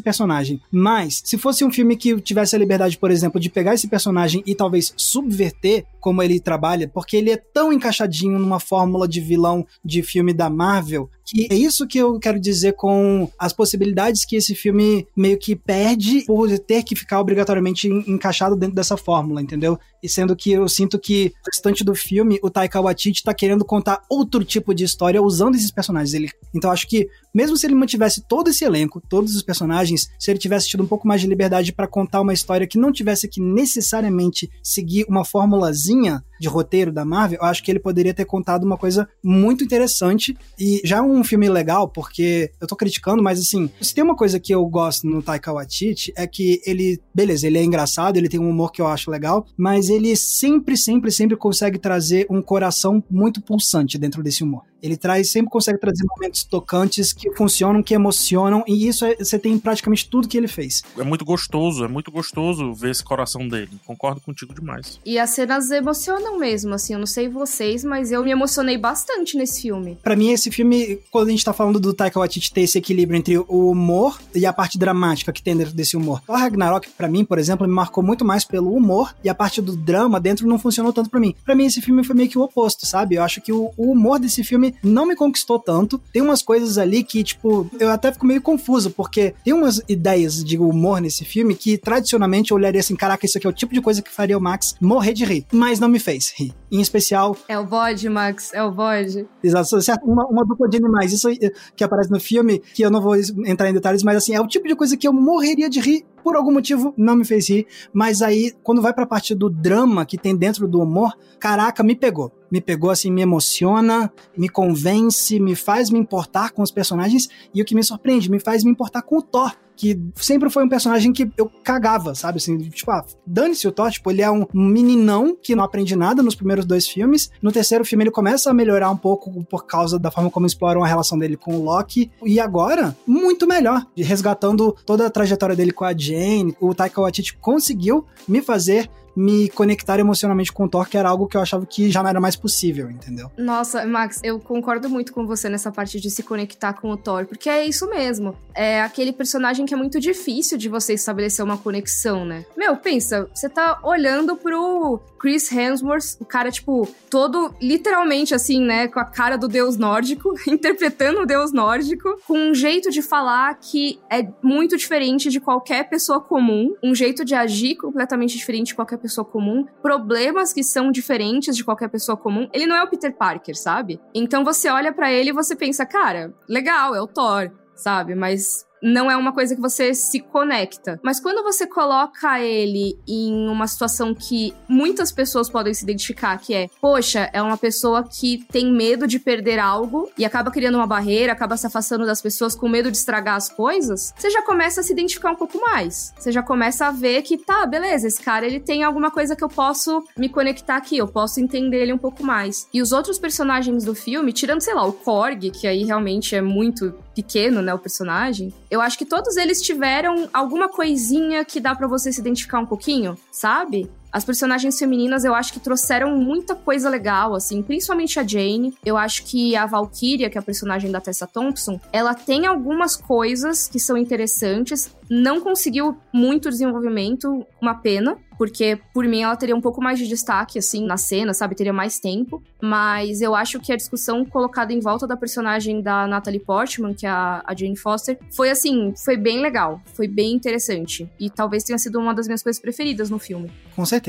personagem, 0.00 0.60
mas 0.70 1.22
se 1.24 1.36
fosse 1.36 1.64
um 1.64 1.70
filme 1.70 1.96
que 1.96 2.20
tivesse 2.20 2.56
a 2.56 2.58
liberdade, 2.58 2.96
por 2.96 3.10
exemplo, 3.10 3.40
de 3.40 3.50
pegar 3.50 3.74
esse 3.74 3.88
personagem 3.88 4.42
e 4.46 4.54
talvez 4.54 4.92
subverter 4.96 5.84
como 6.00 6.22
ele 6.22 6.40
trabalha, 6.40 6.88
porque 6.88 7.16
ele 7.16 7.30
é 7.30 7.36
tão 7.36 7.72
encaixadinho 7.72 8.38
numa 8.38 8.60
fórmula 8.60 9.06
de 9.06 9.20
vilão 9.20 9.66
de 9.84 10.02
filme 10.02 10.32
da 10.32 10.48
Marvel, 10.48 11.08
que 11.24 11.48
é 11.50 11.54
isso 11.54 11.86
que 11.86 11.98
eu 11.98 12.18
quero 12.18 12.38
dizer 12.38 12.74
com 12.74 13.30
as 13.38 13.52
possibilidades 13.52 14.24
que 14.24 14.36
esse 14.36 14.54
filme 14.54 15.06
meio 15.16 15.38
que 15.38 15.56
perde 15.56 16.24
por 16.26 16.58
ter 16.58 16.82
que 16.82 16.94
ficar 16.94 17.20
obrigatoriamente 17.20 17.88
encaixado 17.88 18.56
dentro 18.56 18.74
dessa 18.74 18.96
fórmula, 18.96 19.40
entendeu? 19.40 19.78
E 20.02 20.08
sendo 20.08 20.36
que 20.36 20.52
eu 20.52 20.68
sinto 20.68 20.98
que 20.98 21.32
o 21.42 21.50
restante 21.50 21.82
do 21.82 21.94
filme, 21.94 22.38
o 22.42 22.50
Taika 22.50 22.80
Waititi 22.80 23.22
tá 23.22 23.32
querendo 23.32 23.64
contar 23.64 24.02
outro 24.08 24.44
tipo 24.44 24.74
de 24.74 24.84
história 24.84 25.22
usando 25.22 25.54
esses 25.54 25.70
personagens. 25.70 26.12
Ele, 26.12 26.28
então 26.54 26.70
acho 26.70 26.86
que 26.86 27.08
mesmo 27.34 27.56
se 27.56 27.66
ele 27.66 27.74
mantivesse 27.74 28.22
todo 28.28 28.50
esse 28.50 28.64
elenco, 28.64 29.00
todos 29.00 29.34
os 29.34 29.42
personagens, 29.42 30.08
se 30.18 30.30
ele 30.30 30.38
tivesse 30.38 30.68
tido 30.68 30.82
um 30.82 30.86
pouco 30.86 31.08
mais 31.08 31.20
de 31.20 31.26
liberdade 31.26 31.72
para 31.72 31.88
contar 31.88 32.20
uma 32.20 32.32
história 32.32 32.66
que 32.66 32.78
não 32.78 32.92
tivesse 32.92 33.26
que 33.26 33.40
necessariamente 33.40 34.48
seguir 34.62 35.04
uma 35.08 35.24
formulazinha 35.24 36.22
de 36.40 36.48
roteiro 36.48 36.92
da 36.92 37.04
Marvel, 37.04 37.38
eu 37.40 37.46
acho 37.46 37.62
que 37.62 37.70
ele 37.70 37.80
poderia 37.80 38.12
ter 38.12 38.24
contado 38.24 38.64
uma 38.64 38.76
coisa 38.76 39.08
muito 39.22 39.64
interessante 39.64 40.36
e 40.58 40.80
já 40.84 41.02
um 41.14 41.24
filme 41.24 41.48
legal, 41.48 41.88
porque 41.88 42.50
eu 42.60 42.66
tô 42.66 42.76
criticando, 42.76 43.22
mas 43.22 43.38
assim, 43.38 43.70
se 43.80 43.94
tem 43.94 44.04
uma 44.04 44.16
coisa 44.16 44.40
que 44.40 44.54
eu 44.54 44.64
gosto 44.66 45.06
no 45.06 45.22
Taika 45.22 45.52
Waititi 45.52 46.12
é 46.16 46.26
que 46.26 46.60
ele, 46.66 47.00
beleza, 47.14 47.46
ele 47.46 47.58
é 47.58 47.64
engraçado, 47.64 48.16
ele 48.16 48.28
tem 48.28 48.40
um 48.40 48.48
humor 48.48 48.72
que 48.72 48.80
eu 48.80 48.86
acho 48.86 49.10
legal, 49.10 49.46
mas 49.56 49.88
ele 49.88 50.14
sempre, 50.16 50.76
sempre, 50.76 51.10
sempre 51.10 51.36
consegue 51.36 51.78
trazer 51.78 52.26
um 52.30 52.42
coração 52.42 53.02
muito 53.10 53.40
pulsante 53.40 53.98
dentro 53.98 54.22
desse 54.22 54.42
humor. 54.42 54.62
Ele 54.84 54.98
traz, 54.98 55.30
sempre 55.30 55.50
consegue 55.50 55.78
trazer 55.78 56.04
momentos 56.14 56.44
tocantes 56.44 57.14
que 57.14 57.34
funcionam, 57.34 57.82
que 57.82 57.94
emocionam, 57.94 58.62
e 58.68 58.86
isso 58.86 59.06
é, 59.06 59.16
você 59.16 59.38
tem 59.38 59.58
praticamente 59.58 60.06
tudo 60.06 60.28
que 60.28 60.36
ele 60.36 60.46
fez. 60.46 60.82
É 60.98 61.02
muito 61.02 61.24
gostoso, 61.24 61.86
é 61.86 61.88
muito 61.88 62.10
gostoso 62.10 62.74
ver 62.74 62.90
esse 62.90 63.02
coração 63.02 63.48
dele. 63.48 63.70
Concordo 63.86 64.20
contigo 64.20 64.52
demais. 64.52 65.00
E 65.02 65.18
as 65.18 65.30
cenas 65.30 65.70
emocionam 65.70 66.38
mesmo, 66.38 66.74
assim, 66.74 66.92
eu 66.92 66.98
não 66.98 67.06
sei 67.06 67.30
vocês, 67.30 67.82
mas 67.82 68.12
eu 68.12 68.22
me 68.22 68.30
emocionei 68.30 68.76
bastante 68.76 69.38
nesse 69.38 69.62
filme. 69.62 69.96
Para 70.02 70.14
mim, 70.14 70.32
esse 70.32 70.50
filme, 70.50 70.98
quando 71.10 71.28
a 71.28 71.30
gente 71.30 71.42
tá 71.42 71.54
falando 71.54 71.80
do 71.80 71.94
Taika 71.94 72.18
Waititi 72.18 72.52
ter 72.52 72.60
esse 72.60 72.76
equilíbrio 72.76 73.16
entre 73.16 73.38
o 73.38 73.70
humor 73.70 74.20
e 74.34 74.44
a 74.44 74.52
parte 74.52 74.76
dramática 74.76 75.32
que 75.32 75.42
tem 75.42 75.56
dentro 75.56 75.72
desse 75.72 75.96
humor. 75.96 76.20
O 76.28 76.34
Ragnarok, 76.34 76.90
para 76.90 77.08
mim, 77.08 77.24
por 77.24 77.38
exemplo, 77.38 77.66
me 77.66 77.72
marcou 77.72 78.04
muito 78.04 78.22
mais 78.22 78.44
pelo 78.44 78.74
humor, 78.74 79.14
e 79.24 79.30
a 79.30 79.34
parte 79.34 79.62
do 79.62 79.74
drama 79.74 80.20
dentro 80.20 80.46
não 80.46 80.58
funcionou 80.58 80.92
tanto 80.92 81.08
para 81.08 81.20
mim. 81.20 81.34
Para 81.42 81.54
mim, 81.54 81.64
esse 81.64 81.80
filme 81.80 82.04
foi 82.04 82.14
meio 82.14 82.28
que 82.28 82.38
o 82.38 82.42
oposto, 82.42 82.84
sabe? 82.84 83.14
Eu 83.14 83.22
acho 83.22 83.40
que 83.40 83.50
o, 83.50 83.72
o 83.78 83.90
humor 83.90 84.18
desse 84.18 84.44
filme 84.44 84.73
não 84.82 85.06
me 85.06 85.16
conquistou 85.16 85.58
tanto. 85.58 86.00
Tem 86.12 86.22
umas 86.22 86.42
coisas 86.42 86.78
ali 86.78 87.02
que, 87.02 87.22
tipo, 87.22 87.68
eu 87.78 87.90
até 87.90 88.12
fico 88.12 88.26
meio 88.26 88.42
confuso, 88.42 88.90
porque 88.90 89.34
tem 89.44 89.52
umas 89.52 89.82
ideias 89.88 90.42
de 90.42 90.58
humor 90.58 91.00
nesse 91.00 91.24
filme 91.24 91.54
que 91.54 91.78
tradicionalmente 91.78 92.50
eu 92.50 92.56
olharia 92.56 92.80
assim: 92.80 92.96
caraca, 92.96 93.26
isso 93.26 93.38
aqui 93.38 93.46
é 93.46 93.50
o 93.50 93.52
tipo 93.52 93.74
de 93.74 93.80
coisa 93.80 94.02
que 94.02 94.10
faria 94.10 94.36
o 94.36 94.40
Max 94.40 94.74
morrer 94.80 95.12
de 95.12 95.24
rir. 95.24 95.46
Mas 95.52 95.78
não 95.78 95.88
me 95.88 95.98
fez 95.98 96.32
rir. 96.36 96.54
Em 96.70 96.80
especial. 96.80 97.36
É 97.48 97.58
o 97.58 97.64
bode, 97.64 98.08
Max, 98.08 98.52
é 98.52 98.62
o 98.62 98.70
bode. 98.70 99.26
Exato, 99.42 99.78
uma, 100.02 100.26
uma 100.26 100.44
dupla 100.44 100.68
de 100.68 100.76
animais. 100.76 101.12
Isso 101.12 101.28
que 101.76 101.84
aparece 101.84 102.10
no 102.10 102.20
filme, 102.20 102.60
que 102.74 102.82
eu 102.82 102.90
não 102.90 103.00
vou 103.00 103.16
entrar 103.16 103.70
em 103.70 103.74
detalhes, 103.74 104.02
mas 104.02 104.16
assim, 104.16 104.34
é 104.34 104.40
o 104.40 104.46
tipo 104.46 104.66
de 104.66 104.74
coisa 104.74 104.96
que 104.96 105.06
eu 105.06 105.12
morreria 105.12 105.68
de 105.68 105.80
rir 105.80 106.04
por 106.24 106.36
algum 106.36 106.50
motivo 106.50 106.94
não 106.96 107.14
me 107.14 107.24
fez 107.24 107.50
rir, 107.50 107.66
mas 107.92 108.22
aí 108.22 108.50
quando 108.62 108.80
vai 108.80 108.94
pra 108.94 109.06
parte 109.06 109.34
do 109.34 109.50
drama 109.50 110.06
que 110.06 110.16
tem 110.16 110.34
dentro 110.34 110.66
do 110.66 110.80
humor, 110.80 111.12
caraca, 111.38 111.82
me 111.82 111.94
pegou. 111.94 112.32
Me 112.54 112.60
pegou 112.60 112.88
assim, 112.88 113.10
me 113.10 113.20
emociona, 113.20 114.12
me 114.38 114.48
convence, 114.48 115.40
me 115.40 115.56
faz 115.56 115.90
me 115.90 115.98
importar 115.98 116.52
com 116.52 116.62
os 116.62 116.70
personagens 116.70 117.28
e 117.52 117.60
o 117.60 117.64
que 117.64 117.74
me 117.74 117.82
surpreende, 117.82 118.30
me 118.30 118.38
faz 118.38 118.62
me 118.62 118.70
importar 118.70 119.02
com 119.02 119.18
o 119.18 119.22
Thor, 119.22 119.50
que 119.76 120.00
sempre 120.14 120.48
foi 120.48 120.62
um 120.62 120.68
personagem 120.68 121.12
que 121.12 121.28
eu 121.36 121.50
cagava, 121.64 122.14
sabe? 122.14 122.36
Assim, 122.36 122.56
tipo, 122.56 122.88
ah, 122.92 123.04
dane-se 123.26 123.66
o 123.66 123.72
Thor, 123.72 123.90
tipo, 123.90 124.08
ele 124.08 124.22
é 124.22 124.30
um 124.30 124.46
meninão 124.54 125.36
que 125.42 125.56
não 125.56 125.64
aprende 125.64 125.96
nada 125.96 126.22
nos 126.22 126.36
primeiros 126.36 126.64
dois 126.64 126.86
filmes. 126.86 127.28
No 127.42 127.50
terceiro 127.50 127.84
filme 127.84 128.04
ele 128.04 128.12
começa 128.12 128.48
a 128.48 128.54
melhorar 128.54 128.88
um 128.88 128.96
pouco 128.96 129.44
por 129.46 129.66
causa 129.66 129.98
da 129.98 130.12
forma 130.12 130.30
como 130.30 130.46
exploram 130.46 130.84
a 130.84 130.86
relação 130.86 131.18
dele 131.18 131.36
com 131.36 131.56
o 131.56 131.64
Loki. 131.64 132.08
E 132.24 132.38
agora, 132.38 132.96
muito 133.04 133.48
melhor, 133.48 133.84
resgatando 133.96 134.76
toda 134.86 135.08
a 135.08 135.10
trajetória 135.10 135.56
dele 135.56 135.72
com 135.72 135.84
a 135.84 135.92
Jane. 135.92 136.54
O 136.60 136.72
Taika 136.72 137.00
Waititi 137.00 137.36
conseguiu 137.36 138.06
me 138.28 138.40
fazer 138.40 138.88
me 139.16 139.48
conectar 139.48 139.98
emocionalmente 139.98 140.52
com 140.52 140.64
o 140.64 140.68
Thor, 140.68 140.88
que 140.88 140.96
era 140.96 141.08
algo 141.08 141.26
que 141.26 141.36
eu 141.36 141.40
achava 141.40 141.64
que 141.66 141.90
já 141.90 142.02
não 142.02 142.10
era 142.10 142.20
mais 142.20 142.36
possível, 142.36 142.90
entendeu? 142.90 143.30
Nossa, 143.36 143.86
Max, 143.86 144.20
eu 144.22 144.38
concordo 144.38 144.88
muito 144.88 145.12
com 145.12 145.26
você 145.26 145.48
nessa 145.48 145.70
parte 145.70 146.00
de 146.00 146.10
se 146.10 146.22
conectar 146.22 146.72
com 146.72 146.90
o 146.90 146.96
Thor, 146.96 147.26
porque 147.26 147.48
é 147.48 147.64
isso 147.64 147.88
mesmo. 147.88 148.36
É 148.54 148.82
aquele 148.82 149.12
personagem 149.12 149.66
que 149.66 149.74
é 149.74 149.76
muito 149.76 150.00
difícil 150.00 150.58
de 150.58 150.68
você 150.68 150.94
estabelecer 150.94 151.44
uma 151.44 151.58
conexão, 151.58 152.24
né? 152.24 152.44
Meu, 152.56 152.76
pensa, 152.76 153.28
você 153.34 153.48
tá 153.48 153.80
olhando 153.82 154.36
pro 154.36 155.00
Chris 155.24 155.50
Hemsworth, 155.50 156.20
o 156.20 156.24
cara, 156.26 156.50
tipo, 156.50 156.86
todo 157.08 157.54
literalmente 157.58 158.34
assim, 158.34 158.60
né, 158.62 158.88
com 158.88 159.00
a 159.00 159.06
cara 159.06 159.38
do 159.38 159.48
deus 159.48 159.78
nórdico, 159.78 160.34
interpretando 160.46 161.22
o 161.22 161.26
deus 161.26 161.50
nórdico, 161.50 162.20
com 162.26 162.50
um 162.50 162.54
jeito 162.54 162.90
de 162.90 163.00
falar 163.00 163.54
que 163.54 163.98
é 164.10 164.28
muito 164.42 164.76
diferente 164.76 165.30
de 165.30 165.40
qualquer 165.40 165.88
pessoa 165.88 166.20
comum, 166.20 166.74
um 166.82 166.94
jeito 166.94 167.24
de 167.24 167.34
agir 167.34 167.76
completamente 167.76 168.36
diferente 168.36 168.68
de 168.68 168.74
qualquer 168.74 168.98
pessoa 169.04 169.24
comum, 169.24 169.66
problemas 169.82 170.50
que 170.50 170.64
são 170.64 170.90
diferentes 170.90 171.54
de 171.54 171.62
qualquer 171.62 171.88
pessoa 171.88 172.16
comum. 172.16 172.48
Ele 172.54 172.66
não 172.66 172.74
é 172.74 172.82
o 172.82 172.88
Peter 172.88 173.14
Parker, 173.14 173.54
sabe? 173.54 174.00
Então 174.14 174.42
você 174.42 174.70
olha 174.70 174.92
para 174.92 175.12
ele 175.12 175.28
e 175.28 175.32
você 175.32 175.54
pensa, 175.54 175.84
cara, 175.84 176.32
legal, 176.48 176.94
é 176.94 177.00
o 177.02 177.06
Thor, 177.06 177.50
sabe? 177.76 178.14
Mas 178.14 178.66
não 178.84 179.10
é 179.10 179.16
uma 179.16 179.32
coisa 179.32 179.54
que 179.54 179.60
você 179.60 179.94
se 179.94 180.20
conecta. 180.20 181.00
Mas 181.02 181.18
quando 181.18 181.42
você 181.42 181.66
coloca 181.66 182.38
ele 182.40 182.98
em 183.08 183.48
uma 183.48 183.66
situação 183.66 184.14
que 184.14 184.54
muitas 184.68 185.10
pessoas 185.10 185.48
podem 185.48 185.72
se 185.72 185.82
identificar, 185.82 186.36
que 186.38 186.52
é, 186.52 186.68
poxa, 186.80 187.30
é 187.32 187.40
uma 187.40 187.56
pessoa 187.56 188.04
que 188.04 188.44
tem 188.52 188.70
medo 188.70 189.06
de 189.06 189.18
perder 189.18 189.58
algo 189.58 190.10
e 190.18 190.24
acaba 190.24 190.50
criando 190.50 190.74
uma 190.74 190.86
barreira, 190.86 191.32
acaba 191.32 191.56
se 191.56 191.66
afastando 191.66 192.04
das 192.04 192.20
pessoas 192.20 192.54
com 192.54 192.68
medo 192.68 192.90
de 192.90 192.98
estragar 192.98 193.36
as 193.36 193.48
coisas, 193.48 194.12
você 194.16 194.30
já 194.30 194.42
começa 194.42 194.80
a 194.80 194.84
se 194.84 194.92
identificar 194.92 195.30
um 195.30 195.36
pouco 195.36 195.58
mais. 195.58 196.12
Você 196.18 196.30
já 196.30 196.42
começa 196.42 196.86
a 196.86 196.90
ver 196.90 197.22
que, 197.22 197.38
tá, 197.38 197.64
beleza, 197.64 198.06
esse 198.06 198.20
cara 198.20 198.46
ele 198.46 198.60
tem 198.60 198.82
alguma 198.82 199.10
coisa 199.10 199.34
que 199.34 199.42
eu 199.42 199.48
posso 199.48 200.04
me 200.16 200.28
conectar 200.28 200.76
aqui, 200.76 200.98
eu 200.98 201.08
posso 201.08 201.40
entender 201.40 201.82
ele 201.82 201.92
um 201.92 201.98
pouco 201.98 202.22
mais. 202.22 202.68
E 202.72 202.82
os 202.82 202.92
outros 202.92 203.18
personagens 203.18 203.84
do 203.84 203.94
filme, 203.94 204.32
tirando, 204.32 204.60
sei 204.60 204.74
lá, 204.74 204.84
o 204.84 204.92
Korg, 204.92 205.50
que 205.50 205.66
aí 205.66 205.84
realmente 205.84 206.34
é 206.36 206.42
muito 206.42 206.94
pequeno, 207.14 207.62
né, 207.62 207.72
o 207.72 207.78
personagem, 207.78 208.52
eu 208.70 208.80
acho 208.80 208.98
que 208.98 209.04
todos 209.04 209.36
eles 209.36 209.62
tiveram 209.62 210.28
alguma 210.32 210.68
coisinha 210.68 211.44
que 211.44 211.60
dá 211.60 211.74
para 211.74 211.86
você 211.86 212.12
se 212.12 212.20
identificar 212.20 212.58
um 212.58 212.66
pouquinho, 212.66 213.16
sabe? 213.30 213.90
As 214.14 214.24
personagens 214.24 214.78
femininas 214.78 215.24
eu 215.24 215.34
acho 215.34 215.52
que 215.52 215.58
trouxeram 215.58 216.16
muita 216.16 216.54
coisa 216.54 216.88
legal, 216.88 217.34
assim, 217.34 217.60
principalmente 217.64 218.20
a 218.20 218.24
Jane. 218.24 218.72
Eu 218.86 218.96
acho 218.96 219.24
que 219.24 219.56
a 219.56 219.66
Valkyria, 219.66 220.30
que 220.30 220.38
é 220.38 220.40
a 220.40 220.44
personagem 220.44 220.88
da 220.88 221.00
Tessa 221.00 221.26
Thompson, 221.26 221.80
ela 221.92 222.14
tem 222.14 222.46
algumas 222.46 222.94
coisas 222.94 223.66
que 223.66 223.80
são 223.80 223.96
interessantes. 223.96 224.94
Não 225.10 225.40
conseguiu 225.40 225.98
muito 226.12 226.48
desenvolvimento, 226.48 227.44
uma 227.60 227.74
pena, 227.74 228.16
porque 228.38 228.78
por 228.92 229.04
mim 229.04 229.22
ela 229.22 229.36
teria 229.36 229.54
um 229.54 229.60
pouco 229.60 229.82
mais 229.82 229.98
de 229.98 230.06
destaque, 230.06 230.58
assim, 230.58 230.86
na 230.86 230.96
cena, 230.96 231.34
sabe? 231.34 231.54
Teria 231.54 231.72
mais 231.72 231.98
tempo. 231.98 232.42
Mas 232.62 233.20
eu 233.20 233.34
acho 233.34 233.60
que 233.60 233.72
a 233.72 233.76
discussão 233.76 234.24
colocada 234.24 234.72
em 234.72 234.80
volta 234.80 235.06
da 235.06 235.16
personagem 235.16 235.82
da 235.82 236.06
Natalie 236.06 236.40
Portman, 236.40 236.94
que 236.94 237.06
é 237.06 237.10
a, 237.10 237.54
Jane 237.56 237.76
Foster, 237.76 238.18
foi 238.34 238.50
assim, 238.50 238.92
foi 238.96 239.16
bem 239.16 239.40
legal, 239.40 239.80
foi 239.94 240.08
bem 240.08 240.32
interessante. 240.32 241.08
E 241.18 241.30
talvez 241.30 241.64
tenha 241.64 241.78
sido 241.78 241.98
uma 241.98 242.14
das 242.14 242.26
minhas 242.26 242.42
coisas 242.42 242.60
preferidas 242.60 243.10
no 243.10 243.18
filme. 243.18 243.50
Com 243.74 243.84
certeza. 243.84 244.03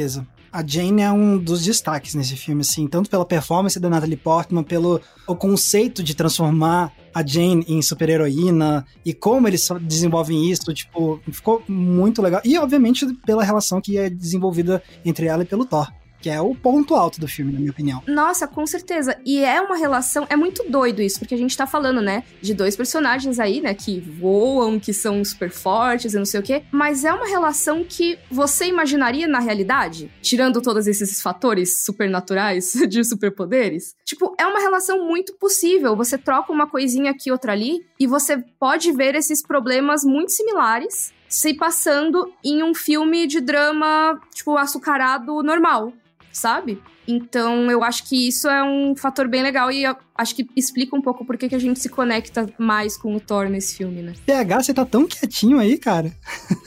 A 0.52 0.66
Jane 0.66 1.02
é 1.02 1.12
um 1.12 1.38
dos 1.38 1.66
destaques 1.66 2.16
nesse 2.16 2.38
filme, 2.38 2.62
assim, 2.62 2.88
tanto 2.88 3.10
pela 3.10 3.26
performance 3.26 3.78
da 3.78 3.90
Natalie 3.90 4.16
Portman, 4.16 4.64
pelo 4.64 5.02
o 5.28 5.36
conceito 5.36 6.02
de 6.02 6.16
transformar 6.16 6.94
a 7.14 7.26
Jane 7.26 7.66
em 7.68 7.82
super-heroína 7.82 8.86
e 9.06 9.14
como 9.14 9.48
eles 9.48 9.68
desenvolvem 9.82 10.50
isso, 10.50 10.74
tipo, 10.74 11.20
ficou 11.30 11.62
muito 11.68 12.22
legal. 12.22 12.42
E, 12.46 12.58
obviamente, 12.58 13.06
pela 13.26 13.44
relação 13.44 13.82
que 13.82 13.98
é 13.98 14.10
desenvolvida 14.10 14.82
entre 15.04 15.26
ela 15.28 15.44
e 15.44 15.46
pelo 15.46 15.66
Thor 15.66 15.92
que 16.26 16.30
é 16.32 16.42
o 16.42 16.56
ponto 16.56 16.96
alto 16.96 17.20
do 17.20 17.28
filme, 17.28 17.54
na 17.54 17.60
minha 17.60 17.70
opinião. 17.70 18.02
Nossa, 18.08 18.48
com 18.48 18.66
certeza. 18.66 19.16
E 19.24 19.44
é 19.44 19.62
uma 19.62 19.78
relação, 19.78 20.26
é 20.28 20.36
muito 20.36 20.64
doido 20.68 21.00
isso, 21.00 21.20
porque 21.20 21.36
a 21.36 21.38
gente 21.38 21.56
tá 21.56 21.68
falando, 21.68 22.02
né, 22.02 22.24
de 22.42 22.52
dois 22.52 22.76
personagens 22.76 23.40
aí, 23.40 23.62
né, 23.62 23.76
que 23.76 24.00
voam, 24.00 24.80
que 24.80 24.92
são 24.92 25.24
super 25.24 25.52
fortes 25.52 26.16
e 26.16 26.18
não 26.18 26.26
sei 26.26 26.40
o 26.40 26.44
quê, 26.44 26.64
mas 26.72 27.06
é 27.06 27.14
uma 27.14 27.28
relação 27.28 27.84
que 27.88 28.18
você 28.32 28.66
imaginaria 28.66 29.28
na 29.28 29.38
realidade, 29.38 30.10
tirando 30.20 30.64
todos 30.64 30.88
esses 30.88 31.22
fatores 31.22 31.86
supernaturais 31.86 32.74
de 32.90 33.04
superpoderes. 33.04 33.94
Tipo, 34.04 34.36
é 34.40 34.48
uma 34.48 34.62
relação 34.62 35.06
muito 35.06 35.36
possível. 35.36 35.96
Você 35.96 36.18
troca 36.18 36.52
uma 36.52 36.66
coisinha 36.66 37.12
aqui, 37.12 37.32
outra 37.32 37.52
ali, 37.52 37.86
e 38.00 38.08
você 38.08 38.44
pode 38.60 38.92
ver 38.92 39.14
esses 39.14 39.46
problemas 39.46 40.04
muito 40.04 40.32
similares 40.32 41.14
se 41.30 41.54
passando 41.54 42.34
em 42.44 42.64
um 42.64 42.74
filme 42.74 43.28
de 43.28 43.42
drama, 43.42 44.20
tipo, 44.34 44.58
açucarado 44.58 45.44
normal 45.44 45.94
sabe? 46.36 46.82
Então, 47.08 47.72
eu 47.72 47.84
acho 47.84 48.04
que 48.04 48.28
isso 48.28 48.50
é 48.50 48.64
um 48.64 48.96
fator 48.96 49.28
bem 49.28 49.42
legal 49.42 49.72
e 49.72 49.86
acho 50.16 50.36
que 50.36 50.48
explica 50.56 50.96
um 50.96 51.02
pouco 51.02 51.24
por 51.24 51.38
que 51.38 51.54
a 51.54 51.60
gente 51.60 51.80
se 51.80 51.88
conecta 51.88 52.48
mais 52.58 52.98
com 52.98 53.16
o 53.16 53.20
Thor 53.20 53.48
nesse 53.48 53.78
filme, 53.78 54.02
né? 54.02 54.14
PH, 54.26 54.64
você 54.64 54.74
tá 54.74 54.86
tão 54.86 55.08
quietinho 55.08 55.60
aí, 55.60 55.78
cara. 55.78 56.12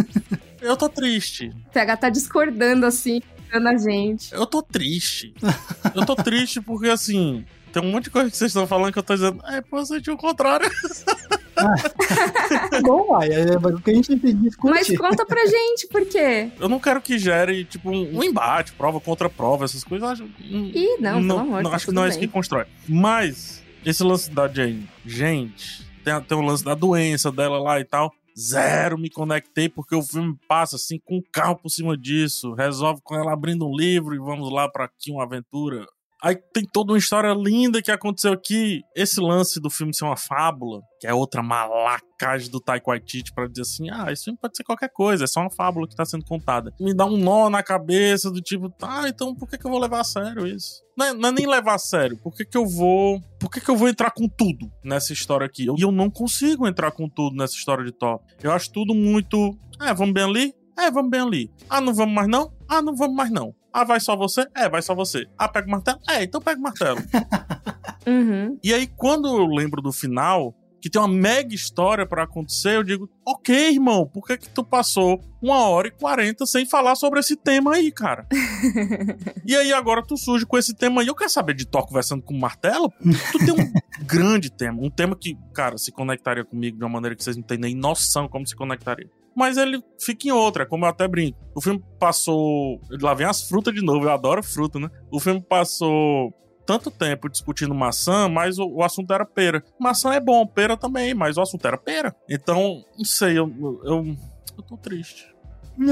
eu 0.62 0.76
tô 0.76 0.88
triste. 0.88 1.52
PH 1.72 1.96
tá 1.96 2.08
discordando 2.08 2.86
assim, 2.86 3.20
na 3.52 3.76
gente. 3.76 4.32
Eu 4.32 4.46
tô 4.46 4.62
triste. 4.62 5.34
eu 5.94 6.06
tô 6.06 6.16
triste 6.16 6.60
porque, 6.60 6.88
assim, 6.88 7.44
Tem 7.72 7.82
um 7.82 7.90
monte 7.90 8.04
de 8.04 8.10
coisa 8.10 8.30
que 8.30 8.36
vocês 8.36 8.50
estão 8.50 8.66
falando 8.66 8.92
que 8.92 8.98
eu 8.98 9.02
tô 9.02 9.14
dizendo, 9.14 9.42
é, 9.46 9.60
pô, 9.60 9.78
eu 9.78 9.86
senti 9.86 10.10
o 10.10 10.16
contrário. 10.16 10.70
Bom, 12.82 13.06
uai, 13.10 13.28
é 13.32 13.56
o 13.56 13.80
que 13.80 13.90
a 13.90 13.94
gente 13.94 14.14
discute. 14.16 14.72
Mas 14.72 14.96
conta 14.96 15.26
pra 15.26 15.44
gente, 15.46 15.86
por 15.88 16.06
quê? 16.06 16.50
Eu 16.58 16.68
não 16.68 16.78
quero 16.78 17.00
que 17.00 17.18
gere, 17.18 17.64
tipo, 17.64 17.90
um, 17.90 18.18
um 18.18 18.24
embate, 18.24 18.72
prova 18.72 19.00
contra 19.00 19.28
prova, 19.28 19.64
essas 19.64 19.84
coisas. 19.84 20.08
Acho, 20.08 20.24
Ih, 20.40 20.96
não, 21.00 21.20
não, 21.20 21.36
pelo 21.36 21.48
amor, 21.48 21.62
não 21.62 21.70
tá 21.70 21.76
Acho 21.76 21.86
que 21.86 21.92
não 21.92 22.02
é 22.02 22.06
bem. 22.06 22.10
isso 22.10 22.20
que 22.20 22.28
constrói. 22.28 22.66
Mas, 22.88 23.62
esse 23.84 24.02
lance 24.02 24.30
da 24.30 24.48
Jane, 24.48 24.88
gente, 25.04 25.86
tem, 26.04 26.20
tem 26.22 26.38
o 26.38 26.42
lance 26.42 26.64
da 26.64 26.74
doença 26.74 27.30
dela 27.30 27.58
lá 27.58 27.80
e 27.80 27.84
tal. 27.84 28.12
Zero 28.38 28.96
me 28.96 29.10
conectei, 29.10 29.68
porque 29.68 29.96
o 29.96 30.02
filme 30.02 30.38
passa 30.46 30.76
assim, 30.76 31.00
com 31.04 31.16
um 31.16 31.22
carro 31.32 31.56
por 31.56 31.68
cima 31.70 31.96
disso. 31.96 32.54
Resolve 32.54 33.00
com 33.02 33.16
ela 33.16 33.32
abrindo 33.32 33.66
um 33.66 33.76
livro 33.76 34.14
e 34.14 34.18
vamos 34.18 34.52
lá 34.52 34.68
para 34.68 34.84
aqui 34.84 35.10
uma 35.10 35.24
aventura. 35.24 35.84
Aí 36.22 36.36
tem 36.52 36.64
toda 36.72 36.92
uma 36.92 36.98
história 36.98 37.32
linda 37.32 37.80
que 37.80 37.90
aconteceu 37.90 38.32
aqui. 38.32 38.82
Esse 38.96 39.20
lance 39.20 39.60
do 39.60 39.70
filme 39.70 39.94
ser 39.94 40.04
uma 40.04 40.16
fábula, 40.16 40.80
que 41.00 41.06
é 41.06 41.14
outra 41.14 41.42
malacagem 41.42 42.50
do 42.50 42.60
Taika 42.60 42.90
Waititi 42.90 43.32
pra 43.32 43.46
dizer 43.46 43.62
assim, 43.62 43.90
ah, 43.90 44.10
esse 44.10 44.24
filme 44.24 44.38
pode 44.40 44.56
ser 44.56 44.64
qualquer 44.64 44.90
coisa, 44.92 45.24
é 45.24 45.26
só 45.26 45.40
uma 45.40 45.50
fábula 45.50 45.86
que 45.86 45.94
tá 45.94 46.04
sendo 46.04 46.24
contada. 46.24 46.72
Me 46.80 46.92
dá 46.92 47.06
um 47.06 47.16
nó 47.16 47.48
na 47.48 47.62
cabeça 47.62 48.30
do 48.30 48.40
tipo, 48.40 48.68
tá, 48.68 49.08
então 49.08 49.34
por 49.34 49.48
que, 49.48 49.56
que 49.56 49.66
eu 49.66 49.70
vou 49.70 49.80
levar 49.80 50.00
a 50.00 50.04
sério 50.04 50.46
isso? 50.46 50.82
Não 50.96 51.06
é, 51.06 51.14
não 51.14 51.28
é 51.28 51.32
nem 51.32 51.46
levar 51.46 51.74
a 51.74 51.78
sério, 51.78 52.16
por 52.16 52.34
que, 52.34 52.44
que 52.44 52.58
eu 52.58 52.66
vou... 52.66 53.20
Por 53.38 53.48
que, 53.48 53.60
que 53.60 53.70
eu 53.70 53.76
vou 53.76 53.88
entrar 53.88 54.10
com 54.10 54.28
tudo 54.28 54.68
nessa 54.82 55.12
história 55.12 55.46
aqui? 55.46 55.66
E 55.78 55.82
eu 55.82 55.92
não 55.92 56.10
consigo 56.10 56.66
entrar 56.66 56.90
com 56.90 57.08
tudo 57.08 57.36
nessa 57.36 57.54
história 57.54 57.84
de 57.84 57.92
Thor. 57.92 58.18
Eu 58.42 58.50
acho 58.50 58.72
tudo 58.72 58.92
muito... 58.92 59.56
É, 59.80 59.94
vamos 59.94 60.12
bem 60.12 60.24
ali? 60.24 60.52
É, 60.76 60.90
vamos 60.90 61.10
bem 61.10 61.20
ali. 61.20 61.50
Ah, 61.70 61.80
não 61.80 61.94
vamos 61.94 62.14
mais 62.14 62.28
não? 62.28 62.52
Ah, 62.68 62.82
não 62.82 62.96
vamos 62.96 63.16
mais 63.16 63.30
não. 63.30 63.54
Ah, 63.78 63.84
vai 63.84 64.00
só 64.00 64.16
você? 64.16 64.44
É, 64.56 64.68
vai 64.68 64.82
só 64.82 64.92
você. 64.92 65.24
Ah, 65.38 65.48
pega 65.48 65.68
o 65.68 65.70
martelo? 65.70 66.00
É, 66.08 66.24
então 66.24 66.40
pega 66.40 66.58
o 66.58 66.62
martelo. 66.62 66.98
Uhum. 68.06 68.58
E 68.64 68.72
aí, 68.72 68.86
quando 68.86 69.28
eu 69.28 69.44
lembro 69.44 69.82
do 69.82 69.92
final, 69.92 70.54
que 70.80 70.88
tem 70.88 71.00
uma 71.00 71.08
mega 71.08 71.54
história 71.54 72.06
pra 72.06 72.22
acontecer, 72.22 72.76
eu 72.76 72.82
digo, 72.82 73.10
ok, 73.26 73.68
irmão, 73.68 74.06
por 74.06 74.26
que 74.26 74.38
que 74.38 74.48
tu 74.48 74.64
passou 74.64 75.20
uma 75.42 75.68
hora 75.68 75.88
e 75.88 75.90
quarenta 75.90 76.46
sem 76.46 76.64
falar 76.64 76.94
sobre 76.94 77.20
esse 77.20 77.36
tema 77.36 77.74
aí, 77.74 77.92
cara? 77.92 78.26
e 79.44 79.54
aí 79.54 79.74
agora 79.74 80.02
tu 80.02 80.16
surge 80.16 80.46
com 80.46 80.56
esse 80.56 80.74
tema 80.74 81.02
aí, 81.02 81.06
eu 81.06 81.14
quero 81.14 81.28
saber 81.28 81.54
de 81.54 81.66
Thor 81.66 81.86
conversando 81.86 82.22
com 82.22 82.32
o 82.32 82.40
martelo? 82.40 82.90
Tu 83.32 83.38
tem 83.40 83.52
um 83.52 83.72
grande 84.06 84.50
tema, 84.50 84.80
um 84.80 84.90
tema 84.90 85.14
que, 85.14 85.36
cara, 85.52 85.76
se 85.76 85.92
conectaria 85.92 86.46
comigo 86.46 86.78
de 86.78 86.84
uma 86.84 86.90
maneira 86.90 87.14
que 87.14 87.22
vocês 87.22 87.36
não 87.36 87.42
têm 87.42 87.58
nem 87.58 87.74
noção 87.74 88.26
como 88.26 88.46
se 88.46 88.56
conectaria. 88.56 89.10
Mas 89.38 89.56
ele 89.56 89.80
fica 90.00 90.26
em 90.26 90.32
outra, 90.32 90.66
como 90.66 90.84
eu 90.84 90.88
até 90.88 91.06
brinco. 91.06 91.38
O 91.54 91.60
filme 91.60 91.80
passou. 92.00 92.80
Lá 93.00 93.14
vem 93.14 93.24
as 93.24 93.48
frutas 93.48 93.72
de 93.72 93.80
novo, 93.80 94.06
eu 94.06 94.10
adoro 94.10 94.42
fruta, 94.42 94.80
né? 94.80 94.90
O 95.12 95.20
filme 95.20 95.40
passou 95.40 96.34
tanto 96.66 96.90
tempo 96.90 97.28
discutindo 97.28 97.72
maçã, 97.72 98.28
mas 98.28 98.58
o, 98.58 98.66
o, 98.66 98.82
assunto 98.82 99.12
era 99.12 99.24
pera. 99.24 99.62
Maçã 99.78 100.12
é 100.12 100.18
bom, 100.18 100.44
pera 100.44 100.76
também, 100.76 101.14
mas 101.14 101.36
o 101.36 101.40
assunto 101.40 101.64
era 101.68 101.78
pera. 101.78 102.12
Então, 102.28 102.82
não 102.98 103.04
sei, 103.04 103.38
eu, 103.38 103.48
eu, 103.84 104.16
eu 104.56 104.62
tô 104.64 104.76
triste. 104.76 105.32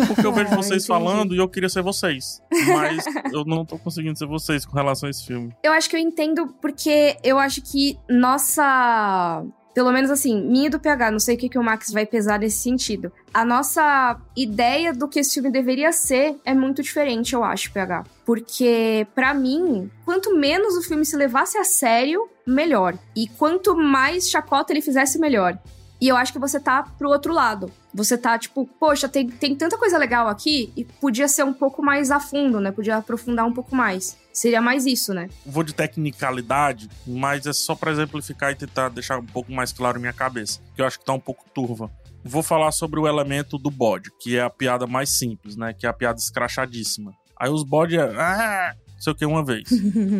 Porque 0.08 0.26
eu 0.26 0.32
vejo 0.32 0.50
vocês 0.56 0.84
falando 0.84 1.32
e 1.32 1.38
eu 1.38 1.48
queria 1.48 1.68
ser 1.68 1.82
vocês. 1.82 2.42
Mas 2.50 3.04
eu 3.32 3.44
não 3.44 3.64
tô 3.64 3.78
conseguindo 3.78 4.18
ser 4.18 4.26
vocês 4.26 4.66
com 4.66 4.76
relação 4.76 5.06
a 5.06 5.10
esse 5.10 5.24
filme. 5.24 5.54
Eu 5.62 5.72
acho 5.72 5.88
que 5.88 5.94
eu 5.94 6.00
entendo 6.00 6.48
porque 6.60 7.16
eu 7.22 7.38
acho 7.38 7.62
que 7.62 7.96
nossa. 8.10 9.44
Pelo 9.76 9.92
menos 9.92 10.10
assim, 10.10 10.40
minha 10.40 10.70
do 10.70 10.80
PH, 10.80 11.10
não 11.10 11.18
sei 11.18 11.36
o 11.36 11.38
que, 11.38 11.50
que 11.50 11.58
o 11.58 11.62
Max 11.62 11.92
vai 11.92 12.06
pesar 12.06 12.38
nesse 12.38 12.60
sentido. 12.60 13.12
A 13.34 13.44
nossa 13.44 14.18
ideia 14.34 14.90
do 14.90 15.06
que 15.06 15.20
esse 15.20 15.34
filme 15.34 15.50
deveria 15.50 15.92
ser 15.92 16.34
é 16.46 16.54
muito 16.54 16.82
diferente, 16.82 17.34
eu 17.34 17.44
acho, 17.44 17.70
PH. 17.74 18.06
Porque, 18.24 19.06
para 19.14 19.34
mim, 19.34 19.90
quanto 20.02 20.34
menos 20.34 20.78
o 20.78 20.82
filme 20.82 21.04
se 21.04 21.14
levasse 21.14 21.58
a 21.58 21.64
sério, 21.64 22.26
melhor. 22.46 22.96
E 23.14 23.28
quanto 23.28 23.76
mais 23.76 24.30
chacota 24.30 24.72
ele 24.72 24.80
fizesse, 24.80 25.18
melhor. 25.18 25.58
E 26.00 26.08
eu 26.08 26.16
acho 26.16 26.32
que 26.32 26.38
você 26.38 26.58
tá 26.58 26.82
pro 26.82 27.10
outro 27.10 27.34
lado. 27.34 27.70
Você 27.96 28.18
tá 28.18 28.38
tipo, 28.38 28.68
poxa, 28.78 29.08
tem, 29.08 29.26
tem 29.26 29.56
tanta 29.56 29.78
coisa 29.78 29.96
legal 29.96 30.28
aqui 30.28 30.70
e 30.76 30.84
podia 30.84 31.26
ser 31.26 31.44
um 31.44 31.52
pouco 31.54 31.82
mais 31.82 32.10
a 32.10 32.20
fundo, 32.20 32.60
né? 32.60 32.70
Podia 32.70 32.98
aprofundar 32.98 33.46
um 33.46 33.54
pouco 33.54 33.74
mais. 33.74 34.18
Seria 34.34 34.60
mais 34.60 34.84
isso, 34.84 35.14
né? 35.14 35.30
Vou 35.46 35.62
de 35.62 35.72
tecnicalidade, 35.72 36.90
mas 37.06 37.46
é 37.46 37.54
só 37.54 37.74
para 37.74 37.90
exemplificar 37.90 38.52
e 38.52 38.54
tentar 38.54 38.90
deixar 38.90 39.18
um 39.18 39.24
pouco 39.24 39.50
mais 39.50 39.72
claro 39.72 39.98
minha 39.98 40.12
cabeça, 40.12 40.60
que 40.74 40.82
eu 40.82 40.86
acho 40.86 40.98
que 40.98 41.06
tá 41.06 41.14
um 41.14 41.18
pouco 41.18 41.48
turva. 41.54 41.90
Vou 42.22 42.42
falar 42.42 42.70
sobre 42.70 43.00
o 43.00 43.08
elemento 43.08 43.56
do 43.56 43.70
bode, 43.70 44.10
que 44.20 44.36
é 44.36 44.42
a 44.42 44.50
piada 44.50 44.86
mais 44.86 45.08
simples, 45.08 45.56
né? 45.56 45.72
Que 45.72 45.86
é 45.86 45.88
a 45.88 45.94
piada 45.94 46.18
escrachadíssima. 46.18 47.14
Aí 47.34 47.48
os 47.48 47.64
bodes 47.64 47.98
é. 47.98 48.14
Ah! 48.14 48.74
Sei 48.98 49.12
o 49.12 49.16
que 49.16 49.26
uma 49.26 49.44
vez. 49.44 49.68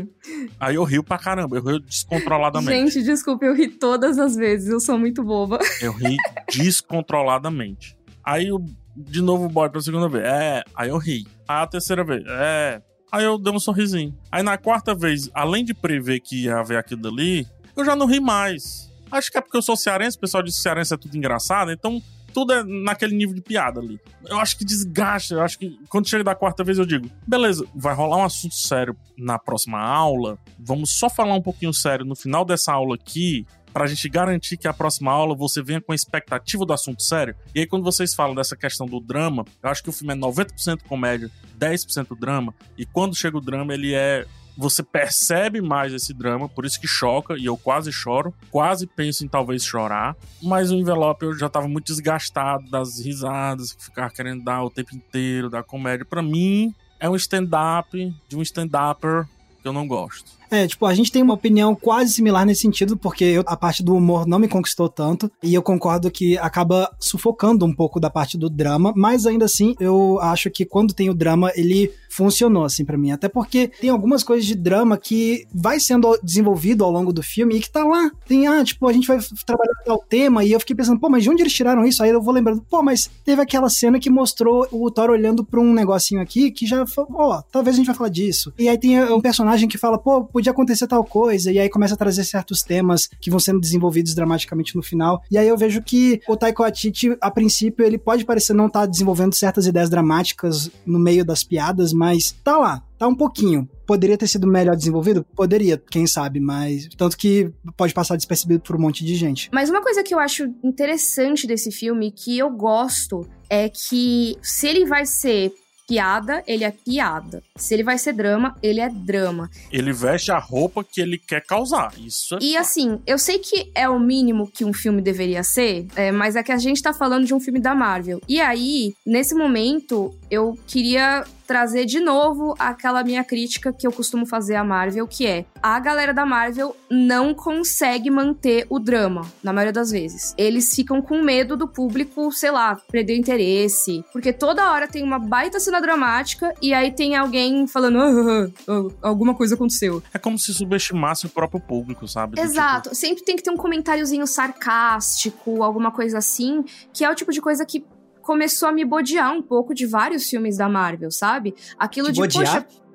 Aí 0.60 0.74
eu 0.74 0.84
rio 0.84 1.02
pra 1.02 1.18
caramba, 1.18 1.56
eu 1.56 1.62
rio 1.62 1.80
descontroladamente. 1.80 2.94
Gente, 2.94 3.04
desculpa, 3.04 3.44
eu 3.44 3.54
ri 3.54 3.68
todas 3.68 4.18
as 4.18 4.36
vezes, 4.36 4.68
eu 4.68 4.80
sou 4.80 4.98
muito 4.98 5.22
boba. 5.22 5.58
Eu 5.80 5.92
ri 5.92 6.16
descontroladamente. 6.54 7.96
Aí 8.24 8.48
eu, 8.48 8.64
de 8.94 9.22
novo 9.22 9.46
o 9.46 9.48
bode 9.48 9.72
pra 9.72 9.80
segunda 9.80 10.08
vez. 10.08 10.24
É, 10.24 10.62
aí 10.74 10.88
eu 10.88 10.98
ri. 10.98 11.26
Aí 11.48 11.62
a 11.62 11.66
terceira 11.66 12.04
vez. 12.04 12.24
É. 12.26 12.82
Aí 13.10 13.24
eu 13.24 13.38
dei 13.38 13.52
um 13.52 13.60
sorrisinho. 13.60 14.16
Aí 14.30 14.42
na 14.42 14.58
quarta 14.58 14.94
vez, 14.94 15.30
além 15.32 15.64
de 15.64 15.72
prever 15.72 16.20
que 16.20 16.44
ia 16.44 16.58
haver 16.58 16.76
aquilo 16.76 17.02
dali, 17.02 17.46
eu 17.76 17.84
já 17.84 17.94
não 17.94 18.06
ri 18.06 18.20
mais. 18.20 18.90
Acho 19.10 19.30
que 19.30 19.38
é 19.38 19.40
porque 19.40 19.56
eu 19.56 19.62
sou 19.62 19.76
cearense, 19.76 20.16
o 20.16 20.20
pessoal 20.20 20.42
diz 20.42 20.56
que 20.56 20.62
cearense 20.62 20.92
é 20.92 20.96
tudo 20.96 21.16
engraçado, 21.16 21.70
então 21.70 22.02
tudo 22.36 22.52
é 22.52 22.62
naquele 22.62 23.16
nível 23.16 23.34
de 23.34 23.40
piada 23.40 23.80
ali. 23.80 23.98
Eu 24.26 24.38
acho 24.38 24.58
que 24.58 24.64
desgasta. 24.66 25.32
Eu 25.32 25.40
acho 25.40 25.58
que 25.58 25.80
quando 25.88 26.06
chega 26.06 26.22
da 26.22 26.34
quarta 26.34 26.62
vez 26.62 26.76
eu 26.76 26.84
digo, 26.84 27.10
beleza, 27.26 27.64
vai 27.74 27.94
rolar 27.94 28.18
um 28.18 28.24
assunto 28.24 28.54
sério 28.54 28.94
na 29.16 29.38
próxima 29.38 29.80
aula. 29.80 30.38
Vamos 30.58 30.90
só 30.90 31.08
falar 31.08 31.32
um 31.32 31.40
pouquinho 31.40 31.72
sério 31.72 32.04
no 32.04 32.14
final 32.14 32.44
dessa 32.44 32.74
aula 32.74 32.94
aqui. 32.94 33.46
Pra 33.72 33.86
gente 33.86 34.06
garantir 34.10 34.58
que 34.58 34.68
a 34.68 34.72
próxima 34.74 35.10
aula 35.10 35.34
você 35.34 35.62
venha 35.62 35.80
com 35.80 35.92
a 35.92 35.94
expectativa 35.94 36.66
do 36.66 36.74
assunto 36.74 37.02
sério. 37.02 37.34
E 37.54 37.60
aí, 37.60 37.66
quando 37.66 37.84
vocês 37.84 38.14
falam 38.14 38.34
dessa 38.34 38.54
questão 38.54 38.86
do 38.86 39.00
drama, 39.00 39.42
eu 39.62 39.70
acho 39.70 39.82
que 39.82 39.88
o 39.88 39.92
filme 39.92 40.12
é 40.12 40.16
90% 40.16 40.82
comédia, 40.86 41.30
10% 41.58 42.18
drama. 42.18 42.54
E 42.76 42.84
quando 42.84 43.16
chega 43.16 43.38
o 43.38 43.40
drama, 43.40 43.72
ele 43.72 43.94
é 43.94 44.26
você 44.56 44.82
percebe 44.82 45.60
mais 45.60 45.92
esse 45.92 46.14
drama, 46.14 46.48
por 46.48 46.64
isso 46.64 46.80
que 46.80 46.88
choca, 46.88 47.36
e 47.36 47.44
eu 47.44 47.56
quase 47.56 47.92
choro, 47.92 48.34
quase 48.50 48.86
penso 48.86 49.24
em 49.24 49.28
talvez 49.28 49.64
chorar, 49.64 50.16
mas 50.42 50.70
o 50.70 50.74
envelope 50.74 51.24
eu 51.24 51.38
já 51.38 51.48
tava 51.48 51.68
muito 51.68 51.86
desgastado 51.86 52.68
das 52.70 52.98
risadas 52.98 53.72
que 53.72 53.84
ficava 53.84 54.10
querendo 54.10 54.42
dar 54.42 54.62
o 54.64 54.70
tempo 54.70 54.94
inteiro, 54.94 55.50
da 55.50 55.62
comédia. 55.62 56.04
Para 56.04 56.22
mim, 56.22 56.74
é 56.98 57.08
um 57.08 57.16
stand-up 57.16 58.14
de 58.28 58.36
um 58.36 58.42
stand-upper 58.42 59.26
que 59.62 59.68
eu 59.68 59.72
não 59.72 59.86
gosto. 59.86 60.32
É, 60.50 60.66
tipo, 60.66 60.86
a 60.86 60.94
gente 60.94 61.10
tem 61.10 61.22
uma 61.22 61.34
opinião 61.34 61.74
quase 61.74 62.12
similar 62.12 62.44
nesse 62.46 62.62
sentido, 62.62 62.96
porque 62.96 63.24
eu, 63.24 63.44
a 63.46 63.56
parte 63.56 63.82
do 63.82 63.94
humor 63.94 64.26
não 64.26 64.38
me 64.38 64.48
conquistou 64.48 64.88
tanto, 64.88 65.30
e 65.42 65.54
eu 65.54 65.62
concordo 65.62 66.10
que 66.10 66.38
acaba 66.38 66.90
sufocando 66.98 67.64
um 67.64 67.74
pouco 67.74 67.98
da 68.00 68.10
parte 68.10 68.38
do 68.38 68.48
drama, 68.48 68.92
mas 68.96 69.26
ainda 69.26 69.44
assim, 69.44 69.74
eu 69.80 70.18
acho 70.20 70.50
que 70.50 70.64
quando 70.64 70.94
tem 70.94 71.10
o 71.10 71.14
drama, 71.14 71.52
ele 71.54 71.92
funcionou, 72.10 72.64
assim, 72.64 72.84
para 72.84 72.96
mim. 72.96 73.10
Até 73.10 73.28
porque 73.28 73.68
tem 73.80 73.90
algumas 73.90 74.22
coisas 74.22 74.46
de 74.46 74.54
drama 74.54 74.96
que 74.96 75.44
vai 75.52 75.78
sendo 75.78 76.18
desenvolvido 76.22 76.82
ao 76.82 76.90
longo 76.90 77.12
do 77.12 77.22
filme 77.22 77.56
e 77.56 77.60
que 77.60 77.70
tá 77.70 77.84
lá. 77.84 78.10
Tem, 78.26 78.46
ah, 78.46 78.64
tipo, 78.64 78.88
a 78.88 78.92
gente 78.92 79.06
vai 79.06 79.18
trabalhar 79.44 79.74
tal 79.84 79.98
tema, 79.98 80.44
e 80.44 80.52
eu 80.52 80.60
fiquei 80.60 80.74
pensando, 80.74 80.98
pô, 80.98 81.08
mas 81.10 81.22
de 81.22 81.30
onde 81.30 81.42
eles 81.42 81.52
tiraram 81.52 81.84
isso? 81.84 82.02
Aí 82.02 82.10
eu 82.10 82.22
vou 82.22 82.32
lembrando, 82.32 82.62
pô, 82.62 82.82
mas 82.82 83.10
teve 83.24 83.42
aquela 83.42 83.68
cena 83.68 83.98
que 83.98 84.08
mostrou 84.08 84.66
o 84.70 84.90
Thor 84.90 85.10
olhando 85.10 85.44
pra 85.44 85.60
um 85.60 85.72
negocinho 85.72 86.20
aqui 86.20 86.50
que 86.50 86.66
já, 86.66 86.84
ó, 86.98 87.38
oh, 87.38 87.42
talvez 87.50 87.76
a 87.76 87.78
gente 87.78 87.86
vai 87.86 87.94
falar 87.94 88.08
disso. 88.08 88.52
E 88.58 88.68
aí 88.68 88.78
tem 88.78 89.02
um 89.12 89.20
personagem 89.20 89.68
que 89.68 89.76
fala, 89.76 89.98
pô, 89.98 90.24
podia 90.36 90.52
acontecer 90.52 90.86
tal 90.86 91.02
coisa, 91.02 91.50
e 91.50 91.58
aí 91.58 91.66
começa 91.70 91.94
a 91.94 91.96
trazer 91.96 92.22
certos 92.22 92.60
temas 92.60 93.08
que 93.18 93.30
vão 93.30 93.40
sendo 93.40 93.58
desenvolvidos 93.58 94.14
dramaticamente 94.14 94.76
no 94.76 94.82
final. 94.82 95.22
E 95.30 95.38
aí 95.38 95.48
eu 95.48 95.56
vejo 95.56 95.80
que 95.80 96.20
o 96.28 96.36
Taiko 96.36 96.62
Atiti, 96.62 97.16
a 97.22 97.30
princípio, 97.30 97.86
ele 97.86 97.96
pode 97.96 98.22
parecer 98.22 98.52
não 98.52 98.66
estar 98.66 98.80
tá 98.80 98.86
desenvolvendo 98.86 99.34
certas 99.34 99.66
ideias 99.66 99.88
dramáticas 99.88 100.70
no 100.84 100.98
meio 100.98 101.24
das 101.24 101.42
piadas, 101.42 101.90
mas 101.94 102.32
tá 102.44 102.58
lá, 102.58 102.82
tá 102.98 103.08
um 103.08 103.14
pouquinho. 103.14 103.66
Poderia 103.86 104.18
ter 104.18 104.26
sido 104.26 104.46
melhor 104.46 104.76
desenvolvido? 104.76 105.24
Poderia, 105.34 105.82
quem 105.90 106.06
sabe, 106.06 106.38
mas. 106.38 106.86
Tanto 106.98 107.16
que 107.16 107.50
pode 107.74 107.94
passar 107.94 108.16
despercebido 108.16 108.60
por 108.60 108.76
um 108.76 108.80
monte 108.80 109.06
de 109.06 109.14
gente. 109.14 109.48
Mas 109.50 109.70
uma 109.70 109.80
coisa 109.80 110.02
que 110.02 110.14
eu 110.14 110.18
acho 110.18 110.52
interessante 110.62 111.46
desse 111.46 111.72
filme, 111.72 112.12
que 112.12 112.36
eu 112.36 112.50
gosto, 112.50 113.26
é 113.48 113.70
que 113.70 114.36
se 114.42 114.66
ele 114.66 114.84
vai 114.84 115.06
ser 115.06 115.54
piada, 115.86 116.42
ele 116.46 116.64
é 116.64 116.70
piada. 116.70 117.42
Se 117.54 117.74
ele 117.74 117.82
vai 117.82 117.98
ser 117.98 118.12
drama, 118.12 118.56
ele 118.62 118.80
é 118.80 118.88
drama. 118.88 119.50
Ele 119.70 119.92
veste 119.92 120.32
a 120.32 120.38
roupa 120.38 120.84
que 120.84 121.00
ele 121.00 121.18
quer 121.18 121.44
causar. 121.44 121.92
Isso 121.98 122.34
é 122.34 122.38
E 122.40 122.56
assim, 122.56 123.00
eu 123.06 123.18
sei 123.18 123.38
que 123.38 123.70
é 123.74 123.88
o 123.88 123.98
mínimo 123.98 124.50
que 124.50 124.64
um 124.64 124.72
filme 124.72 125.00
deveria 125.00 125.42
ser, 125.42 125.86
é, 125.94 126.10
mas 126.10 126.36
é 126.36 126.42
que 126.42 126.52
a 126.52 126.58
gente 126.58 126.82
tá 126.82 126.92
falando 126.92 127.26
de 127.26 127.34
um 127.34 127.40
filme 127.40 127.60
da 127.60 127.74
Marvel. 127.74 128.20
E 128.28 128.40
aí, 128.40 128.94
nesse 129.04 129.34
momento, 129.34 130.14
eu 130.30 130.58
queria 130.66 131.24
trazer 131.46 131.84
de 131.84 132.00
novo 132.00 132.54
aquela 132.58 133.02
minha 133.04 133.24
crítica 133.24 133.72
que 133.72 133.86
eu 133.86 133.92
costumo 133.92 134.26
fazer 134.26 134.56
à 134.56 134.64
Marvel, 134.64 135.06
que 135.06 135.26
é 135.26 135.44
a 135.62 135.78
galera 135.78 136.12
da 136.12 136.26
Marvel 136.26 136.76
não 136.90 137.34
consegue 137.34 138.10
manter 138.10 138.66
o 138.68 138.78
drama, 138.78 139.30
na 139.42 139.52
maioria 139.52 139.72
das 139.72 139.90
vezes. 139.90 140.34
Eles 140.36 140.74
ficam 140.74 141.00
com 141.00 141.22
medo 141.22 141.56
do 141.56 141.68
público, 141.68 142.30
sei 142.32 142.50
lá, 142.50 142.76
perder 142.90 143.16
interesse. 143.16 144.04
Porque 144.12 144.32
toda 144.32 144.70
hora 144.70 144.88
tem 144.88 145.02
uma 145.02 145.18
baita 145.18 145.58
cena 145.60 145.80
dramática 145.80 146.52
e 146.60 146.72
aí 146.72 146.90
tem 146.90 147.16
alguém 147.16 147.66
falando 147.66 147.98
ah, 147.98 148.48
ah, 148.68 148.72
ah, 149.02 149.08
alguma 149.08 149.34
coisa 149.34 149.54
aconteceu. 149.54 150.02
É 150.12 150.18
como 150.18 150.38
se 150.38 150.52
subestimasse 150.52 151.26
o 151.26 151.28
próprio 151.28 151.60
público, 151.60 152.06
sabe? 152.08 152.40
Exato. 152.40 152.90
Tipo... 152.90 152.94
Sempre 152.94 153.24
tem 153.24 153.36
que 153.36 153.42
ter 153.42 153.50
um 153.50 153.56
comentáriozinho 153.56 154.26
sarcástico, 154.26 155.62
alguma 155.62 155.90
coisa 155.90 156.18
assim, 156.18 156.64
que 156.92 157.04
é 157.04 157.10
o 157.10 157.14
tipo 157.14 157.32
de 157.32 157.40
coisa 157.40 157.64
que 157.64 157.84
começou 158.26 158.68
a 158.68 158.72
me 158.72 158.84
bodear 158.84 159.32
um 159.32 159.40
pouco 159.40 159.72
de 159.72 159.86
vários 159.86 160.28
filmes 160.28 160.58
da 160.58 160.68
Marvel, 160.68 161.12
sabe? 161.12 161.54
Aquilo 161.78 162.08
Te 162.08 162.14
de, 162.14 162.20
bodear? 162.20 162.64
poxa. 162.64 162.86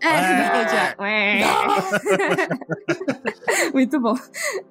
É, 0.00 0.08
é. 1.04 1.44
Muito 3.74 4.00
bom. 4.00 4.14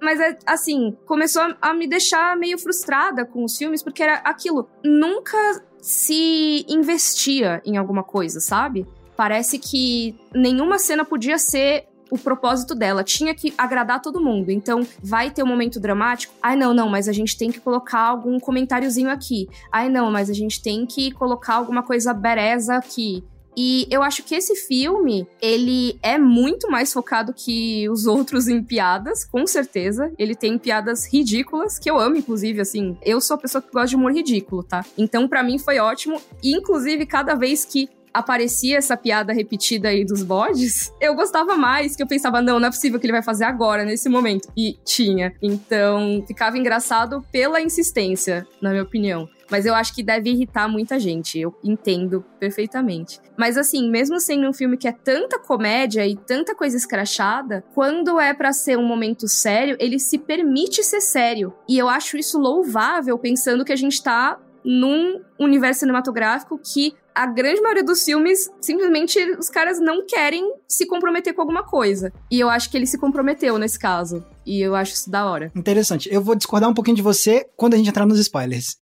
Mas 0.01 0.19
é 0.19 0.35
assim, 0.47 0.97
começou 1.05 1.43
a 1.61 1.73
me 1.75 1.87
deixar 1.87 2.35
meio 2.35 2.57
frustrada 2.57 3.23
com 3.23 3.43
os 3.43 3.55
filmes, 3.55 3.83
porque 3.83 4.01
era 4.01 4.15
aquilo. 4.15 4.67
Nunca 4.83 5.37
se 5.79 6.65
investia 6.67 7.61
em 7.63 7.77
alguma 7.77 8.03
coisa, 8.03 8.39
sabe? 8.39 8.87
Parece 9.15 9.59
que 9.59 10.17
nenhuma 10.33 10.79
cena 10.79 11.05
podia 11.05 11.37
ser 11.37 11.85
o 12.09 12.17
propósito 12.17 12.75
dela. 12.75 13.03
Tinha 13.03 13.33
que 13.33 13.53
agradar 13.57 14.01
todo 14.01 14.21
mundo. 14.21 14.49
Então, 14.51 14.85
vai 15.01 15.31
ter 15.31 15.43
um 15.43 15.47
momento 15.47 15.79
dramático. 15.79 16.33
Ai, 16.41 16.55
não, 16.55 16.73
não, 16.73 16.89
mas 16.89 17.07
a 17.07 17.13
gente 17.13 17.37
tem 17.37 17.51
que 17.51 17.59
colocar 17.59 18.01
algum 18.01 18.39
comentáriozinho 18.39 19.09
aqui. 19.09 19.47
Ai, 19.71 19.89
não, 19.89 20.11
mas 20.11 20.29
a 20.29 20.33
gente 20.33 20.61
tem 20.61 20.85
que 20.85 21.11
colocar 21.11 21.55
alguma 21.55 21.83
coisa 21.83 22.13
bereza 22.13 22.75
aqui. 22.75 23.23
E 23.57 23.87
eu 23.89 24.03
acho 24.03 24.23
que 24.23 24.35
esse 24.35 24.55
filme, 24.55 25.25
ele 25.41 25.97
é 26.03 26.17
muito 26.17 26.69
mais 26.69 26.91
focado 26.91 27.33
que 27.33 27.87
os 27.89 28.05
outros 28.05 28.47
em 28.47 28.61
piadas, 28.61 29.23
com 29.23 29.47
certeza. 29.47 30.11
Ele 30.17 30.35
tem 30.35 30.57
piadas 30.57 31.07
ridículas, 31.11 31.79
que 31.79 31.89
eu 31.89 31.97
amo, 31.97 32.17
inclusive, 32.17 32.59
assim. 32.59 32.97
Eu 33.01 33.21
sou 33.21 33.35
a 33.35 33.37
pessoa 33.37 33.61
que 33.61 33.71
gosta 33.71 33.87
de 33.87 33.95
humor 33.95 34.11
ridículo, 34.11 34.61
tá? 34.61 34.83
Então, 34.97 35.27
para 35.27 35.41
mim, 35.41 35.57
foi 35.57 35.79
ótimo. 35.79 36.21
E, 36.43 36.53
inclusive, 36.53 37.05
cada 37.05 37.35
vez 37.35 37.63
que 37.63 37.89
aparecia 38.15 38.77
essa 38.77 38.95
piada 38.95 39.33
repetida 39.33 39.89
aí 39.89 40.05
dos 40.05 40.23
bodes, 40.23 40.91
eu 40.99 41.13
gostava 41.15 41.55
mais, 41.55 41.95
que 41.95 42.03
eu 42.03 42.07
pensava, 42.07 42.41
não, 42.41 42.59
não 42.59 42.67
é 42.67 42.71
possível 42.71 42.99
que 42.99 43.05
ele 43.05 43.13
vai 43.13 43.21
fazer 43.21 43.43
agora, 43.43 43.83
nesse 43.83 44.09
momento. 44.09 44.49
E 44.55 44.77
tinha. 44.83 45.33
Então, 45.41 46.23
ficava 46.27 46.57
engraçado 46.57 47.23
pela 47.31 47.61
insistência, 47.61 48.47
na 48.61 48.71
minha 48.71 48.83
opinião. 48.83 49.29
Mas 49.49 49.65
eu 49.65 49.75
acho 49.75 49.93
que 49.93 50.01
deve 50.01 50.31
irritar 50.31 50.67
muita 50.67 50.99
gente, 50.99 51.39
eu 51.39 51.55
entendo 51.63 52.25
perfeitamente. 52.39 53.19
Mas 53.37 53.57
assim, 53.57 53.89
mesmo 53.89 54.19
sendo 54.19 54.47
um 54.49 54.53
filme 54.53 54.77
que 54.77 54.87
é 54.87 54.91
tanta 54.91 55.37
comédia 55.37 56.05
e 56.07 56.15
tanta 56.15 56.55
coisa 56.55 56.75
escrachada, 56.75 57.63
quando 57.73 58.19
é 58.19 58.33
para 58.33 58.51
ser 58.51 58.77
um 58.77 58.87
momento 58.87 59.27
sério, 59.27 59.77
ele 59.79 59.99
se 59.99 60.17
permite 60.17 60.83
ser 60.83 61.01
sério. 61.01 61.53
E 61.69 61.77
eu 61.77 61.87
acho 61.87 62.17
isso 62.17 62.39
louvável, 62.39 63.19
pensando 63.19 63.63
que 63.63 63.73
a 63.73 63.77
gente 63.77 64.01
tá 64.01 64.39
num 64.63 65.21
universo 65.39 65.81
cinematográfico 65.81 66.57
que 66.57 66.95
a 67.15 67.25
grande 67.25 67.61
maioria 67.61 67.83
dos 67.83 68.03
filmes, 68.03 68.51
simplesmente 68.59 69.17
os 69.39 69.49
caras 69.49 69.79
não 69.79 70.05
querem 70.05 70.53
se 70.67 70.85
comprometer 70.85 71.33
com 71.33 71.41
alguma 71.41 71.63
coisa. 71.63 72.11
E 72.29 72.37
eu 72.37 72.49
acho 72.49 72.69
que 72.69 72.75
ele 72.75 72.85
se 72.85 72.97
comprometeu 72.97 73.57
nesse 73.57 73.79
caso. 73.79 74.25
E 74.45 74.61
eu 74.61 74.75
acho 74.75 74.93
isso 74.93 75.09
da 75.09 75.25
hora. 75.25 75.49
Interessante. 75.55 76.09
Eu 76.11 76.21
vou 76.21 76.35
discordar 76.35 76.69
um 76.69 76.73
pouquinho 76.73 76.97
de 76.97 77.01
você 77.01 77.47
quando 77.55 77.73
a 77.73 77.77
gente 77.77 77.89
entrar 77.89 78.05
nos 78.05 78.19
spoilers. 78.19 78.77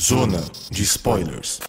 Zona 0.00 0.44
de 0.70 0.82
spoilers. 0.82 1.60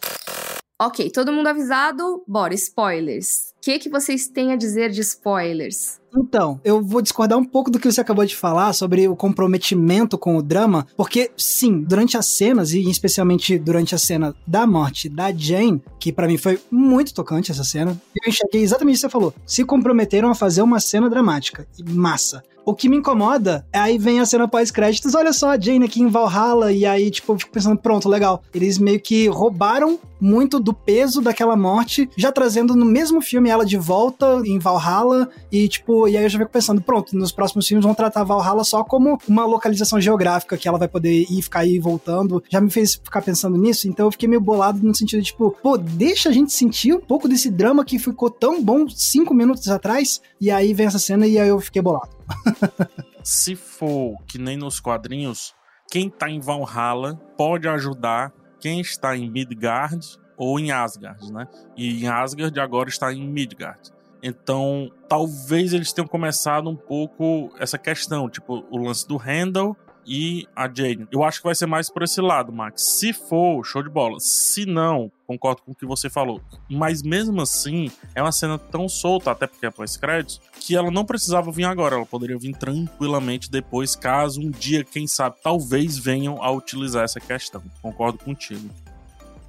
Ok, 0.80 1.10
todo 1.10 1.32
mundo 1.32 1.48
avisado? 1.48 2.24
Bora, 2.28 2.54
spoilers. 2.54 3.55
Que, 3.66 3.80
que 3.80 3.90
vocês 3.90 4.28
têm 4.28 4.54
a 4.54 4.56
dizer 4.56 4.92
de 4.92 5.02
spoilers? 5.02 6.00
Então, 6.16 6.62
eu 6.64 6.84
vou 6.84 7.02
discordar 7.02 7.36
um 7.40 7.44
pouco 7.44 7.72
do 7.72 7.80
que 7.80 7.92
você 7.92 8.00
acabou 8.00 8.24
de 8.24 8.36
falar 8.36 8.72
sobre 8.74 9.08
o 9.08 9.16
comprometimento 9.16 10.20
com 10.20 10.38
o 10.38 10.44
drama, 10.44 10.86
porque 10.96 11.32
sim, 11.36 11.82
durante 11.82 12.16
as 12.16 12.28
cenas, 12.28 12.74
e 12.74 12.88
especialmente 12.88 13.58
durante 13.58 13.96
a 13.96 13.98
cena 13.98 14.36
da 14.46 14.68
morte 14.68 15.10
da 15.10 15.32
Jane, 15.32 15.82
que 16.00 16.14
para 16.14 16.28
mim 16.28 16.38
foi 16.38 16.60
muito 16.70 17.12
tocante 17.12 17.52
essa 17.52 17.64
cena, 17.64 18.00
eu 18.24 18.30
enxerguei 18.30 18.62
exatamente 18.62 18.94
o 18.94 18.98
que 18.98 19.02
você 19.02 19.10
falou. 19.10 19.34
Se 19.48 19.66
comprometeram 19.66 20.30
a 20.30 20.36
fazer 20.36 20.62
uma 20.62 20.80
cena 20.80 21.10
dramática. 21.10 21.68
Massa. 21.90 22.44
O 22.66 22.74
que 22.74 22.90
me 22.90 22.98
incomoda 22.98 23.66
é 23.72 23.78
aí 23.78 23.98
vem 23.98 24.20
a 24.20 24.26
cena 24.26 24.48
pós-créditos, 24.48 25.14
olha 25.14 25.32
só 25.32 25.52
a 25.52 25.60
Jane 25.60 25.86
aqui 25.86 26.02
em 26.02 26.08
Valhalla, 26.08 26.72
e 26.72 26.84
aí, 26.84 27.12
tipo, 27.12 27.34
eu 27.34 27.38
fico 27.38 27.52
pensando, 27.52 27.78
pronto, 27.78 28.10
legal. 28.10 28.42
Eles 28.54 28.80
meio 28.80 29.00
que 29.00 29.28
roubaram 29.28 30.00
muito 30.20 30.60
do 30.60 30.74
peso 30.74 31.22
daquela 31.22 31.56
morte, 31.56 32.10
já 32.18 32.32
trazendo 32.32 32.76
no 32.76 32.86
mesmo 32.86 33.22
filme 33.22 33.52
ela 33.56 33.66
de 33.66 33.78
volta 33.78 34.42
em 34.46 34.60
Valhalla, 34.60 35.30
e 35.52 35.68
tipo, 35.68 36.08
e 36.08 36.18
aí 36.18 36.24
eu 36.24 36.30
já 36.30 36.38
fico 36.38 36.52
pensando, 36.52 36.82
pronto, 36.82 37.16
nos 37.18 37.32
próximos 37.32 37.68
filmes 37.68 37.86
vão 37.86 37.96
tratar 37.96 38.24
Valhalla 38.24 38.64
só 38.64 38.84
como 38.84 39.18
uma 39.28 39.46
localização 39.46 40.00
geográfica 40.00 40.58
que 40.58 40.68
ela 40.68 40.78
vai 40.78 40.88
poder 40.88 41.26
ir, 41.30 41.42
ficar 41.42 41.60
aí 41.60 41.80
voltando. 41.80 42.44
Já 42.50 42.62
me 42.62 42.70
fez 42.70 42.96
ficar 42.96 43.22
pensando 43.22 43.58
nisso, 43.58 43.88
então 43.88 44.06
eu 44.06 44.12
fiquei 44.12 44.28
meio 44.28 44.42
bolado 44.42 44.86
no 44.86 44.94
sentido 44.94 45.22
de, 45.22 45.28
tipo, 45.28 45.52
pô, 45.64 45.78
deixa 45.78 46.30
a 46.30 46.32
gente 46.32 46.54
sentir 46.54 46.94
um 46.94 47.02
pouco 47.02 47.28
desse 47.28 47.50
drama 47.50 47.84
que 47.84 47.98
ficou 47.98 48.30
tão 48.30 48.64
bom 48.64 48.88
cinco 48.90 49.34
minutos 49.34 49.68
atrás, 49.68 50.22
e 50.40 50.52
aí 50.52 50.74
vem 50.74 50.88
essa 50.88 51.00
cena 51.00 51.26
e 51.26 51.40
aí 51.40 51.48
eu 51.48 51.60
fiquei 51.60 51.82
bolado. 51.82 52.16
Se 53.24 53.56
for 53.56 54.18
que 54.28 54.38
nem 54.38 54.58
nos 54.58 54.80
quadrinhos, 54.80 55.54
quem 55.90 56.10
tá 56.10 56.30
em 56.30 56.40
Valhalla 56.40 57.16
pode 57.38 57.68
ajudar 57.68 58.32
quem 58.60 58.80
está 58.82 59.16
em 59.16 59.30
Midgard 59.30 60.18
ou 60.38 60.60
em 60.60 60.72
Asgard, 60.72 61.32
né? 61.32 61.48
E 61.76 62.04
em 62.04 62.08
Asgard 62.08 62.60
agora 62.60 62.90
está 62.90 63.14
em 63.14 63.28
Midgard. 63.28 63.92
Então, 64.24 64.92
talvez 65.08 65.74
eles 65.74 65.94
tenham 65.94 66.08
começado 66.08 66.70
um 66.70 66.76
pouco 66.76 67.52
essa 67.60 67.78
questão, 67.78 68.30
tipo, 68.30 68.66
o 68.72 68.78
lance 68.78 69.08
do 69.08 69.18
Handel 69.18 69.78
e 70.06 70.48
a 70.56 70.72
Jane. 70.72 71.08
Eu 71.12 71.24
acho 71.24 71.40
que 71.40 71.46
vai 71.46 71.56
ser 71.56 71.66
mais 71.66 71.90
por 71.90 72.04
esse 72.04 72.22
lado, 72.22 72.52
Max. 72.52 72.82
Se 73.00 73.12
for, 73.12 73.64
show 73.66 73.82
de 73.82 73.90
bola. 73.90 74.20
Se 74.20 74.66
não, 74.66 75.12
concordo 75.26 75.64
com 75.64 75.72
o 75.72 75.76
que 75.76 75.86
você 75.86 76.10
falou. 76.10 76.42
Mas 76.70 77.02
mesmo 77.02 77.42
assim, 77.42 77.92
é 78.14 78.22
uma 78.22 78.32
cena 78.32 78.58
tão 78.58 78.88
solta, 78.88 79.32
até 79.32 79.48
porque 79.48 79.66
é 79.66 79.72
pós-créditos, 79.72 80.42
que 80.60 80.76
ela 80.76 80.92
não 80.92 81.06
precisava 81.06 81.52
vir 81.52 81.66
agora. 81.66 81.96
Ela 81.96 82.06
poderia 82.06 82.38
vir 82.38 82.56
tranquilamente 82.56 83.50
depois, 83.50 83.96
caso 83.96 84.42
um 84.42 84.52
dia, 84.52 84.84
quem 84.84 85.08
sabe, 85.08 85.38
talvez 85.44 85.98
venham 85.98 86.42
a 86.42 86.52
utilizar 86.52 87.04
essa 87.04 87.20
questão. 87.20 87.64
Concordo 87.82 88.20
contigo. 88.20 88.70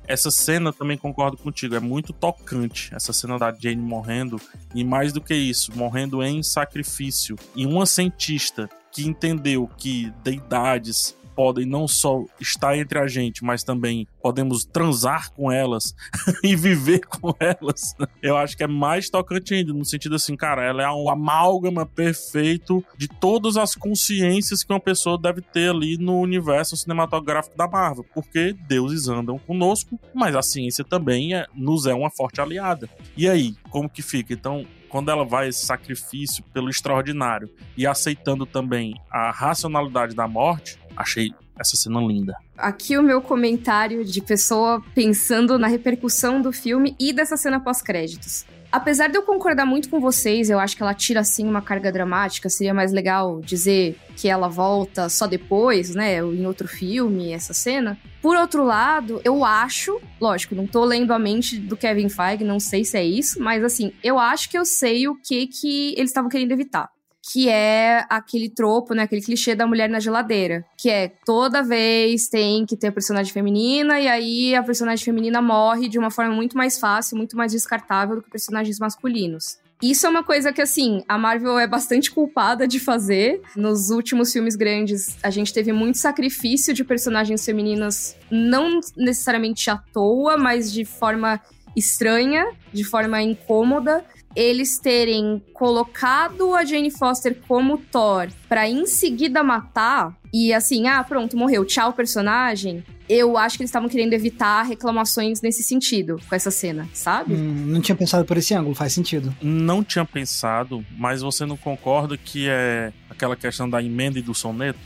Essa 0.06 0.30
cena 0.30 0.72
também 0.72 0.96
concordo 0.96 1.36
contigo, 1.36 1.74
é 1.74 1.80
muito 1.80 2.12
tocante. 2.12 2.94
Essa 2.94 3.12
cena 3.12 3.38
da 3.38 3.52
Jane 3.52 3.82
morrendo, 3.82 4.40
e 4.74 4.84
mais 4.84 5.12
do 5.12 5.20
que 5.20 5.34
isso, 5.34 5.76
morrendo 5.76 6.22
em 6.22 6.42
sacrifício. 6.42 7.36
E 7.54 7.66
uma 7.66 7.86
cientista 7.86 8.68
que 8.92 9.06
entendeu 9.06 9.68
que 9.76 10.12
deidades 10.22 11.16
podem 11.36 11.66
não 11.66 11.86
só 11.86 12.24
estar 12.40 12.76
entre 12.78 12.98
a 12.98 13.06
gente, 13.06 13.44
mas 13.44 13.62
também 13.62 14.08
podemos 14.22 14.64
transar 14.64 15.30
com 15.32 15.52
elas 15.52 15.94
e 16.42 16.56
viver 16.56 17.00
com 17.06 17.34
elas. 17.38 17.94
Eu 18.22 18.36
acho 18.36 18.56
que 18.56 18.64
é 18.64 18.66
mais 18.66 19.10
tocante 19.10 19.52
ainda, 19.52 19.72
no 19.72 19.84
sentido 19.84 20.16
assim, 20.16 20.34
cara, 20.34 20.64
ela 20.64 20.82
é 20.82 20.90
um 20.90 21.10
amálgama 21.10 21.84
perfeito 21.84 22.82
de 22.96 23.06
todas 23.06 23.58
as 23.58 23.74
consciências 23.74 24.64
que 24.64 24.72
uma 24.72 24.80
pessoa 24.80 25.20
deve 25.20 25.42
ter 25.42 25.70
ali 25.70 25.98
no 25.98 26.18
universo 26.18 26.76
cinematográfico 26.76 27.56
da 27.56 27.68
Marvel, 27.68 28.06
porque 28.14 28.54
deuses 28.66 29.08
andam 29.08 29.38
conosco, 29.38 30.00
mas 30.14 30.34
a 30.34 30.42
ciência 30.42 30.82
também 30.82 31.34
é, 31.34 31.46
nos 31.54 31.86
é 31.86 31.94
uma 31.94 32.10
forte 32.10 32.40
aliada. 32.40 32.88
E 33.16 33.28
aí, 33.28 33.54
como 33.70 33.90
que 33.90 34.00
fica? 34.00 34.32
Então, 34.32 34.64
quando 34.88 35.10
ela 35.10 35.24
vai 35.24 35.48
esse 35.48 35.66
sacrifício 35.66 36.42
pelo 36.54 36.70
extraordinário 36.70 37.50
e 37.76 37.86
aceitando 37.86 38.46
também 38.46 38.94
a 39.10 39.30
racionalidade 39.30 40.14
da 40.14 40.26
morte, 40.26 40.78
achei 40.96 41.32
essa 41.58 41.76
cena 41.76 42.00
linda. 42.00 42.34
Aqui 42.56 42.96
o 42.96 43.02
meu 43.02 43.20
comentário 43.20 44.04
de 44.04 44.20
pessoa 44.20 44.82
pensando 44.94 45.58
na 45.58 45.66
repercussão 45.66 46.40
do 46.40 46.52
filme 46.52 46.94
e 46.98 47.12
dessa 47.12 47.36
cena 47.36 47.60
pós-créditos. 47.60 48.44
Apesar 48.70 49.08
de 49.08 49.16
eu 49.16 49.22
concordar 49.22 49.64
muito 49.64 49.88
com 49.88 50.00
vocês, 50.00 50.50
eu 50.50 50.58
acho 50.58 50.76
que 50.76 50.82
ela 50.82 50.92
tira 50.92 51.20
assim 51.20 51.46
uma 51.48 51.62
carga 51.62 51.90
dramática. 51.92 52.48
Seria 52.48 52.74
mais 52.74 52.92
legal 52.92 53.40
dizer 53.40 53.96
que 54.16 54.28
ela 54.28 54.48
volta 54.48 55.08
só 55.08 55.26
depois, 55.26 55.94
né? 55.94 56.22
Ou 56.22 56.34
em 56.34 56.46
outro 56.46 56.66
filme, 56.66 57.32
essa 57.32 57.54
cena. 57.54 57.96
Por 58.20 58.36
outro 58.36 58.64
lado, 58.64 59.20
eu 59.24 59.44
acho, 59.44 60.00
lógico, 60.20 60.54
não 60.54 60.66
tô 60.66 60.84
lendo 60.84 61.12
a 61.12 61.18
mente 61.18 61.58
do 61.58 61.76
Kevin 61.76 62.08
Feige, 62.08 62.44
não 62.44 62.58
sei 62.58 62.84
se 62.84 62.98
é 62.98 63.04
isso, 63.04 63.40
mas 63.40 63.62
assim, 63.62 63.92
eu 64.02 64.18
acho 64.18 64.50
que 64.50 64.58
eu 64.58 64.64
sei 64.64 65.06
o 65.06 65.14
que 65.14 65.46
que 65.46 65.94
eles 65.96 66.10
estavam 66.10 66.28
querendo 66.28 66.52
evitar 66.52 66.90
que 67.32 67.48
é 67.48 68.04
aquele 68.08 68.48
tropo, 68.48 68.94
né, 68.94 69.02
aquele 69.02 69.22
clichê 69.22 69.54
da 69.54 69.66
mulher 69.66 69.88
na 69.88 69.98
geladeira, 69.98 70.64
que 70.76 70.88
é 70.88 71.12
toda 71.24 71.62
vez 71.62 72.28
tem 72.28 72.64
que 72.64 72.76
ter 72.76 72.88
a 72.88 72.92
personagem 72.92 73.32
feminina 73.32 73.98
e 73.98 74.06
aí 74.06 74.54
a 74.54 74.62
personagem 74.62 75.04
feminina 75.04 75.42
morre 75.42 75.88
de 75.88 75.98
uma 75.98 76.10
forma 76.10 76.34
muito 76.34 76.56
mais 76.56 76.78
fácil, 76.78 77.16
muito 77.16 77.36
mais 77.36 77.52
descartável 77.52 78.16
do 78.16 78.22
que 78.22 78.30
personagens 78.30 78.78
masculinos. 78.78 79.58
Isso 79.82 80.06
é 80.06 80.08
uma 80.08 80.24
coisa 80.24 80.54
que, 80.54 80.62
assim, 80.62 81.04
a 81.06 81.18
Marvel 81.18 81.58
é 81.58 81.66
bastante 81.66 82.10
culpada 82.10 82.66
de 82.66 82.80
fazer. 82.80 83.42
Nos 83.54 83.90
últimos 83.90 84.32
filmes 84.32 84.56
grandes, 84.56 85.18
a 85.22 85.28
gente 85.28 85.52
teve 85.52 85.70
muito 85.70 85.98
sacrifício 85.98 86.72
de 86.72 86.82
personagens 86.82 87.44
femininas, 87.44 88.16
não 88.30 88.80
necessariamente 88.96 89.68
à 89.68 89.76
toa, 89.76 90.38
mas 90.38 90.72
de 90.72 90.86
forma 90.86 91.38
estranha, 91.76 92.46
de 92.72 92.84
forma 92.84 93.20
incômoda 93.20 94.02
eles 94.36 94.78
terem 94.78 95.42
colocado 95.54 96.54
a 96.54 96.62
Jane 96.62 96.90
Foster 96.90 97.36
como 97.48 97.78
Thor 97.78 98.28
para 98.46 98.68
em 98.68 98.84
seguida 98.84 99.42
matar 99.42 100.14
e 100.32 100.52
assim, 100.52 100.86
ah, 100.86 101.02
pronto, 101.02 101.36
morreu, 101.36 101.64
tchau 101.64 101.94
personagem. 101.94 102.84
Eu 103.08 103.38
acho 103.38 103.56
que 103.56 103.62
eles 103.62 103.70
estavam 103.70 103.88
querendo 103.88 104.12
evitar 104.12 104.62
reclamações 104.64 105.40
nesse 105.40 105.62
sentido 105.62 106.20
com 106.28 106.34
essa 106.34 106.50
cena, 106.50 106.86
sabe? 106.92 107.32
Hum, 107.32 107.64
não 107.66 107.80
tinha 107.80 107.96
pensado 107.96 108.24
por 108.24 108.36
esse 108.36 108.52
ângulo, 108.52 108.74
faz 108.74 108.92
sentido. 108.92 109.34
Não 109.40 109.82
tinha 109.82 110.04
pensado, 110.04 110.84
mas 110.98 111.22
você 111.22 111.46
não 111.46 111.56
concorda 111.56 112.18
que 112.18 112.48
é 112.48 112.92
aquela 113.08 113.36
questão 113.36 113.70
da 113.70 113.82
emenda 113.82 114.18
e 114.18 114.22
do 114.22 114.34
soneto? 114.34 114.78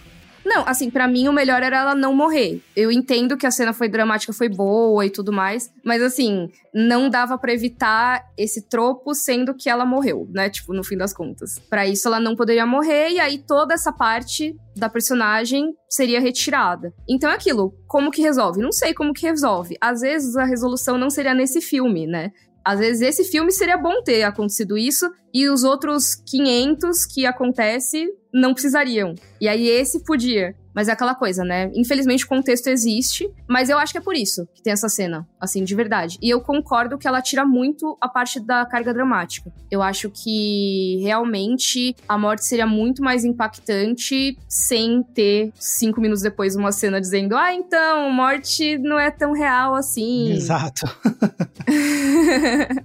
Não, 0.51 0.67
assim, 0.67 0.91
para 0.91 1.07
mim 1.07 1.29
o 1.29 1.33
melhor 1.33 1.63
era 1.63 1.79
ela 1.79 1.95
não 1.95 2.13
morrer. 2.13 2.61
Eu 2.75 2.91
entendo 2.91 3.37
que 3.37 3.47
a 3.47 3.53
cena 3.53 3.73
foi 3.73 3.89
dramática, 3.89 4.33
foi 4.33 4.49
boa 4.49 5.07
e 5.07 5.11
tudo 5.11 5.33
mais, 5.33 5.73
mas 5.85 6.03
assim, 6.03 6.51
não 6.75 7.09
dava 7.09 7.39
para 7.39 7.53
evitar 7.53 8.27
esse 8.37 8.69
tropo 8.69 9.15
sendo 9.15 9.55
que 9.55 9.71
ela 9.71 9.87
morreu, 9.87 10.29
né? 10.33 10.51
Tipo, 10.51 10.73
no 10.73 10.83
fim 10.83 10.97
das 10.97 11.15
contas. 11.15 11.61
Para 11.71 11.87
isso 11.87 12.09
ela 12.09 12.19
não 12.19 12.35
poderia 12.35 12.67
morrer 12.67 13.11
e 13.11 13.21
aí 13.21 13.39
toda 13.39 13.75
essa 13.75 13.93
parte 13.93 14.57
da 14.75 14.89
personagem 14.89 15.73
seria 15.89 16.21
retirada. 16.21 16.93
Então 17.09 17.31
é 17.31 17.35
aquilo, 17.35 17.73
como 17.87 18.11
que 18.11 18.21
resolve? 18.21 18.61
Não 18.61 18.73
sei 18.73 18.93
como 18.93 19.13
que 19.13 19.29
resolve. 19.29 19.77
Às 19.81 20.01
vezes 20.01 20.35
a 20.35 20.45
resolução 20.45 20.99
não 20.99 21.11
seria 21.11 21.33
nesse 21.33 21.61
filme, 21.61 22.09
né? 22.09 22.33
Às 22.65 22.81
vezes 22.81 23.03
esse 23.03 23.31
filme 23.31 23.53
seria 23.53 23.77
bom 23.77 24.03
ter 24.03 24.25
acontecido 24.25 24.77
isso 24.77 25.09
e 25.33 25.49
os 25.49 25.63
outros 25.63 26.15
500 26.15 27.07
que 27.07 27.25
acontece 27.25 28.07
não 28.33 28.53
precisariam. 28.53 29.15
E 29.41 29.49
aí 29.49 29.67
esse 29.69 30.05
podia. 30.05 30.55
Mas 30.75 30.89
é 30.89 30.93
aquela 30.93 31.15
coisa, 31.15 31.45
né? 31.45 31.71
Infelizmente 31.75 32.25
o 32.25 32.29
contexto 32.29 32.69
existe, 32.69 33.29
mas 33.49 33.69
eu 33.69 33.77
acho 33.77 33.93
que 33.93 33.99
é 33.99 34.01
por 34.01 34.15
isso 34.15 34.47
que 34.55 34.63
tem 34.63 34.73
essa 34.73 34.89
cena, 34.89 35.29
assim, 35.41 35.65
de 35.65 35.75
verdade. 35.75 36.17
E 36.23 36.31
eu 36.31 36.41
concordo 36.41 36.97
que 36.97 37.09
ela 37.09 37.21
tira 37.21 37.45
muito 37.45 37.99
a 38.01 38.09
parte 38.09 38.39
da 38.39 38.65
carga 38.65 38.95
dramática. 38.95 39.53
Eu 39.71 39.83
acho 39.83 40.11
que 40.11 40.99
realmente 41.03 41.97
a 42.09 42.17
morte 42.17 42.45
seria 42.45 42.67
muito 42.67 43.03
mais 43.03 43.25
impactante 43.25 44.39
sem 44.49 45.03
ter 45.03 45.53
cinco 45.57 46.01
minutos 46.01 46.23
depois 46.23 46.55
uma 46.55 46.71
cena 46.71 47.01
dizendo: 47.01 47.37
ah, 47.37 47.53
então, 47.53 48.11
morte 48.13 48.79
não 48.79 48.99
é 48.99 49.11
tão 49.11 49.33
real 49.33 49.75
assim. 49.75 50.31
Exato. 50.33 50.87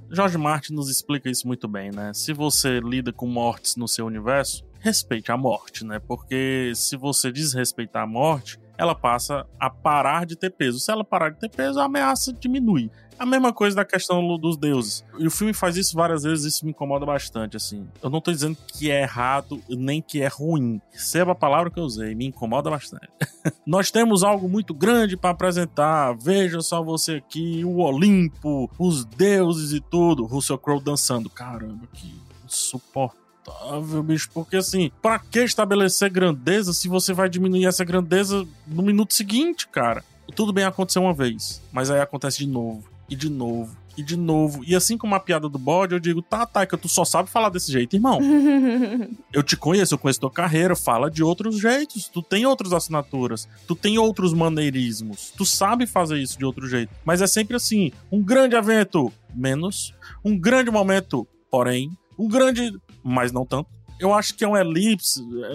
Jorge 0.10 0.38
Martin 0.38 0.74
nos 0.74 0.90
explica 0.90 1.30
isso 1.30 1.48
muito 1.48 1.68
bem, 1.68 1.92
né? 1.92 2.12
Se 2.14 2.34
você 2.34 2.80
lida 2.80 3.14
com 3.14 3.28
mortes 3.28 3.76
no 3.76 3.88
seu 3.88 4.06
universo, 4.06 4.64
respeite 4.86 5.32
a 5.32 5.38
morte, 5.38 5.84
né? 5.84 6.00
Porque 6.00 6.72
se 6.76 6.96
você 6.96 7.32
desrespeitar 7.32 8.04
a 8.04 8.08
morte, 8.08 8.60
ela 8.78 8.94
passa 8.94 9.48
a 9.60 9.68
parar 9.68 10.28
de 10.28 10.36
ter 10.36 10.52
peso. 10.52 10.80
Se 10.80 10.92
ela 10.92 11.04
parar 11.04 11.32
de 11.32 11.40
ter 11.40 11.50
peso, 11.50 11.80
a 11.80 11.86
ameaça 11.86 12.32
diminui. 12.32 12.92
A 13.18 13.26
mesma 13.26 13.52
coisa 13.52 13.78
da 13.78 13.86
questão 13.86 14.38
dos 14.38 14.58
deuses. 14.58 15.04
E 15.18 15.26
o 15.26 15.32
filme 15.32 15.54
faz 15.54 15.76
isso 15.76 15.96
várias 15.96 16.22
vezes, 16.22 16.54
isso 16.54 16.66
me 16.66 16.72
incomoda 16.72 17.04
bastante, 17.04 17.58
assim. 17.58 17.88
Eu 18.04 18.12
não 18.12 18.22
tô 18.22 18.32
dizendo 18.32 18.58
que 18.68 18.92
é 18.92 19.02
errado, 19.02 19.60
nem 19.70 20.02
que 20.02 20.22
é 20.22 20.28
ruim. 20.28 20.80
Receba 20.92 21.32
a 21.32 21.36
palavra 21.36 21.72
que 21.72 21.80
eu 21.80 21.84
usei, 21.84 22.14
me 22.14 22.28
incomoda 22.28 22.70
bastante. 22.70 23.10
Nós 23.66 23.90
temos 23.90 24.22
algo 24.22 24.48
muito 24.48 24.74
grande 24.74 25.18
para 25.18 25.32
apresentar. 25.32 26.16
Veja 26.16 26.62
só 26.62 26.84
você 26.84 27.14
aqui, 27.14 27.64
o 27.66 27.80
Olimpo, 27.80 28.70
os 28.78 29.04
deuses 29.04 29.72
e 29.72 29.80
tudo. 29.80 30.26
Russell 30.26 30.60
Crowe 30.60 30.84
dançando. 30.84 31.28
Caramba, 31.28 31.88
que 31.92 32.14
insuportável 32.46 33.25
inacreditável, 33.46 34.04
bicho. 34.04 34.30
Porque 34.34 34.58
assim, 34.58 34.92
pra 35.02 35.20
que 35.20 35.40
estabelecer 35.40 36.10
grandeza 36.10 36.74
se 36.74 36.88
você 36.88 37.14
vai 37.14 37.30
diminuir 37.30 37.66
essa 37.66 37.84
grandeza 37.84 38.46
no 38.68 38.82
minuto 38.82 39.14
seguinte, 39.14 39.68
cara? 39.68 40.04
Tudo 40.36 40.52
bem 40.52 40.64
aconteceu 40.64 41.04
uma 41.04 41.14
vez, 41.14 41.62
mas 41.72 41.92
aí 41.92 42.02
acontece 42.02 42.40
de 42.40 42.48
novo, 42.48 42.84
e 43.08 43.16
de 43.16 43.30
novo, 43.30 43.78
e 43.96 44.02
de 44.02 44.18
novo. 44.18 44.64
E 44.66 44.76
assim 44.76 44.98
como 44.98 45.14
a 45.14 45.20
piada 45.20 45.48
do 45.48 45.60
bode, 45.60 45.94
eu 45.94 46.00
digo, 46.00 46.20
tá, 46.20 46.48
tá, 46.48 46.64
é 46.64 46.66
que 46.66 46.76
tu 46.76 46.90
só 46.90 47.06
sabe 47.06 47.30
falar 47.30 47.50
desse 47.50 47.72
jeito, 47.72 47.96
irmão. 47.96 48.20
eu 49.32 49.44
te 49.44 49.56
conheço, 49.56 49.94
eu 49.94 50.00
conheço 50.00 50.20
tua 50.20 50.32
carreira, 50.32 50.76
fala 50.76 51.12
de 51.12 51.24
outros 51.24 51.60
jeitos. 51.60 52.10
Tu 52.10 52.24
tem 52.24 52.46
outras 52.46 52.74
assinaturas, 52.74 53.48
tu 53.68 53.76
tem 53.76 54.00
outros 54.00 54.34
maneirismos, 54.34 55.32
tu 55.38 55.46
sabe 55.46 55.86
fazer 55.86 56.18
isso 56.18 56.40
de 56.40 56.44
outro 56.44 56.68
jeito. 56.68 56.92
Mas 57.06 57.22
é 57.22 57.28
sempre 57.28 57.56
assim: 57.56 57.92
um 58.12 58.22
grande 58.22 58.56
evento, 58.56 59.14
menos. 59.34 59.94
Um 60.24 60.38
grande 60.38 60.72
momento, 60.72 61.28
porém. 61.52 61.96
Um 62.18 62.28
grande 62.28 62.72
mas 63.04 63.32
não 63.32 63.46
tanto. 63.46 63.70
Eu 64.00 64.14
acho 64.14 64.36
que 64.36 64.44
é 64.44 64.48
um 64.48 64.58
elipse, 64.58 65.22
é, 65.22 65.54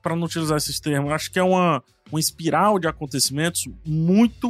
para 0.00 0.14
não 0.14 0.24
utilizar 0.26 0.56
esses 0.56 0.78
termos, 0.78 1.10
acho 1.12 1.30
que 1.30 1.38
é 1.38 1.42
uma, 1.42 1.82
uma 2.10 2.20
espiral 2.20 2.78
de 2.78 2.86
acontecimentos 2.86 3.66
muito 3.84 4.48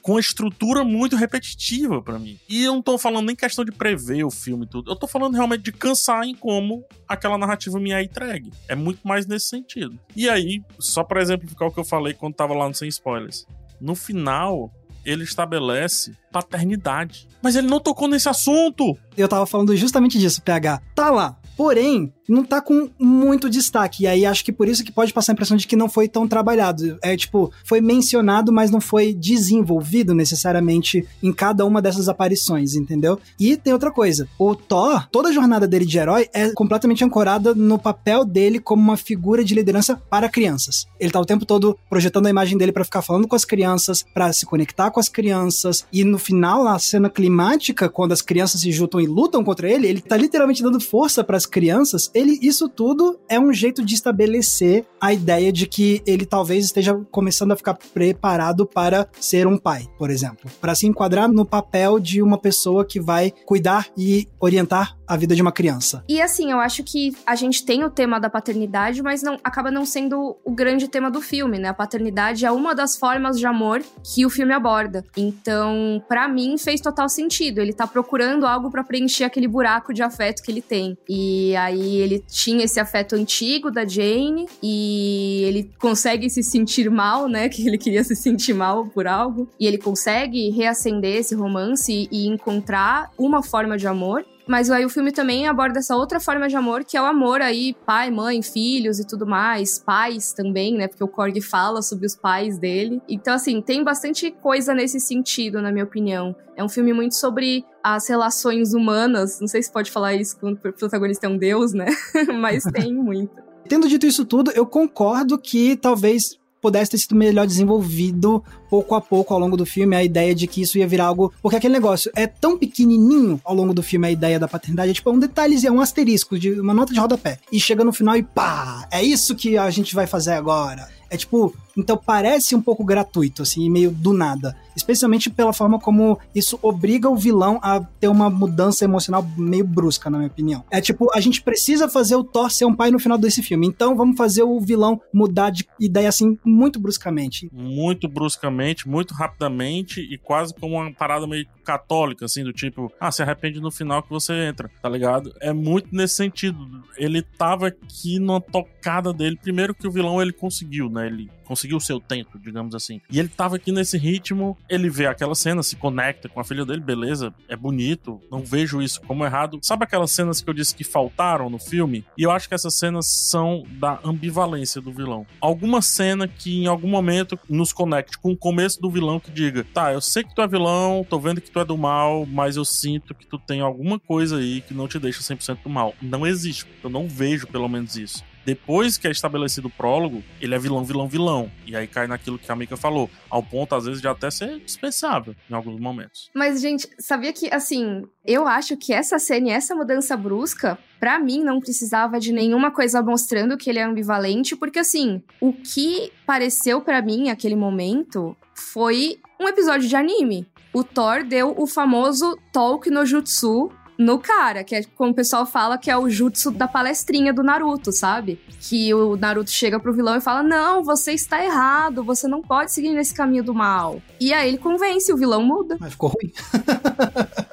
com 0.00 0.18
estrutura 0.18 0.84
muito 0.84 1.16
repetitiva 1.16 2.00
para 2.00 2.18
mim. 2.18 2.38
E 2.48 2.62
eu 2.62 2.74
não 2.74 2.82
tô 2.82 2.96
falando 2.96 3.26
nem 3.26 3.34
questão 3.34 3.64
de 3.64 3.72
prever 3.72 4.24
o 4.24 4.30
filme 4.30 4.64
e 4.64 4.68
tudo. 4.68 4.90
Eu 4.90 4.94
tô 4.94 5.06
falando 5.08 5.34
realmente 5.34 5.62
de 5.62 5.72
cansar 5.72 6.24
em 6.24 6.34
como 6.34 6.84
aquela 7.08 7.36
narrativa 7.36 7.80
me 7.80 7.90
é 7.90 8.04
entregue. 8.04 8.52
É 8.68 8.76
muito 8.76 9.00
mais 9.06 9.26
nesse 9.26 9.48
sentido. 9.48 9.98
E 10.14 10.28
aí, 10.28 10.62
só 10.78 11.02
para 11.02 11.20
exemplificar 11.20 11.66
o 11.66 11.72
que 11.72 11.80
eu 11.80 11.84
falei 11.84 12.14
quando 12.14 12.34
tava 12.34 12.54
lá 12.54 12.68
no 12.68 12.74
Sem 12.74 12.88
Spoilers. 12.88 13.46
No 13.80 13.96
final, 13.96 14.72
ele 15.06 15.22
estabelece 15.22 16.12
paternidade. 16.32 17.28
Mas 17.40 17.54
ele 17.54 17.68
não 17.68 17.78
tocou 17.78 18.08
nesse 18.08 18.28
assunto. 18.28 18.98
Eu 19.16 19.28
tava 19.28 19.46
falando 19.46 19.74
justamente 19.76 20.18
disso, 20.18 20.42
PH. 20.42 20.82
Tá 20.94 21.10
lá. 21.10 21.38
Porém, 21.56 22.12
não 22.28 22.44
tá 22.44 22.60
com 22.60 22.90
muito 22.98 23.48
destaque. 23.48 24.04
E 24.04 24.06
aí 24.06 24.26
acho 24.26 24.44
que 24.44 24.52
por 24.52 24.68
isso 24.68 24.84
que 24.84 24.92
pode 24.92 25.12
passar 25.12 25.32
a 25.32 25.34
impressão 25.34 25.56
de 25.56 25.66
que 25.66 25.76
não 25.76 25.88
foi 25.88 26.08
tão 26.08 26.26
trabalhado. 26.28 26.98
É 27.02 27.16
tipo, 27.16 27.52
foi 27.64 27.80
mencionado, 27.80 28.52
mas 28.52 28.70
não 28.70 28.80
foi 28.80 29.14
desenvolvido 29.14 30.14
necessariamente 30.14 31.06
em 31.22 31.32
cada 31.32 31.64
uma 31.64 31.80
dessas 31.80 32.08
aparições, 32.08 32.74
entendeu? 32.74 33.18
E 33.38 33.56
tem 33.56 33.72
outra 33.72 33.90
coisa. 33.90 34.28
O 34.38 34.54
Thor, 34.54 35.08
toda 35.10 35.28
a 35.28 35.32
jornada 35.32 35.66
dele 35.66 35.86
de 35.86 35.98
herói 35.98 36.28
é 36.32 36.50
completamente 36.50 37.04
ancorada 37.04 37.54
no 37.54 37.78
papel 37.78 38.24
dele 38.24 38.58
como 38.58 38.82
uma 38.82 38.96
figura 38.96 39.44
de 39.44 39.54
liderança 39.54 39.96
para 39.96 40.28
crianças. 40.28 40.86
Ele 41.00 41.10
tá 41.10 41.20
o 41.20 41.24
tempo 41.24 41.46
todo 41.46 41.78
projetando 41.88 42.26
a 42.26 42.30
imagem 42.30 42.58
dele 42.58 42.72
para 42.72 42.84
ficar 42.84 43.02
falando 43.02 43.28
com 43.28 43.36
as 43.36 43.44
crianças, 43.44 44.04
para 44.14 44.32
se 44.32 44.44
conectar 44.44 44.90
com 44.90 45.00
as 45.00 45.08
crianças. 45.08 45.86
E 45.92 46.04
no 46.04 46.18
final, 46.18 46.64
na 46.64 46.78
cena 46.78 47.08
climática, 47.08 47.88
quando 47.88 48.12
as 48.12 48.22
crianças 48.22 48.60
se 48.60 48.72
juntam 48.72 49.00
e 49.00 49.06
lutam 49.06 49.44
contra 49.44 49.70
ele, 49.70 49.86
ele 49.86 50.00
tá 50.00 50.16
literalmente 50.16 50.62
dando 50.62 50.80
força 50.80 51.22
para 51.22 51.36
as 51.36 51.45
crianças 51.46 52.10
ele, 52.14 52.38
isso 52.42 52.68
tudo 52.68 53.18
é 53.28 53.38
um 53.38 53.52
jeito 53.52 53.84
de 53.84 53.94
estabelecer 53.94 54.84
a 55.00 55.12
ideia 55.12 55.52
de 55.52 55.66
que 55.66 56.02
ele 56.06 56.24
talvez 56.24 56.64
esteja 56.64 56.94
começando 57.10 57.52
a 57.52 57.56
ficar 57.56 57.74
preparado 57.74 58.66
para 58.66 59.08
ser 59.20 59.46
um 59.46 59.58
pai, 59.58 59.86
por 59.98 60.10
exemplo, 60.10 60.50
para 60.60 60.74
se 60.74 60.86
enquadrar 60.86 61.30
no 61.30 61.44
papel 61.44 61.98
de 61.98 62.22
uma 62.22 62.38
pessoa 62.38 62.84
que 62.84 63.00
vai 63.00 63.32
cuidar 63.44 63.88
e 63.96 64.28
orientar 64.40 64.95
a 65.06 65.16
vida 65.16 65.34
de 65.34 65.42
uma 65.42 65.52
criança. 65.52 66.04
E 66.08 66.20
assim, 66.20 66.50
eu 66.50 66.58
acho 66.58 66.82
que 66.82 67.16
a 67.26 67.34
gente 67.34 67.64
tem 67.64 67.84
o 67.84 67.90
tema 67.90 68.18
da 68.18 68.28
paternidade, 68.28 69.02
mas 69.02 69.22
não 69.22 69.38
acaba 69.42 69.70
não 69.70 69.84
sendo 69.84 70.36
o 70.44 70.50
grande 70.50 70.88
tema 70.88 71.10
do 71.10 71.20
filme, 71.20 71.58
né? 71.58 71.68
A 71.68 71.74
paternidade 71.74 72.44
é 72.44 72.50
uma 72.50 72.74
das 72.74 72.96
formas 72.96 73.38
de 73.38 73.46
amor 73.46 73.82
que 74.02 74.24
o 74.26 74.30
filme 74.30 74.52
aborda. 74.52 75.04
Então, 75.16 76.02
para 76.08 76.28
mim 76.28 76.56
fez 76.58 76.80
total 76.80 77.08
sentido. 77.08 77.60
Ele 77.60 77.72
tá 77.72 77.86
procurando 77.86 78.46
algo 78.46 78.70
para 78.70 78.84
preencher 78.84 79.24
aquele 79.24 79.48
buraco 79.48 79.92
de 79.92 80.02
afeto 80.02 80.42
que 80.42 80.50
ele 80.50 80.62
tem. 80.62 80.96
E 81.08 81.54
aí 81.56 81.96
ele 81.96 82.24
tinha 82.26 82.64
esse 82.64 82.80
afeto 82.80 83.14
antigo 83.14 83.70
da 83.70 83.84
Jane 83.84 84.46
e 84.62 85.42
ele 85.44 85.70
consegue 85.78 86.28
se 86.30 86.42
sentir 86.42 86.90
mal, 86.90 87.28
né? 87.28 87.48
Que 87.56 87.66
ele 87.66 87.78
queria 87.78 88.04
se 88.04 88.14
sentir 88.14 88.52
mal 88.52 88.86
por 88.86 89.06
algo. 89.06 89.48
E 89.58 89.66
ele 89.66 89.78
consegue 89.78 90.50
reacender 90.50 91.16
esse 91.16 91.34
romance 91.34 92.08
e 92.10 92.26
encontrar 92.26 93.10
uma 93.16 93.42
forma 93.42 93.78
de 93.78 93.86
amor. 93.86 94.24
Mas 94.46 94.70
aí 94.70 94.84
o 94.84 94.88
filme 94.88 95.10
também 95.10 95.48
aborda 95.48 95.80
essa 95.80 95.96
outra 95.96 96.20
forma 96.20 96.48
de 96.48 96.54
amor, 96.56 96.84
que 96.84 96.96
é 96.96 97.02
o 97.02 97.04
amor 97.04 97.42
aí, 97.42 97.74
pai, 97.84 98.10
mãe, 98.10 98.40
filhos 98.42 99.00
e 99.00 99.06
tudo 99.06 99.26
mais, 99.26 99.78
pais 99.78 100.32
também, 100.32 100.76
né? 100.76 100.86
Porque 100.86 101.02
o 101.02 101.08
Korg 101.08 101.40
fala 101.40 101.82
sobre 101.82 102.06
os 102.06 102.14
pais 102.14 102.56
dele. 102.58 103.02
Então, 103.08 103.34
assim, 103.34 103.60
tem 103.60 103.82
bastante 103.82 104.30
coisa 104.30 104.72
nesse 104.72 105.00
sentido, 105.00 105.60
na 105.60 105.72
minha 105.72 105.84
opinião. 105.84 106.34
É 106.56 106.62
um 106.62 106.68
filme 106.68 106.92
muito 106.92 107.16
sobre 107.16 107.64
as 107.82 108.08
relações 108.08 108.72
humanas. 108.72 109.40
Não 109.40 109.48
sei 109.48 109.62
se 109.62 109.72
pode 109.72 109.90
falar 109.90 110.14
isso 110.14 110.38
quando 110.38 110.54
o 110.54 110.72
protagonista 110.72 111.26
é 111.26 111.28
um 111.28 111.36
deus, 111.36 111.72
né? 111.72 111.86
Mas 112.40 112.62
tem 112.64 112.94
muito. 112.94 113.34
Tendo 113.68 113.88
dito 113.88 114.06
isso 114.06 114.24
tudo, 114.24 114.52
eu 114.52 114.64
concordo 114.64 115.36
que 115.36 115.76
talvez 115.76 116.38
pudesse 116.60 116.90
ter 116.92 116.98
sido 116.98 117.14
melhor 117.14 117.46
desenvolvido 117.46 118.42
pouco 118.68 118.94
a 118.94 119.00
pouco 119.00 119.32
ao 119.32 119.40
longo 119.40 119.56
do 119.56 119.66
filme 119.66 119.96
a 119.96 120.04
ideia 120.04 120.34
de 120.34 120.46
que 120.46 120.62
isso 120.62 120.78
ia 120.78 120.86
virar 120.86 121.06
algo. 121.06 121.32
Porque 121.42 121.56
aquele 121.56 121.74
negócio 121.74 122.10
é 122.14 122.26
tão 122.26 122.58
pequenininho 122.58 123.40
ao 123.44 123.54
longo 123.54 123.74
do 123.74 123.82
filme 123.82 124.06
a 124.06 124.10
ideia 124.10 124.38
da 124.38 124.48
paternidade, 124.48 124.90
é 124.90 124.94
tipo 124.94 125.10
é 125.10 125.12
um 125.12 125.18
detalhezinho, 125.18 125.70
é 125.70 125.76
um 125.76 125.80
asterisco, 125.80 126.38
de 126.38 126.52
uma 126.60 126.74
nota 126.74 126.92
de 126.92 127.00
rodapé. 127.00 127.38
E 127.50 127.60
chega 127.60 127.84
no 127.84 127.92
final 127.92 128.16
e 128.16 128.22
pá! 128.22 128.86
É 128.90 129.02
isso 129.02 129.34
que 129.34 129.56
a 129.56 129.70
gente 129.70 129.94
vai 129.94 130.06
fazer 130.06 130.32
agora. 130.32 130.88
É 131.08 131.16
tipo, 131.16 131.54
então 131.76 131.96
parece 131.96 132.54
um 132.54 132.60
pouco 132.60 132.84
gratuito, 132.84 133.42
assim, 133.42 133.70
meio 133.70 133.90
do 133.90 134.12
nada. 134.12 134.56
Especialmente 134.74 135.30
pela 135.30 135.52
forma 135.52 135.78
como 135.78 136.18
isso 136.34 136.58
obriga 136.60 137.08
o 137.08 137.16
vilão 137.16 137.58
a 137.62 137.80
ter 137.80 138.08
uma 138.08 138.28
mudança 138.28 138.84
emocional 138.84 139.26
meio 139.36 139.64
brusca, 139.64 140.10
na 140.10 140.18
minha 140.18 140.28
opinião. 140.28 140.64
É 140.70 140.80
tipo, 140.80 141.08
a 141.14 141.20
gente 141.20 141.42
precisa 141.42 141.88
fazer 141.88 142.16
o 142.16 142.24
Thor 142.24 142.50
ser 142.50 142.64
um 142.64 142.74
pai 142.74 142.90
no 142.90 142.98
final 142.98 143.16
desse 143.16 143.42
filme. 143.42 143.66
Então 143.66 143.96
vamos 143.96 144.16
fazer 144.16 144.42
o 144.42 144.60
vilão 144.60 145.00
mudar 145.12 145.50
de 145.50 145.66
ideia 145.80 146.08
assim 146.08 146.36
muito 146.44 146.80
bruscamente. 146.80 147.48
Muito 147.52 148.08
bruscamente, 148.08 148.55
muito 148.88 149.14
rapidamente 149.14 150.00
e 150.00 150.18
quase 150.18 150.54
como 150.54 150.76
uma 150.76 150.92
parada 150.92 151.26
meio 151.26 151.46
católica, 151.64 152.24
assim, 152.24 152.44
do 152.44 152.52
tipo, 152.52 152.92
ah, 153.00 153.10
se 153.10 153.22
arrepende 153.22 153.60
no 153.60 153.70
final 153.70 154.02
que 154.02 154.10
você 154.10 154.32
entra, 154.46 154.70
tá 154.80 154.88
ligado? 154.88 155.34
É 155.40 155.52
muito 155.52 155.88
nesse 155.94 156.14
sentido. 156.14 156.84
Ele 156.96 157.22
tava 157.22 157.68
aqui 157.68 158.18
numa 158.18 158.40
tocada 158.40 159.12
dele. 159.12 159.36
Primeiro 159.36 159.74
que 159.74 159.86
o 159.86 159.90
vilão 159.90 160.22
ele 160.22 160.32
conseguiu, 160.32 160.88
né? 160.88 161.06
Ele 161.06 161.28
conseguiu 161.46 161.76
o 161.76 161.80
seu 161.80 162.00
tempo, 162.00 162.38
digamos 162.38 162.74
assim. 162.74 163.00
E 163.10 163.18
ele 163.18 163.28
tava 163.28 163.56
aqui 163.56 163.72
nesse 163.72 163.96
ritmo, 163.96 164.56
ele 164.68 164.90
vê 164.90 165.06
aquela 165.06 165.34
cena, 165.34 165.62
se 165.62 165.76
conecta 165.76 166.28
com 166.28 166.40
a 166.40 166.44
filha 166.44 166.64
dele, 166.64 166.80
beleza, 166.80 167.32
é 167.48 167.56
bonito, 167.56 168.20
não 168.30 168.44
vejo 168.44 168.82
isso 168.82 169.00
como 169.02 169.24
errado. 169.24 169.58
Sabe 169.62 169.84
aquelas 169.84 170.10
cenas 170.10 170.40
que 170.40 170.50
eu 170.50 170.54
disse 170.54 170.74
que 170.74 170.84
faltaram 170.84 171.48
no 171.48 171.58
filme? 171.58 172.04
E 172.18 172.22
eu 172.22 172.30
acho 172.30 172.48
que 172.48 172.54
essas 172.54 172.74
cenas 172.74 173.06
são 173.06 173.64
da 173.78 174.00
ambivalência 174.04 174.80
do 174.80 174.92
vilão. 174.92 175.26
Alguma 175.40 175.80
cena 175.80 176.26
que 176.26 176.62
em 176.62 176.66
algum 176.66 176.88
momento 176.88 177.38
nos 177.48 177.72
conecte 177.72 178.18
com 178.18 178.32
o 178.32 178.36
começo 178.46 178.80
do 178.80 178.88
vilão 178.88 179.18
que 179.18 179.28
diga: 179.28 179.66
tá, 179.74 179.92
eu 179.92 180.00
sei 180.00 180.22
que 180.22 180.32
tu 180.32 180.40
é 180.40 180.46
vilão, 180.46 181.04
tô 181.08 181.18
vendo 181.18 181.40
que 181.40 181.50
tu 181.50 181.58
é 181.58 181.64
do 181.64 181.76
mal, 181.76 182.24
mas 182.26 182.56
eu 182.56 182.64
sinto 182.64 183.12
que 183.12 183.26
tu 183.26 183.38
tem 183.40 183.60
alguma 183.60 183.98
coisa 183.98 184.36
aí 184.36 184.60
que 184.60 184.72
não 184.72 184.86
te 184.86 185.00
deixa 185.00 185.20
100% 185.20 185.64
do 185.64 185.68
mal. 185.68 185.94
Não 186.00 186.24
existe, 186.24 186.64
eu 186.84 186.88
não 186.88 187.08
vejo 187.08 187.48
pelo 187.48 187.68
menos 187.68 187.96
isso 187.96 188.22
depois 188.46 188.96
que 188.96 189.08
é 189.08 189.10
estabelecido 189.10 189.66
o 189.66 189.70
prólogo, 189.70 190.22
ele 190.40 190.54
é 190.54 190.58
vilão, 190.58 190.84
vilão, 190.84 191.08
vilão. 191.08 191.50
E 191.66 191.74
aí 191.74 191.88
cai 191.88 192.06
naquilo 192.06 192.38
que 192.38 192.50
a 192.50 192.54
Mika 192.54 192.76
falou, 192.76 193.10
ao 193.28 193.42
ponto, 193.42 193.74
às 193.74 193.86
vezes, 193.86 194.00
de 194.00 194.06
até 194.06 194.30
ser 194.30 194.60
dispensável 194.60 195.34
em 195.50 195.54
alguns 195.54 195.80
momentos. 195.80 196.30
Mas, 196.32 196.60
gente, 196.60 196.88
sabia 196.96 197.32
que, 197.32 197.52
assim, 197.52 198.04
eu 198.24 198.46
acho 198.46 198.76
que 198.76 198.92
essa 198.92 199.18
cena 199.18 199.48
e 199.48 199.50
essa 199.50 199.74
mudança 199.74 200.16
brusca, 200.16 200.78
para 201.00 201.18
mim, 201.18 201.42
não 201.42 201.58
precisava 201.58 202.20
de 202.20 202.32
nenhuma 202.32 202.70
coisa 202.70 203.02
mostrando 203.02 203.56
que 203.56 203.68
ele 203.68 203.80
é 203.80 203.82
ambivalente, 203.82 204.54
porque, 204.54 204.78
assim, 204.78 205.20
o 205.40 205.52
que 205.52 206.12
pareceu 206.24 206.80
para 206.80 207.02
mim 207.02 207.30
aquele 207.30 207.56
momento 207.56 208.36
foi 208.54 209.18
um 209.40 209.48
episódio 209.48 209.88
de 209.88 209.96
anime. 209.96 210.46
O 210.72 210.84
Thor 210.84 211.24
deu 211.24 211.52
o 211.58 211.66
famoso 211.66 212.38
talk 212.52 212.88
no 212.90 213.04
jutsu 213.04 213.72
no 213.98 214.18
cara, 214.18 214.62
que 214.62 214.74
é 214.74 214.82
como 214.94 215.12
o 215.12 215.14
pessoal 215.14 215.46
fala 215.46 215.78
que 215.78 215.90
é 215.90 215.96
o 215.96 216.08
jutsu 216.08 216.50
da 216.50 216.68
palestrinha 216.68 217.32
do 217.32 217.42
Naruto, 217.42 217.92
sabe? 217.92 218.38
Que 218.60 218.92
o 218.92 219.16
Naruto 219.16 219.50
chega 219.50 219.80
pro 219.80 219.92
vilão 219.92 220.16
e 220.16 220.20
fala: 220.20 220.42
Não, 220.42 220.82
você 220.82 221.12
está 221.12 221.44
errado, 221.44 222.04
você 222.04 222.28
não 222.28 222.42
pode 222.42 222.72
seguir 222.72 222.90
nesse 222.90 223.14
caminho 223.14 223.44
do 223.44 223.54
mal. 223.54 224.02
E 224.20 224.32
aí 224.32 224.48
ele 224.48 224.58
convence, 224.58 225.12
o 225.12 225.16
vilão 225.16 225.42
muda. 225.42 225.76
Mas 225.80 225.92
ficou 225.92 226.10
ruim. 226.10 226.32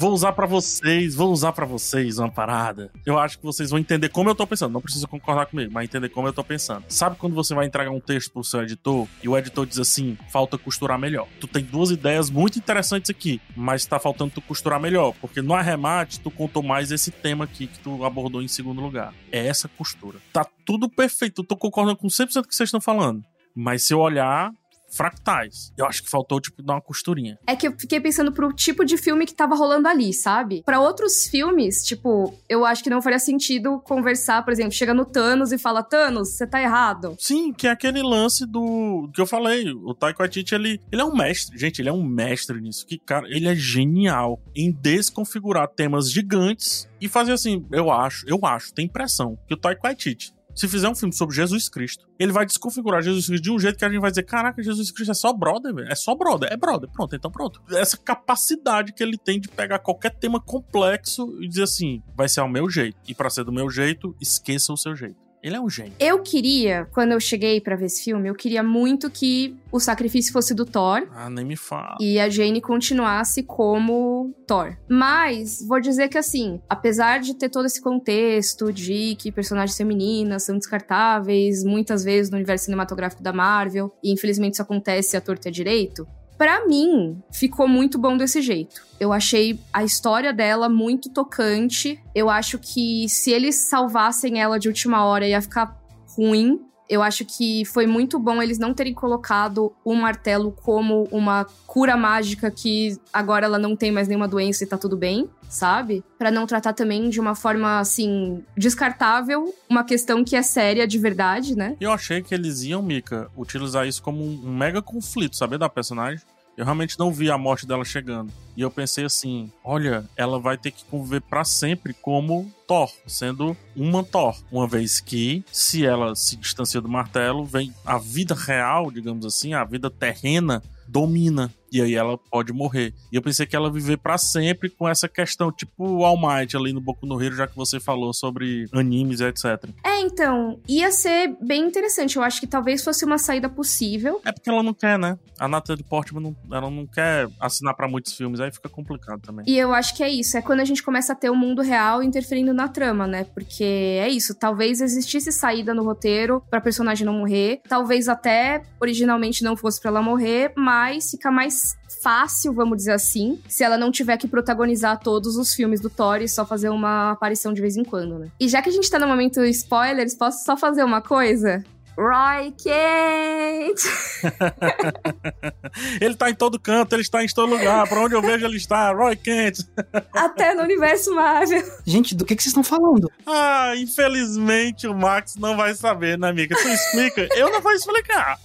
vou 0.00 0.14
usar 0.14 0.32
para 0.32 0.46
vocês, 0.46 1.14
vou 1.14 1.30
usar 1.30 1.52
para 1.52 1.66
vocês 1.66 2.18
uma 2.18 2.30
parada. 2.30 2.90
Eu 3.04 3.18
acho 3.18 3.38
que 3.38 3.44
vocês 3.44 3.68
vão 3.68 3.78
entender 3.78 4.08
como 4.08 4.30
eu 4.30 4.34
tô 4.34 4.46
pensando. 4.46 4.72
Não 4.72 4.80
precisa 4.80 5.06
concordar 5.06 5.44
comigo, 5.44 5.70
mas 5.70 5.84
entender 5.84 6.08
como 6.08 6.26
eu 6.26 6.32
tô 6.32 6.42
pensando. 6.42 6.86
Sabe 6.88 7.16
quando 7.16 7.34
você 7.34 7.54
vai 7.54 7.66
entregar 7.66 7.90
um 7.90 8.00
texto 8.00 8.32
pro 8.32 8.42
seu 8.42 8.62
editor 8.62 9.06
e 9.22 9.28
o 9.28 9.36
editor 9.36 9.66
diz 9.66 9.78
assim: 9.78 10.16
falta 10.32 10.56
costurar 10.56 10.98
melhor? 10.98 11.28
Tu 11.38 11.46
tem 11.46 11.62
duas 11.62 11.90
ideias 11.90 12.30
muito 12.30 12.58
interessantes 12.58 13.10
aqui, 13.10 13.42
mas 13.54 13.84
tá 13.84 13.98
faltando 13.98 14.32
tu 14.36 14.40
costurar 14.40 14.80
melhor, 14.80 15.12
porque 15.20 15.42
no 15.42 15.52
arremate 15.52 16.18
tu 16.18 16.30
contou 16.30 16.62
mais 16.62 16.90
esse 16.90 17.10
tema 17.10 17.44
aqui 17.44 17.66
que 17.66 17.78
tu 17.80 18.02
abordou 18.02 18.40
em 18.40 18.48
segundo 18.48 18.80
lugar. 18.80 19.12
É 19.30 19.46
essa 19.46 19.68
costura. 19.68 20.16
Tá 20.32 20.46
tudo 20.64 20.88
perfeito, 20.88 21.42
eu 21.42 21.46
tô 21.46 21.58
concordando 21.58 21.98
com 21.98 22.08
100% 22.08 22.40
do 22.40 22.48
que 22.48 22.56
vocês 22.56 22.68
estão 22.68 22.80
falando. 22.80 23.22
Mas 23.54 23.86
se 23.86 23.92
eu 23.92 23.98
olhar, 23.98 24.50
fractais. 24.90 25.72
Eu 25.76 25.86
acho 25.86 26.02
que 26.02 26.10
faltou, 26.10 26.40
tipo, 26.40 26.62
dar 26.62 26.74
uma 26.74 26.82
costurinha. 26.82 27.38
É 27.46 27.56
que 27.56 27.68
eu 27.68 27.74
fiquei 27.78 28.00
pensando 28.00 28.32
pro 28.32 28.52
tipo 28.52 28.84
de 28.84 28.96
filme 28.96 29.26
que 29.26 29.34
tava 29.34 29.54
rolando 29.54 29.88
ali, 29.88 30.12
sabe? 30.12 30.62
Para 30.64 30.80
outros 30.80 31.26
filmes, 31.26 31.84
tipo, 31.84 32.34
eu 32.48 32.64
acho 32.64 32.82
que 32.82 32.90
não 32.90 33.02
faria 33.02 33.18
sentido 33.18 33.80
conversar, 33.80 34.44
por 34.44 34.52
exemplo, 34.52 34.72
chega 34.72 34.94
no 34.94 35.04
Thanos 35.04 35.52
e 35.52 35.58
fala, 35.58 35.82
Thanos, 35.82 36.36
você 36.36 36.46
tá 36.46 36.60
errado. 36.60 37.14
Sim, 37.18 37.52
que 37.52 37.66
é 37.66 37.70
aquele 37.70 38.02
lance 38.02 38.46
do 38.46 39.08
que 39.14 39.20
eu 39.20 39.26
falei. 39.26 39.70
O 39.70 39.94
Taika 39.94 40.22
Waititi, 40.22 40.54
ele, 40.54 40.80
ele 40.90 41.02
é 41.02 41.04
um 41.04 41.14
mestre. 41.14 41.56
Gente, 41.58 41.80
ele 41.80 41.88
é 41.88 41.92
um 41.92 42.04
mestre 42.04 42.60
nisso. 42.60 42.86
Que, 42.86 42.98
cara, 42.98 43.26
ele 43.28 43.48
é 43.48 43.54
genial 43.54 44.40
em 44.54 44.72
desconfigurar 44.72 45.68
temas 45.68 46.10
gigantes 46.10 46.88
e 47.00 47.08
fazer 47.08 47.32
assim, 47.32 47.66
eu 47.72 47.90
acho, 47.90 48.26
eu 48.28 48.38
acho, 48.44 48.74
tem 48.74 48.86
impressão 48.86 49.38
que 49.46 49.54
o 49.54 49.56
Taika 49.56 49.80
Waititi 49.84 50.32
se 50.60 50.68
fizer 50.68 50.90
um 50.90 50.94
filme 50.94 51.14
sobre 51.14 51.34
Jesus 51.34 51.70
Cristo, 51.70 52.06
ele 52.18 52.32
vai 52.32 52.44
desconfigurar 52.44 53.00
Jesus 53.00 53.26
Cristo 53.26 53.42
de 53.42 53.50
um 53.50 53.58
jeito 53.58 53.78
que 53.78 53.84
a 53.84 53.88
gente 53.88 53.98
vai 54.00 54.10
dizer: 54.10 54.24
caraca, 54.24 54.62
Jesus 54.62 54.90
Cristo 54.90 55.10
é 55.10 55.14
só 55.14 55.32
brother, 55.32 55.74
velho. 55.74 55.90
É 55.90 55.94
só 55.94 56.14
brother. 56.14 56.52
É 56.52 56.56
brother. 56.56 56.90
Pronto, 56.90 57.16
então 57.16 57.30
pronto. 57.30 57.62
Essa 57.70 57.96
capacidade 57.96 58.92
que 58.92 59.02
ele 59.02 59.16
tem 59.16 59.40
de 59.40 59.48
pegar 59.48 59.78
qualquer 59.78 60.10
tema 60.10 60.38
complexo 60.38 61.34
e 61.40 61.48
dizer 61.48 61.62
assim: 61.62 62.02
vai 62.14 62.28
ser 62.28 62.40
ao 62.40 62.48
meu 62.48 62.68
jeito. 62.68 62.98
E 63.08 63.14
para 63.14 63.30
ser 63.30 63.42
do 63.42 63.52
meu 63.52 63.70
jeito, 63.70 64.14
esqueça 64.20 64.70
o 64.70 64.76
seu 64.76 64.94
jeito. 64.94 65.29
Ele 65.42 65.56
é 65.56 65.60
um 65.60 65.70
gênio. 65.70 65.94
Eu 65.98 66.22
queria, 66.22 66.86
quando 66.92 67.12
eu 67.12 67.20
cheguei 67.20 67.60
para 67.60 67.76
ver 67.76 67.86
esse 67.86 68.04
filme, 68.04 68.28
eu 68.28 68.34
queria 68.34 68.62
muito 68.62 69.10
que 69.10 69.56
o 69.72 69.80
sacrifício 69.80 70.32
fosse 70.32 70.54
do 70.54 70.66
Thor. 70.66 71.08
Ah, 71.14 71.30
nem 71.30 71.44
me 71.44 71.56
fala. 71.56 71.96
E 71.98 72.20
a 72.20 72.28
Jane 72.28 72.60
continuasse 72.60 73.42
como 73.42 74.34
Thor. 74.46 74.76
Mas, 74.88 75.64
vou 75.66 75.80
dizer 75.80 76.08
que 76.08 76.18
assim, 76.18 76.60
apesar 76.68 77.20
de 77.20 77.34
ter 77.34 77.48
todo 77.48 77.66
esse 77.66 77.80
contexto 77.80 78.72
de 78.72 79.16
que 79.16 79.32
personagens 79.32 79.76
femininas 79.76 80.42
são 80.42 80.58
descartáveis, 80.58 81.64
muitas 81.64 82.04
vezes 82.04 82.30
no 82.30 82.36
universo 82.36 82.66
cinematográfico 82.66 83.22
da 83.22 83.32
Marvel, 83.32 83.90
e 84.02 84.12
infelizmente 84.12 84.54
isso 84.54 84.62
acontece 84.62 85.16
à 85.16 85.20
torta 85.20 85.50
direito, 85.50 86.06
para 86.40 86.66
mim, 86.66 87.22
ficou 87.30 87.68
muito 87.68 87.98
bom 87.98 88.16
desse 88.16 88.40
jeito. 88.40 88.80
Eu 88.98 89.12
achei 89.12 89.60
a 89.70 89.84
história 89.84 90.32
dela 90.32 90.70
muito 90.70 91.10
tocante. 91.10 92.02
Eu 92.14 92.30
acho 92.30 92.58
que 92.58 93.06
se 93.10 93.30
eles 93.30 93.56
salvassem 93.68 94.40
ela 94.40 94.58
de 94.58 94.66
última 94.66 95.04
hora 95.04 95.28
ia 95.28 95.42
ficar 95.42 95.78
ruim. 96.16 96.58
Eu 96.90 97.04
acho 97.04 97.24
que 97.24 97.64
foi 97.64 97.86
muito 97.86 98.18
bom 98.18 98.42
eles 98.42 98.58
não 98.58 98.74
terem 98.74 98.92
colocado 98.92 99.72
o 99.84 99.94
martelo 99.94 100.50
como 100.50 101.04
uma 101.12 101.46
cura 101.64 101.96
mágica 101.96 102.50
que 102.50 102.98
agora 103.12 103.46
ela 103.46 103.60
não 103.60 103.76
tem 103.76 103.92
mais 103.92 104.08
nenhuma 104.08 104.26
doença 104.26 104.64
e 104.64 104.66
tá 104.66 104.76
tudo 104.76 104.96
bem, 104.96 105.30
sabe? 105.48 106.02
Para 106.18 106.32
não 106.32 106.48
tratar 106.48 106.72
também 106.72 107.08
de 107.08 107.20
uma 107.20 107.36
forma 107.36 107.78
assim 107.78 108.42
descartável 108.56 109.54
uma 109.68 109.84
questão 109.84 110.24
que 110.24 110.34
é 110.34 110.42
séria 110.42 110.84
de 110.84 110.98
verdade, 110.98 111.56
né? 111.56 111.76
Eu 111.80 111.92
achei 111.92 112.22
que 112.22 112.34
eles 112.34 112.64
iam, 112.64 112.82
Mika, 112.82 113.30
utilizar 113.36 113.86
isso 113.86 114.02
como 114.02 114.24
um 114.24 114.52
mega 114.52 114.82
conflito, 114.82 115.36
saber 115.36 115.58
da 115.58 115.68
personagem. 115.68 116.24
Eu 116.60 116.66
realmente 116.66 116.98
não 116.98 117.10
vi 117.10 117.30
a 117.30 117.38
morte 117.38 117.66
dela 117.66 117.86
chegando. 117.86 118.30
E 118.54 118.60
eu 118.60 118.70
pensei 118.70 119.06
assim: 119.06 119.50
olha, 119.64 120.04
ela 120.14 120.38
vai 120.38 120.58
ter 120.58 120.70
que 120.70 120.84
conviver 120.84 121.22
para 121.22 121.42
sempre 121.42 121.94
como 121.94 122.52
Thor, 122.66 122.92
sendo 123.06 123.56
uma 123.74 124.04
Thor. 124.04 124.36
Uma 124.52 124.68
vez 124.68 125.00
que, 125.00 125.42
se 125.50 125.86
ela 125.86 126.14
se 126.14 126.36
distancia 126.36 126.78
do 126.78 126.86
martelo, 126.86 127.46
vem 127.46 127.74
a 127.82 127.96
vida 127.96 128.34
real, 128.34 128.90
digamos 128.90 129.24
assim, 129.24 129.54
a 129.54 129.64
vida 129.64 129.88
terrena 129.88 130.62
domina. 130.86 131.50
E 131.72 131.80
aí 131.80 131.94
ela 131.94 132.18
pode 132.18 132.52
morrer. 132.52 132.94
E 133.12 133.16
eu 133.16 133.22
pensei 133.22 133.46
que 133.46 133.56
ela 133.56 133.70
viver 133.70 133.98
para 133.98 134.18
sempre 134.18 134.70
com 134.70 134.88
essa 134.88 135.08
questão, 135.08 135.52
tipo 135.52 135.70
o 135.78 136.04
All 136.04 136.16
Might 136.16 136.56
ali 136.56 136.72
no 136.72 136.80
Boku 136.80 137.06
no 137.06 137.22
Hero, 137.22 137.36
já 137.36 137.46
que 137.46 137.56
você 137.56 137.78
falou 137.78 138.12
sobre 138.12 138.66
animes 138.72 139.20
e 139.20 139.24
etc. 139.24 139.68
É, 139.84 140.00
então, 140.00 140.60
ia 140.68 140.90
ser 140.90 141.36
bem 141.40 141.64
interessante. 141.64 142.16
Eu 142.16 142.22
acho 142.22 142.40
que 142.40 142.46
talvez 142.46 142.82
fosse 142.82 143.04
uma 143.04 143.18
saída 143.18 143.48
possível. 143.48 144.20
É 144.24 144.32
porque 144.32 144.50
ela 144.50 144.62
não 144.62 144.74
quer, 144.74 144.98
né? 144.98 145.18
A 145.38 145.48
Natalie 145.48 145.82
Portman, 145.82 146.20
não, 146.20 146.36
ela 146.56 146.70
não 146.70 146.86
quer 146.86 147.28
assinar 147.40 147.74
para 147.74 147.88
muitos 147.88 148.12
filmes, 148.12 148.40
aí 148.40 148.52
fica 148.52 148.68
complicado 148.68 149.20
também. 149.20 149.44
E 149.48 149.56
eu 149.58 149.72
acho 149.72 149.94
que 149.96 150.02
é 150.02 150.08
isso. 150.08 150.36
É 150.36 150.42
quando 150.42 150.60
a 150.60 150.64
gente 150.64 150.82
começa 150.82 151.12
a 151.12 151.16
ter 151.16 151.30
o 151.30 151.36
mundo 151.36 151.62
real 151.62 152.02
interferindo 152.02 152.52
na 152.52 152.68
trama, 152.68 153.06
né? 153.06 153.24
Porque 153.24 153.64
é 153.64 154.08
isso. 154.08 154.34
Talvez 154.34 154.80
existisse 154.80 155.32
saída 155.32 155.72
no 155.72 155.82
roteiro 155.82 156.42
pra 156.50 156.60
personagem 156.60 157.06
não 157.06 157.14
morrer. 157.14 157.60
Talvez 157.68 158.08
até 158.08 158.62
originalmente 158.80 159.42
não 159.42 159.56
fosse 159.56 159.80
para 159.80 159.90
ela 159.90 160.02
morrer, 160.02 160.52
mas 160.56 161.10
fica 161.10 161.30
mais 161.30 161.59
fácil, 162.02 162.52
vamos 162.52 162.78
dizer 162.78 162.92
assim, 162.92 163.40
se 163.48 163.62
ela 163.62 163.76
não 163.76 163.90
tiver 163.90 164.16
que 164.16 164.26
protagonizar 164.26 164.98
todos 164.98 165.36
os 165.36 165.54
filmes 165.54 165.80
do 165.80 165.90
Thor 165.90 166.22
e 166.22 166.28
só 166.28 166.46
fazer 166.46 166.70
uma 166.70 167.12
aparição 167.12 167.52
de 167.52 167.60
vez 167.60 167.76
em 167.76 167.84
quando, 167.84 168.18
né? 168.18 168.28
E 168.40 168.48
já 168.48 168.62
que 168.62 168.70
a 168.70 168.72
gente 168.72 168.90
tá 168.90 168.98
no 168.98 169.06
momento 169.06 169.44
spoilers, 169.44 170.14
posso 170.14 170.44
só 170.44 170.56
fazer 170.56 170.82
uma 170.82 171.02
coisa? 171.02 171.62
Roy 172.00 172.52
Kent! 172.52 173.82
ele 176.00 176.14
tá 176.14 176.30
em 176.30 176.34
todo 176.34 176.58
canto, 176.58 176.94
ele 176.94 177.02
está 177.02 177.22
em 177.22 177.26
todo 177.26 177.50
lugar. 177.50 177.86
Pra 177.86 178.00
onde 178.00 178.14
eu 178.14 178.22
vejo, 178.22 178.46
ele 178.46 178.56
está. 178.56 178.90
Roy 178.92 179.14
Kent! 179.16 179.58
Até 180.14 180.54
no 180.54 180.62
universo 180.62 181.14
Marvel. 181.14 181.62
Gente, 181.84 182.14
do 182.14 182.24
que, 182.24 182.34
que 182.34 182.42
vocês 182.42 182.56
estão 182.56 182.64
falando? 182.64 183.10
Ah, 183.26 183.74
infelizmente 183.76 184.86
o 184.86 184.94
Max 184.94 185.36
não 185.36 185.58
vai 185.58 185.74
saber, 185.74 186.18
né, 186.18 186.30
amiga? 186.30 186.56
Tu 186.56 186.68
explica? 186.68 187.28
Eu 187.36 187.50
não 187.50 187.60
vou 187.60 187.72
explicar. 187.72 188.38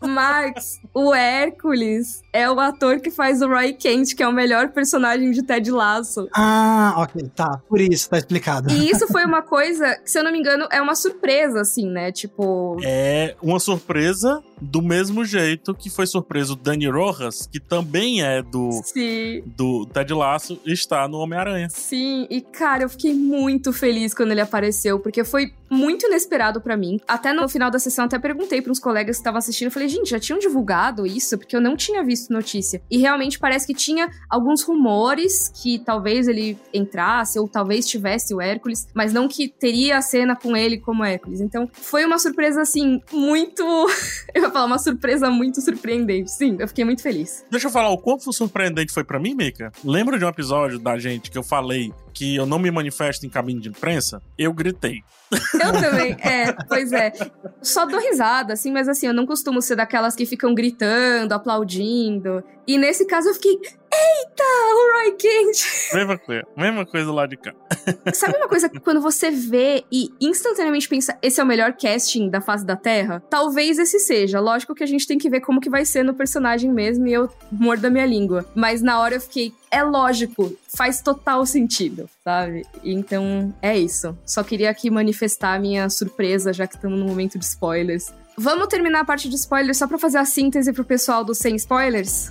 Max, 0.00 0.80
o 0.96 1.14
Hércules 1.14 2.22
é 2.32 2.50
o 2.50 2.58
ator 2.58 3.00
que 3.00 3.10
faz 3.10 3.42
o 3.42 3.46
Roy 3.46 3.74
Kent, 3.74 4.14
que 4.14 4.22
é 4.22 4.26
o 4.28 4.32
melhor 4.32 4.70
personagem 4.70 5.30
de 5.30 5.42
Ted 5.42 5.70
Lasso. 5.70 6.26
Ah, 6.34 6.94
ok, 6.96 7.30
tá. 7.36 7.60
Por 7.68 7.78
isso, 7.82 8.08
tá 8.08 8.16
explicado. 8.16 8.72
E 8.72 8.90
isso 8.90 9.06
foi 9.08 9.22
uma 9.26 9.42
coisa 9.42 9.94
que, 9.96 10.10
se 10.10 10.18
eu 10.18 10.24
não 10.24 10.32
me 10.32 10.38
engano, 10.38 10.66
é 10.72 10.80
uma 10.80 10.94
surpresa, 10.94 11.60
assim, 11.60 11.90
né? 11.90 12.10
Tipo. 12.10 12.78
É 12.82 13.36
uma 13.42 13.60
surpresa 13.60 14.42
do 14.58 14.80
mesmo 14.80 15.22
jeito 15.22 15.74
que 15.74 15.90
foi 15.90 16.06
surpreso 16.06 16.54
o 16.54 16.56
Dani 16.56 16.88
Rojas, 16.88 17.46
que 17.46 17.60
também 17.60 18.22
é 18.22 18.42
do, 18.42 18.70
Sim. 18.84 19.42
do 19.44 19.84
Ted 19.84 20.14
Lasso, 20.14 20.58
está 20.64 21.06
no 21.06 21.18
Homem-Aranha. 21.18 21.68
Sim, 21.68 22.26
e 22.30 22.40
cara, 22.40 22.84
eu 22.84 22.88
fiquei 22.88 23.12
muito 23.12 23.70
feliz 23.70 24.14
quando 24.14 24.30
ele 24.30 24.40
apareceu, 24.40 24.98
porque 24.98 25.24
foi 25.24 25.52
muito 25.68 26.06
inesperado 26.06 26.58
para 26.58 26.74
mim. 26.74 26.98
Até 27.06 27.34
no 27.34 27.46
final 27.50 27.70
da 27.70 27.78
sessão, 27.78 28.06
até 28.06 28.18
perguntei 28.18 28.62
para 28.62 28.72
uns 28.72 28.78
colegas 28.78 29.16
que 29.16 29.20
estavam 29.20 29.38
assistindo, 29.38 29.70
falei, 29.70 29.88
gente, 29.88 30.08
já 30.08 30.18
tinham 30.18 30.38
divulgado 30.38 30.85
isso? 31.06 31.38
Porque 31.38 31.56
eu 31.56 31.60
não 31.60 31.76
tinha 31.76 32.04
visto 32.04 32.32
notícia. 32.32 32.82
E 32.90 32.98
realmente 32.98 33.38
parece 33.38 33.66
que 33.66 33.74
tinha 33.74 34.08
alguns 34.28 34.62
rumores 34.62 35.48
que 35.48 35.78
talvez 35.78 36.28
ele 36.28 36.58
entrasse, 36.72 37.38
ou 37.38 37.48
talvez 37.48 37.88
tivesse 37.88 38.34
o 38.34 38.40
Hércules, 38.40 38.86
mas 38.94 39.12
não 39.12 39.26
que 39.26 39.48
teria 39.48 39.98
a 39.98 40.02
cena 40.02 40.36
com 40.36 40.56
ele 40.56 40.78
como 40.78 41.04
Hércules. 41.04 41.40
Então, 41.40 41.68
foi 41.72 42.04
uma 42.04 42.18
surpresa, 42.18 42.60
assim, 42.60 43.00
muito. 43.12 43.62
eu 44.34 44.42
ia 44.42 44.50
falar, 44.50 44.66
uma 44.66 44.78
surpresa 44.78 45.30
muito 45.30 45.60
surpreendente. 45.60 46.30
Sim, 46.30 46.56
eu 46.58 46.68
fiquei 46.68 46.84
muito 46.84 47.02
feliz. 47.02 47.44
Deixa 47.50 47.66
eu 47.66 47.70
falar 47.70 47.90
o 47.90 47.98
quanto 47.98 48.32
surpreendente 48.32 48.92
foi 48.92 49.04
para 49.04 49.18
mim, 49.18 49.34
Mika. 49.34 49.72
Lembra 49.84 50.18
de 50.18 50.24
um 50.24 50.28
episódio 50.28 50.78
da 50.78 50.98
gente 50.98 51.30
que 51.30 51.38
eu 51.38 51.42
falei 51.42 51.92
que 52.16 52.34
eu 52.34 52.46
não 52.46 52.58
me 52.58 52.70
manifesto 52.70 53.26
em 53.26 53.28
cabine 53.28 53.60
de 53.60 53.68
imprensa? 53.68 54.22
Eu 54.38 54.50
gritei. 54.50 55.02
Eu 55.30 55.72
também, 55.78 56.16
é, 56.20 56.50
pois 56.66 56.90
é. 56.90 57.12
Só 57.60 57.84
dou 57.84 58.00
risada, 58.00 58.54
assim, 58.54 58.72
mas 58.72 58.88
assim, 58.88 59.06
eu 59.06 59.12
não 59.12 59.26
costumo 59.26 59.60
ser 59.60 59.76
daquelas 59.76 60.16
que 60.16 60.24
ficam 60.24 60.54
gritando, 60.54 61.32
aplaudindo. 61.32 62.42
E 62.66 62.78
nesse 62.78 63.04
caso 63.04 63.28
eu 63.28 63.34
fiquei, 63.34 63.60
eita, 63.96 64.44
o 64.44 64.92
Roy 64.94 65.12
Kent! 65.16 65.94
Mesma 65.94 66.18
coisa, 66.18 66.46
mesma 66.56 66.86
coisa 66.86 67.12
lá 67.12 67.26
de 67.26 67.36
cá. 67.36 67.54
Sabe 68.12 68.36
uma 68.36 68.48
coisa 68.48 68.68
que 68.68 68.80
quando 68.80 69.00
você 69.00 69.30
vê 69.30 69.84
e 69.90 70.10
instantaneamente 70.20 70.88
pensa, 70.88 71.16
esse 71.22 71.40
é 71.40 71.44
o 71.44 71.46
melhor 71.46 71.72
casting 71.74 72.28
da 72.28 72.40
face 72.40 72.64
da 72.64 72.76
Terra? 72.76 73.22
Talvez 73.30 73.78
esse 73.78 73.98
seja. 73.98 74.40
Lógico 74.40 74.74
que 74.74 74.84
a 74.84 74.86
gente 74.86 75.06
tem 75.06 75.18
que 75.18 75.30
ver 75.30 75.40
como 75.40 75.60
que 75.60 75.70
vai 75.70 75.84
ser 75.84 76.02
no 76.02 76.14
personagem 76.14 76.72
mesmo 76.72 77.06
e 77.06 77.12
eu 77.12 77.28
mordo 77.50 77.86
a 77.86 77.90
minha 77.90 78.06
língua. 78.06 78.44
Mas 78.54 78.82
na 78.82 79.00
hora 79.00 79.14
eu 79.14 79.20
fiquei, 79.20 79.52
é 79.70 79.82
lógico, 79.82 80.56
faz 80.76 81.00
total 81.00 81.44
sentido, 81.46 82.08
sabe? 82.24 82.64
Então 82.84 83.54
é 83.62 83.78
isso. 83.78 84.16
Só 84.24 84.42
queria 84.42 84.70
aqui 84.70 84.90
manifestar 84.90 85.54
a 85.54 85.58
minha 85.58 85.88
surpresa, 85.88 86.52
já 86.52 86.66
que 86.66 86.76
estamos 86.76 86.98
no 86.98 87.06
momento 87.06 87.38
de 87.38 87.44
spoilers. 87.44 88.12
Vamos 88.38 88.68
terminar 88.68 89.00
a 89.00 89.04
parte 89.04 89.28
de 89.28 89.34
spoilers 89.36 89.78
só 89.78 89.86
pra 89.86 89.98
fazer 89.98 90.18
a 90.18 90.24
síntese 90.24 90.72
pro 90.72 90.84
pessoal 90.84 91.24
do 91.24 91.34
sem 91.34 91.56
spoilers? 91.56 92.30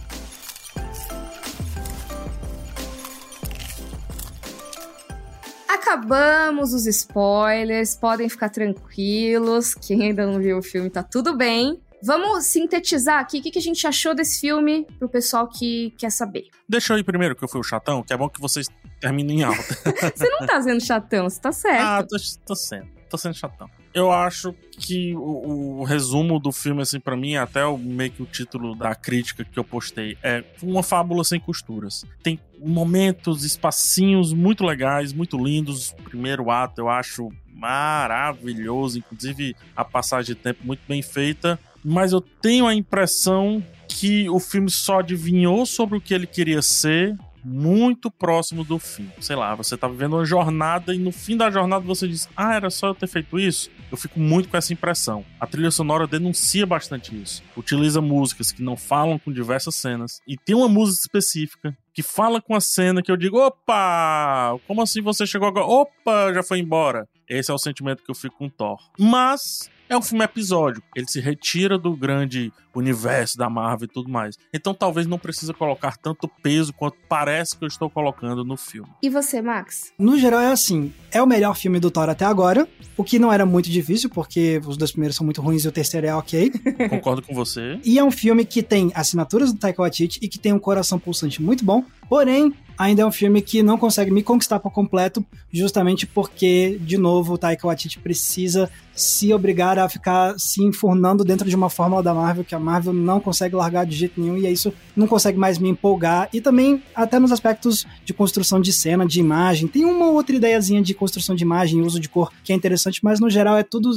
Acabamos 5.76 6.74
os 6.74 6.88
spoilers, 6.88 7.98
podem 7.98 8.30
ficar 8.30 8.50
tranquilos. 8.50 9.74
Quem 9.76 10.04
ainda 10.04 10.26
não 10.26 10.40
viu 10.40 10.58
o 10.58 10.64
filme 10.64 10.90
tá 10.90 11.04
tudo 11.04 11.36
bem. 11.36 11.82
Vamos 12.02 12.46
sintetizar 12.46 13.20
aqui 13.20 13.40
o 13.40 13.42
que, 13.42 13.52
que 13.52 13.60
a 13.60 13.62
gente 13.62 13.86
achou 13.86 14.16
desse 14.16 14.40
filme 14.40 14.88
pro 14.98 15.10
pessoal 15.10 15.50
que 15.50 15.94
quer 15.98 16.12
saber. 16.12 16.46
Deixa 16.68 16.94
eu 16.94 16.98
ir 16.98 17.04
primeiro, 17.04 17.36
que 17.36 17.44
eu 17.44 17.48
fui 17.48 17.60
o 17.60 17.64
chatão, 17.64 18.04
que 18.04 18.14
é 18.14 18.18
bom 18.18 18.30
que 18.30 18.40
vocês 18.40 18.68
terminem 19.02 19.40
em 19.40 19.44
alta. 19.44 19.62
você 20.16 20.30
não 20.30 20.48
tá 20.48 20.62
sendo 20.62 20.82
chatão, 20.82 21.30
você 21.30 21.42
tá 21.42 21.52
certo. 21.52 21.82
Ah, 21.82 22.04
tô, 22.04 22.16
tô 22.46 22.56
sendo. 22.56 22.88
Tô 23.10 23.18
sendo 23.18 23.36
chatão. 23.36 23.70
Eu 23.96 24.12
acho 24.12 24.54
que 24.72 25.16
o, 25.16 25.80
o 25.80 25.84
resumo 25.86 26.38
do 26.38 26.52
filme, 26.52 26.82
assim, 26.82 27.00
para 27.00 27.16
mim, 27.16 27.38
até 27.38 27.66
o, 27.66 27.78
meio 27.78 28.12
que 28.12 28.22
o 28.22 28.26
título 28.26 28.76
da 28.76 28.94
crítica 28.94 29.46
que 29.46 29.58
eu 29.58 29.64
postei, 29.64 30.18
é 30.22 30.44
uma 30.62 30.84
fábula 30.84 31.24
sem 31.24 31.40
costuras. 31.40 32.04
Tem 32.22 32.38
momentos, 32.60 33.46
espacinhos 33.46 34.34
muito 34.34 34.66
legais, 34.66 35.14
muito 35.14 35.38
lindos. 35.42 35.92
O 35.92 36.04
primeiro 36.04 36.52
ato 36.52 36.82
eu 36.82 36.90
acho 36.90 37.30
maravilhoso, 37.48 39.00
inclusive 39.00 39.56
a 39.74 39.86
passagem 39.86 40.36
de 40.36 40.42
tempo 40.42 40.60
muito 40.66 40.82
bem 40.86 41.02
feita. 41.02 41.58
Mas 41.82 42.12
eu 42.12 42.20
tenho 42.20 42.68
a 42.68 42.76
impressão 42.76 43.64
que 43.88 44.30
o 44.30 44.42
filme 44.42 44.70
só 44.70 45.00
adivinhou 45.00 45.66
sobre 45.66 45.98
o 45.98 46.02
que 46.02 46.14
ele 46.14 46.28
queria 46.28 46.62
ser 46.62 47.16
muito 47.46 48.10
próximo 48.10 48.64
do 48.64 48.80
fim. 48.80 49.10
Sei 49.22 49.36
lá, 49.36 49.54
você 49.54 49.78
tá 49.78 49.88
vivendo 49.88 50.14
uma 50.14 50.26
jornada 50.26 50.94
e 50.94 50.98
no 50.98 51.12
fim 51.12 51.38
da 51.38 51.52
jornada 51.52 51.86
você 51.86 52.08
diz: 52.08 52.28
Ah, 52.36 52.56
era 52.56 52.70
só 52.70 52.88
eu 52.88 52.96
ter 52.96 53.08
feito 53.08 53.38
isso? 53.40 53.70
Eu 53.92 53.98
fico 53.98 54.20
muito 54.20 54.50
com 54.50 54.58
essa 54.58 54.74
impressão. 54.74 55.24
A 55.40 55.46
trilha 55.46 55.70
sonora 55.70 56.08
denuncia 56.08 56.66
bastante 56.66 57.16
isso. 57.16 57.44
Utiliza 57.56 58.02
músicas 58.02 58.52
que 58.52 58.64
não 58.64 58.76
falam 58.76 59.20
com 59.20 59.32
diversas 59.32 59.76
cenas. 59.76 60.20
E 60.28 60.36
tem 60.36 60.56
uma 60.56 60.68
música 60.68 61.02
específica 61.02 61.78
que 61.94 62.02
fala 62.02 62.42
com 62.42 62.56
a 62.56 62.60
cena 62.60 63.02
que 63.02 63.12
eu 63.12 63.18
digo: 63.18 63.38
opa, 63.38 64.58
como 64.68 64.82
assim 64.82 65.02
você 65.02 65.28
chegou 65.28 65.48
agora? 65.48 65.66
Opa, 65.66 66.34
já 66.34 66.42
foi 66.42 66.60
embora. 66.60 67.08
Esse 67.30 67.52
é 67.52 67.54
o 67.54 67.60
sentimento 67.60 68.04
que 68.04 68.12
eu 68.12 68.16
fico 68.16 68.38
com 68.38 68.50
Thor. 68.50 68.80
Mas 69.00 69.70
é 69.90 69.98
um 69.98 70.02
filme 70.02 70.24
episódico. 70.24 70.86
Ele 70.96 71.08
se 71.08 71.20
retira 71.20 71.78
do 71.78 71.96
grande 71.96 72.52
universo 72.74 73.38
da 73.38 73.50
Marvel 73.50 73.86
e 73.86 73.94
tudo 73.94 74.10
mais. 74.10 74.38
Então 74.54 74.74
talvez 74.74 75.08
não 75.08 75.18
precisa 75.18 75.54
colocar 75.54 75.98
tanto 75.98 76.28
peso 76.28 76.74
quanto 76.74 76.98
parece 77.08 77.58
que 77.58 77.64
eu 77.64 77.68
estou 77.68 77.90
colocando 77.90 78.44
no 78.44 78.58
filme. 78.58 78.90
E 79.02 79.10
você, 79.10 79.42
Max? 79.42 79.94
No 79.98 80.18
geral 80.20 80.42
é 80.42 80.52
assim, 80.52 80.94
é 81.12 81.22
o 81.22 81.28
melhor 81.28 81.56
filme 81.56 81.80
do 81.80 81.90
Thor 81.90 82.10
até 82.10 82.26
agora, 82.26 82.68
o 82.98 83.04
que 83.04 83.18
não 83.18 83.32
era 83.32 83.46
muito 83.46 83.70
difícil, 83.70 84.10
porque 84.10 84.62
os 84.66 84.78
dois 84.78 84.92
primeiros 84.92 85.16
são 85.16 85.26
muito 85.26 85.42
ruins 85.42 85.64
e 85.64 85.68
o 85.68 85.72
terceiro 85.72 86.08
é 86.08 86.16
ok. 86.16 86.52
Concordo 86.90 87.22
com 87.22 87.34
você. 87.34 87.80
E 87.84 87.98
é 87.98 88.04
um 88.04 88.12
filme 88.12 88.46
que 88.46 88.62
tem 88.62 88.92
assinaturas 88.94 89.54
do 89.54 89.60
Taika 89.60 89.82
Waititi 89.82 90.20
e 90.22 90.28
que 90.28 90.40
tem 90.40 90.54
um 90.54 90.60
coração 90.60 91.00
pulsante 91.00 91.42
muito 91.42 91.64
bom, 91.64 91.84
porém 92.10 92.54
ainda 92.78 93.04
é 93.04 93.06
um 93.06 93.12
filme 93.12 93.42
que 93.42 93.64
não 93.64 93.78
consegue 93.78 94.12
me 94.12 94.22
conquistar 94.22 94.60
por 94.60 94.72
completo, 94.72 95.26
justamente 95.52 96.06
porque, 96.06 96.78
de 96.82 96.98
novo, 96.98 97.34
o 97.34 97.38
Taika 97.38 97.68
Waititi 97.68 98.00
precisa 98.00 98.70
se 98.96 99.34
obrigar 99.34 99.78
a 99.78 99.90
ficar 99.90 100.40
se 100.40 100.64
enfurnando 100.64 101.24
dentro 101.24 101.50
de 101.50 101.56
uma 101.56 101.70
fórmula 101.70 102.02
da 102.02 102.14
Marvel 102.14 102.46
que 102.46 102.56
a 102.56 102.60
Marvel 102.60 102.94
não 102.94 103.20
consegue 103.20 103.56
largar 103.56 103.86
de 103.86 103.96
jeito 103.96 104.20
nenhum 104.20 104.38
e 104.38 104.52
isso 104.52 104.74
não 104.96 105.08
consegue 105.08 105.38
mais 105.38 105.58
me 105.58 105.70
empolgar. 105.70 106.30
E 106.32 106.40
também, 106.40 106.82
até 106.96 107.20
nos 107.20 107.32
aspectos 107.32 107.86
de 108.06 108.14
construção 108.14 108.62
de 108.62 108.72
cena, 108.72 109.06
de 109.06 109.20
imagem, 109.20 109.68
tem 109.68 109.84
uma 109.84 110.08
outra 110.08 110.36
ideiazinha 110.36 110.82
de 110.82 110.94
construção 110.94 111.36
de 111.36 111.44
imagem, 111.44 111.82
uso 111.82 112.00
de 112.00 112.08
cor 112.08 112.32
que 112.44 112.54
é 112.54 112.56
interessante, 112.56 113.02
mas 113.04 113.20
no 113.20 113.30
geral 113.30 113.58
é 113.58 113.64
tudo 113.64 113.92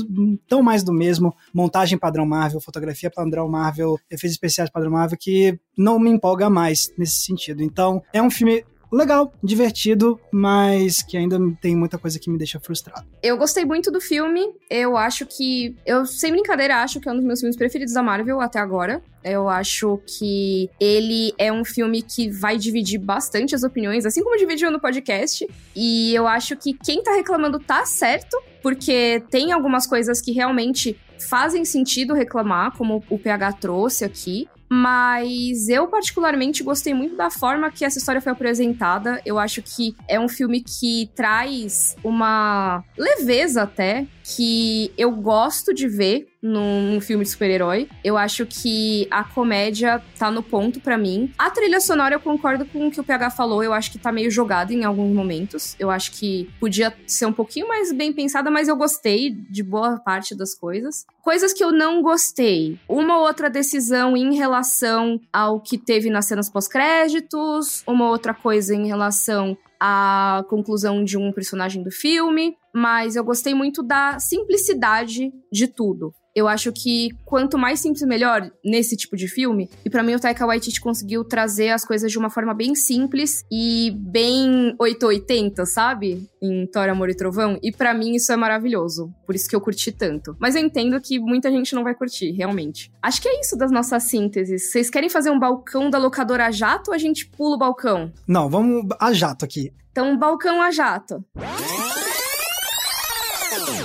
tão 0.48 0.62
mais 0.62 0.82
do 0.82 0.92
mesmo. 0.92 1.34
Montagem 1.54 1.96
padrão 1.96 2.26
Marvel, 2.26 2.60
fotografia 2.60 3.10
padrão 3.10 3.48
Marvel, 3.48 3.98
efeitos 4.10 4.32
especiais 4.32 4.70
padrão 4.70 4.90
Marvel, 4.90 5.18
que 5.18 5.58
não 5.76 5.98
me 5.98 6.10
empolga 6.10 6.50
mais 6.50 6.92
nesse 6.98 7.20
sentido. 7.20 7.62
Então, 7.62 8.02
é 8.12 8.20
um 8.20 8.30
filme 8.30 8.64
legal, 8.90 9.32
divertido, 9.42 10.20
mas 10.32 11.02
que 11.02 11.16
ainda 11.16 11.38
tem 11.60 11.76
muita 11.76 11.98
coisa 11.98 12.18
que 12.18 12.30
me 12.30 12.38
deixa 12.38 12.58
frustrado. 12.60 13.06
Eu 13.22 13.36
gostei 13.36 13.64
muito 13.64 13.90
do 13.90 14.00
filme. 14.00 14.40
Eu 14.70 14.96
acho 14.96 15.26
que. 15.26 15.76
Eu, 15.84 16.06
sem 16.06 16.32
brincadeira, 16.32 16.82
acho 16.82 17.00
que 17.00 17.08
é 17.08 17.12
um 17.12 17.16
dos 17.16 17.24
meus 17.24 17.40
filmes 17.40 17.56
preferidos 17.56 17.94
da 17.94 18.02
Marvel 18.02 18.40
até 18.40 18.58
agora. 18.58 19.02
Eu 19.22 19.48
acho 19.48 20.00
que 20.06 20.70
ele 20.80 21.34
é 21.36 21.52
um 21.52 21.64
filme 21.64 22.02
que 22.02 22.30
vai 22.30 22.56
dividir 22.56 22.98
bastante 22.98 23.54
as 23.54 23.62
opiniões, 23.62 24.06
assim 24.06 24.22
como 24.22 24.36
dividiu 24.36 24.70
no 24.70 24.80
podcast. 24.80 25.46
E 25.74 26.14
eu 26.14 26.26
acho 26.26 26.56
que 26.56 26.72
quem 26.72 27.02
tá 27.02 27.12
reclamando 27.14 27.58
tá 27.58 27.84
certo, 27.84 28.40
porque 28.62 29.22
tem 29.30 29.52
algumas 29.52 29.86
coisas 29.86 30.20
que 30.20 30.32
realmente 30.32 30.98
fazem 31.18 31.64
sentido 31.64 32.14
reclamar, 32.14 32.76
como 32.76 33.02
o 33.10 33.18
PH 33.18 33.54
trouxe 33.54 34.04
aqui. 34.04 34.48
Mas 34.68 35.68
eu, 35.68 35.88
particularmente, 35.88 36.62
gostei 36.62 36.92
muito 36.92 37.16
da 37.16 37.30
forma 37.30 37.70
que 37.70 37.84
essa 37.84 37.98
história 37.98 38.20
foi 38.20 38.32
apresentada. 38.32 39.20
Eu 39.24 39.38
acho 39.38 39.62
que 39.62 39.94
é 40.06 40.20
um 40.20 40.28
filme 40.28 40.62
que 40.62 41.10
traz 41.14 41.96
uma 42.04 42.84
leveza 42.96 43.62
até 43.62 44.06
que 44.36 44.92
eu 44.98 45.10
gosto 45.10 45.72
de 45.72 45.88
ver 45.88 46.28
num, 46.42 47.00
filme 47.00 47.24
de 47.24 47.30
super-herói. 47.30 47.88
Eu 48.04 48.16
acho 48.16 48.44
que 48.44 49.08
a 49.10 49.24
comédia 49.24 50.02
tá 50.18 50.30
no 50.30 50.42
ponto 50.42 50.80
para 50.80 50.98
mim. 50.98 51.32
A 51.38 51.50
trilha 51.50 51.80
sonora 51.80 52.14
eu 52.14 52.20
concordo 52.20 52.66
com 52.66 52.86
o 52.86 52.90
que 52.90 53.00
o 53.00 53.04
PH 53.04 53.30
falou, 53.30 53.62
eu 53.62 53.72
acho 53.72 53.90
que 53.90 53.98
tá 53.98 54.12
meio 54.12 54.30
jogada 54.30 54.72
em 54.72 54.84
alguns 54.84 55.14
momentos. 55.14 55.74
Eu 55.78 55.90
acho 55.90 56.12
que 56.12 56.48
podia 56.60 56.94
ser 57.06 57.26
um 57.26 57.32
pouquinho 57.32 57.66
mais 57.66 57.92
bem 57.92 58.12
pensada, 58.12 58.50
mas 58.50 58.68
eu 58.68 58.76
gostei 58.76 59.30
de 59.30 59.62
boa 59.62 59.98
parte 59.98 60.34
das 60.34 60.54
coisas. 60.54 61.06
Coisas 61.22 61.52
que 61.52 61.64
eu 61.64 61.72
não 61.72 62.02
gostei. 62.02 62.78
Uma 62.88 63.18
outra 63.18 63.48
decisão 63.48 64.16
em 64.16 64.34
relação 64.34 65.20
ao 65.32 65.60
que 65.60 65.78
teve 65.78 66.10
nas 66.10 66.26
cenas 66.26 66.50
pós-créditos, 66.50 67.82
uma 67.86 68.08
outra 68.08 68.34
coisa 68.34 68.74
em 68.74 68.86
relação 68.86 69.56
a 69.80 70.44
conclusão 70.48 71.04
de 71.04 71.16
um 71.16 71.32
personagem 71.32 71.82
do 71.82 71.90
filme, 71.90 72.56
mas 72.74 73.16
eu 73.16 73.24
gostei 73.24 73.54
muito 73.54 73.82
da 73.82 74.18
simplicidade 74.18 75.32
de 75.52 75.68
tudo. 75.68 76.12
Eu 76.38 76.46
acho 76.46 76.72
que 76.72 77.10
quanto 77.24 77.58
mais 77.58 77.80
simples, 77.80 78.02
melhor 78.06 78.48
nesse 78.64 78.96
tipo 78.96 79.16
de 79.16 79.26
filme. 79.26 79.68
E 79.84 79.90
para 79.90 80.04
mim, 80.04 80.14
o 80.14 80.20
Taika 80.20 80.46
Waititi 80.46 80.80
conseguiu 80.80 81.24
trazer 81.24 81.70
as 81.70 81.84
coisas 81.84 82.12
de 82.12 82.16
uma 82.16 82.30
forma 82.30 82.54
bem 82.54 82.76
simples 82.76 83.44
e 83.50 83.90
bem 83.96 84.74
880, 84.78 85.66
sabe? 85.66 86.28
em 86.40 86.66
Thor, 86.68 86.88
Amor 86.88 87.10
e 87.10 87.16
Trovão, 87.16 87.58
e 87.60 87.72
para 87.72 87.92
mim 87.92 88.14
isso 88.14 88.32
é 88.32 88.36
maravilhoso. 88.36 89.12
Por 89.26 89.34
isso 89.34 89.48
que 89.48 89.56
eu 89.56 89.60
curti 89.60 89.90
tanto. 89.90 90.36
Mas 90.38 90.54
eu 90.54 90.62
entendo 90.62 91.00
que 91.00 91.18
muita 91.18 91.50
gente 91.50 91.74
não 91.74 91.82
vai 91.82 91.96
curtir, 91.96 92.30
realmente. 92.30 92.92
Acho 93.02 93.20
que 93.20 93.28
é 93.28 93.40
isso 93.40 93.56
das 93.56 93.72
nossas 93.72 94.04
sínteses. 94.04 94.70
Vocês 94.70 94.88
querem 94.88 95.08
fazer 95.08 95.30
um 95.30 95.38
balcão 95.38 95.90
da 95.90 95.98
locadora 95.98 96.46
a 96.46 96.50
jato 96.52 96.90
ou 96.90 96.94
a 96.94 96.98
gente 96.98 97.26
pula 97.26 97.56
o 97.56 97.58
balcão? 97.58 98.12
Não, 98.24 98.48
vamos 98.48 98.86
a 99.00 99.12
jato 99.12 99.44
aqui. 99.44 99.72
Então, 99.90 100.16
balcão 100.16 100.62
a 100.62 100.70
jato. 100.70 101.24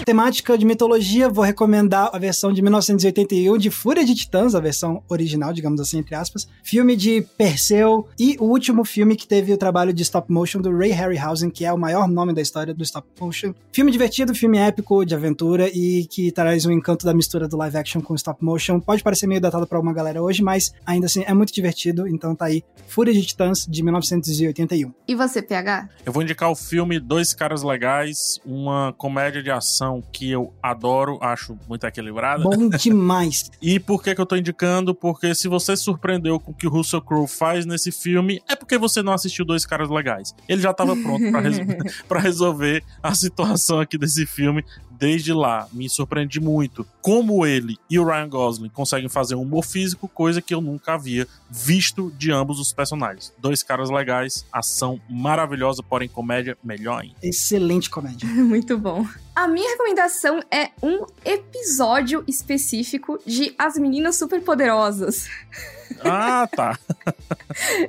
Temática 0.06 0.58
de 0.58 0.66
mitologia, 0.66 1.30
vou 1.30 1.46
recomendar 1.46 2.10
a 2.12 2.20
versão 2.20 2.52
de 2.52 2.62
1981 2.62 3.58
de 3.58 3.70
Fúria 3.70 4.04
de 4.04 4.14
Titãs, 4.14 4.54
a 4.54 4.60
versão 4.60 5.02
original, 5.08 5.54
digamos 5.54 5.80
assim, 5.80 6.00
entre 6.00 6.14
aspas. 6.14 6.46
Filme 6.62 6.98
de 6.98 7.22
Perseu 7.38 8.10
e 8.20 8.36
o 8.38 8.44
último 8.44 8.84
filme 8.84 9.16
que 9.16 9.26
teve 9.26 9.54
o 9.54 9.58
trabalho 9.58 9.94
de 9.94 10.04
stop 10.04 10.30
motion 10.30 10.60
do 10.60 10.76
Ray 10.76 10.92
Harryhausen, 10.92 11.50
que 11.50 11.64
é 11.64 11.72
o 11.72 11.78
maior 11.78 12.08
nome 12.10 12.34
da 12.34 12.42
história 12.42 12.74
do 12.74 12.84
stop 12.84 13.08
motion. 13.18 13.54
Filme 13.72 13.92
divertido, 13.92 14.36
filme 14.36 14.58
épico, 14.58 15.06
de 15.06 15.16
aventura 15.16 15.70
e 15.70 16.06
que 16.06 16.32
traz 16.34 16.66
o 16.66 16.70
um 16.70 16.72
encanto 16.74 17.06
da 17.06 17.14
mistura 17.14 17.48
do 17.48 17.56
live 17.56 17.78
action 17.78 18.02
com 18.02 18.14
stop 18.16 18.44
motion. 18.44 18.82
Pode 18.82 19.02
parecer 19.02 19.26
meio 19.26 19.40
datado 19.40 19.66
para 19.66 19.78
alguma 19.78 19.94
galera 19.94 20.22
hoje, 20.22 20.44
mas 20.44 20.74
ainda 20.86 21.06
assim 21.06 21.24
é 21.26 21.34
muito 21.34 21.54
divertido, 21.54 22.10
então 22.10 22.36
tá 22.36 22.46
aí 22.46 22.62
Fúria 22.88 23.14
de 23.14 23.26
Titãs 23.26 23.66
de 23.66 23.82
1981. 23.82 24.94
E 25.08 25.16
você, 25.16 25.42
PH? 25.42 25.90
Eu 26.06 26.12
vou 26.12 26.22
indicar 26.22 26.52
o 26.52 26.56
filme 26.56 27.00
Dois 27.00 27.34
Caras 27.34 27.64
Legais, 27.64 28.40
uma 28.46 28.94
comédia 28.98 29.42
de 29.42 29.50
ação 29.50 29.93
que 30.02 30.30
eu 30.30 30.54
adoro, 30.62 31.18
acho 31.22 31.58
muito 31.68 31.86
equilibrada. 31.86 32.44
Bom 32.44 32.70
demais. 32.78 33.52
e 33.62 33.80
por 33.80 34.02
que, 34.02 34.14
que 34.16 34.22
eu 34.22 34.26
tô 34.26 34.36
indicando? 34.36 34.94
Porque 34.94 35.34
se 35.36 35.48
você 35.48 35.76
surpreendeu 35.76 36.40
com 36.40 36.52
o 36.52 36.54
que 36.54 36.68
o 36.68 36.70
Russell 36.70 37.02
Crowe 37.02 37.28
faz 37.28 37.66
nesse 37.66 37.92
filme, 37.92 38.42
é 38.50 38.56
porque 38.56 38.78
você 38.78 39.02
não 39.02 39.14
assistiu 39.14 39.46
Dois 39.46 39.66
Caras 39.66 39.90
Legais. 39.90 40.34
Ele 40.48 40.62
já 40.62 40.74
tava 40.74 40.96
pronto 40.96 41.32
para 41.32 41.40
res 41.42 41.60
resolver 42.24 42.84
a 43.02 43.14
situação 43.14 43.80
aqui 43.80 43.98
desse 43.98 44.26
filme 44.26 44.64
desde 45.04 45.34
lá. 45.34 45.68
Me 45.74 45.90
surpreendi 45.90 46.40
muito 46.40 46.88
como 47.02 47.46
ele 47.46 47.76
e 47.90 48.00
o 48.00 48.06
Ryan 48.06 48.30
Gosling 48.30 48.70
conseguem 48.70 49.10
fazer 49.10 49.36
um 49.36 49.42
humor 49.42 49.66
físico, 49.66 50.08
coisa 50.08 50.42
que 50.42 50.54
eu 50.54 50.62
nunca 50.62 50.94
havia 50.94 51.28
visto 51.50 52.10
de 52.18 52.32
ambos 52.32 52.58
os 52.58 52.72
personagens. 52.72 53.34
Dois 53.38 53.62
caras 53.62 53.90
legais, 53.90 54.46
ação 54.50 55.02
maravilhosa, 55.10 55.84
porém 55.84 56.08
comédia 56.08 56.58
melhor 56.64 57.02
ainda. 57.02 57.16
Excelente 57.22 57.90
comédia. 57.90 58.26
muito 58.32 58.78
bom. 58.78 59.06
A 59.36 59.46
minha 59.46 59.70
recomendação 59.72 60.40
é 60.50 60.70
um 60.82 61.06
episódio 61.26 62.24
específico 62.26 63.20
de 63.26 63.54
As 63.58 63.76
Meninas 63.76 64.16
Superpoderosas. 64.16 65.28
Ah, 66.04 66.48
tá. 66.48 66.80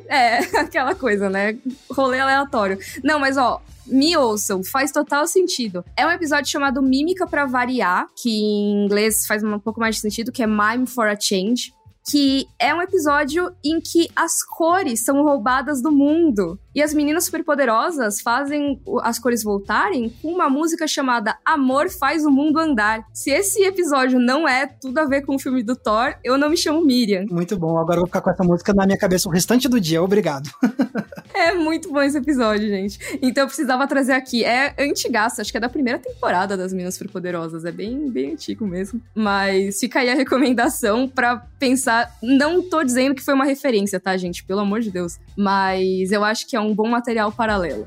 é, 0.09 0.39
aquela 0.59 0.95
coisa, 0.95 1.29
né? 1.29 1.57
Rolê 1.91 2.19
aleatório. 2.19 2.79
Não, 3.03 3.19
mas 3.19 3.37
ó, 3.37 3.61
me 3.87 4.17
ouçam, 4.17 4.63
faz 4.63 4.91
total 4.91 5.27
sentido. 5.27 5.85
É 5.97 6.07
um 6.07 6.11
episódio 6.11 6.51
chamado 6.51 6.83
Mímica 6.83 7.27
para 7.27 7.47
Variar, 7.47 8.07
que 8.17 8.31
em 8.31 8.85
inglês 8.85 9.27
faz 9.27 9.43
um 9.43 9.59
pouco 9.59 9.81
mais 9.81 9.97
de 9.97 10.01
sentido, 10.01 10.33
que 10.33 10.43
é 10.43 10.47
Mime 10.47 10.87
for 10.87 11.09
a 11.09 11.19
Change 11.19 11.73
que 12.11 12.47
é 12.59 12.75
um 12.75 12.83
episódio 12.83 13.55
em 13.65 13.81
que 13.81 14.09
as 14.15 14.43
cores 14.43 15.05
são 15.05 15.23
roubadas 15.23 15.81
do 15.81 15.91
mundo. 15.91 16.59
E 16.75 16.83
as 16.83 16.93
meninas 16.93 17.25
superpoderosas 17.25 18.21
fazem 18.21 18.81
as 19.03 19.19
cores 19.19 19.43
voltarem 19.43 20.13
com 20.21 20.33
uma 20.33 20.49
música 20.49 20.87
chamada 20.87 21.37
Amor 21.45 21.89
Faz 21.89 22.25
o 22.25 22.31
Mundo 22.31 22.59
Andar. 22.59 23.05
Se 23.13 23.31
esse 23.31 23.63
episódio 23.63 24.19
não 24.19 24.49
é 24.49 24.67
tudo 24.67 24.99
a 24.99 25.05
ver 25.05 25.23
com 25.23 25.37
o 25.37 25.39
filme 25.39 25.63
do 25.63 25.77
Thor, 25.77 26.15
eu 26.25 26.37
não 26.37 26.51
me 26.51 26.57
chamo 26.57 26.85
Miriam. 26.85 27.27
Muito 27.31 27.57
bom, 27.57 27.79
agora 27.79 27.97
eu 27.97 28.01
vou 28.01 28.07
ficar 28.07 28.21
com 28.21 28.31
essa 28.31 28.43
música 28.43 28.75
na 28.75 28.87
minha 28.87 28.99
cabeça 28.99 29.29
o 29.29 29.33
restante 29.33 29.69
do 29.69 29.81
dia, 29.81 30.03
obrigado. 30.03 30.51
é 31.35 31.55
muito 31.55 31.93
bom 31.93 32.03
esse 32.03 32.19
episódio, 32.19 32.69
gente. 32.69 32.99
Então 33.23 33.45
eu 33.45 33.47
precisava 33.47 33.87
trazer 33.87 34.13
aqui. 34.13 34.45
É 34.45 34.75
antigaço, 34.79 35.41
acho 35.41 35.51
que 35.51 35.57
é 35.57 35.61
da 35.61 35.69
primeira 35.69 35.99
temporada 35.99 36.57
das 36.57 36.73
Meninas 36.73 36.95
Superpoderosas. 36.95 37.65
É 37.65 37.73
bem, 37.73 38.11
bem 38.11 38.33
antigo 38.33 38.67
mesmo. 38.67 39.01
Mas 39.15 39.79
fica 39.79 40.01
aí 40.01 40.11
a 40.11 40.15
recomendação 40.15 41.09
para 41.09 41.37
pensar. 41.59 42.17
Não 42.23 42.63
tô 42.63 42.83
dizendo 42.83 43.15
que 43.15 43.23
foi 43.23 43.35
uma 43.35 43.45
referência, 43.45 44.01
tá, 44.01 44.17
gente? 44.17 44.45
Pelo 44.45 44.61
amor 44.61 44.81
de 44.81 44.91
Deus. 44.91 45.19
Mas 45.37 46.13
eu 46.13 46.25
acho 46.25 46.47
que 46.47 46.57
é 46.57 46.61
um 46.61 46.64
bom 46.73 46.89
material 46.89 47.33
paralelo. 47.33 47.85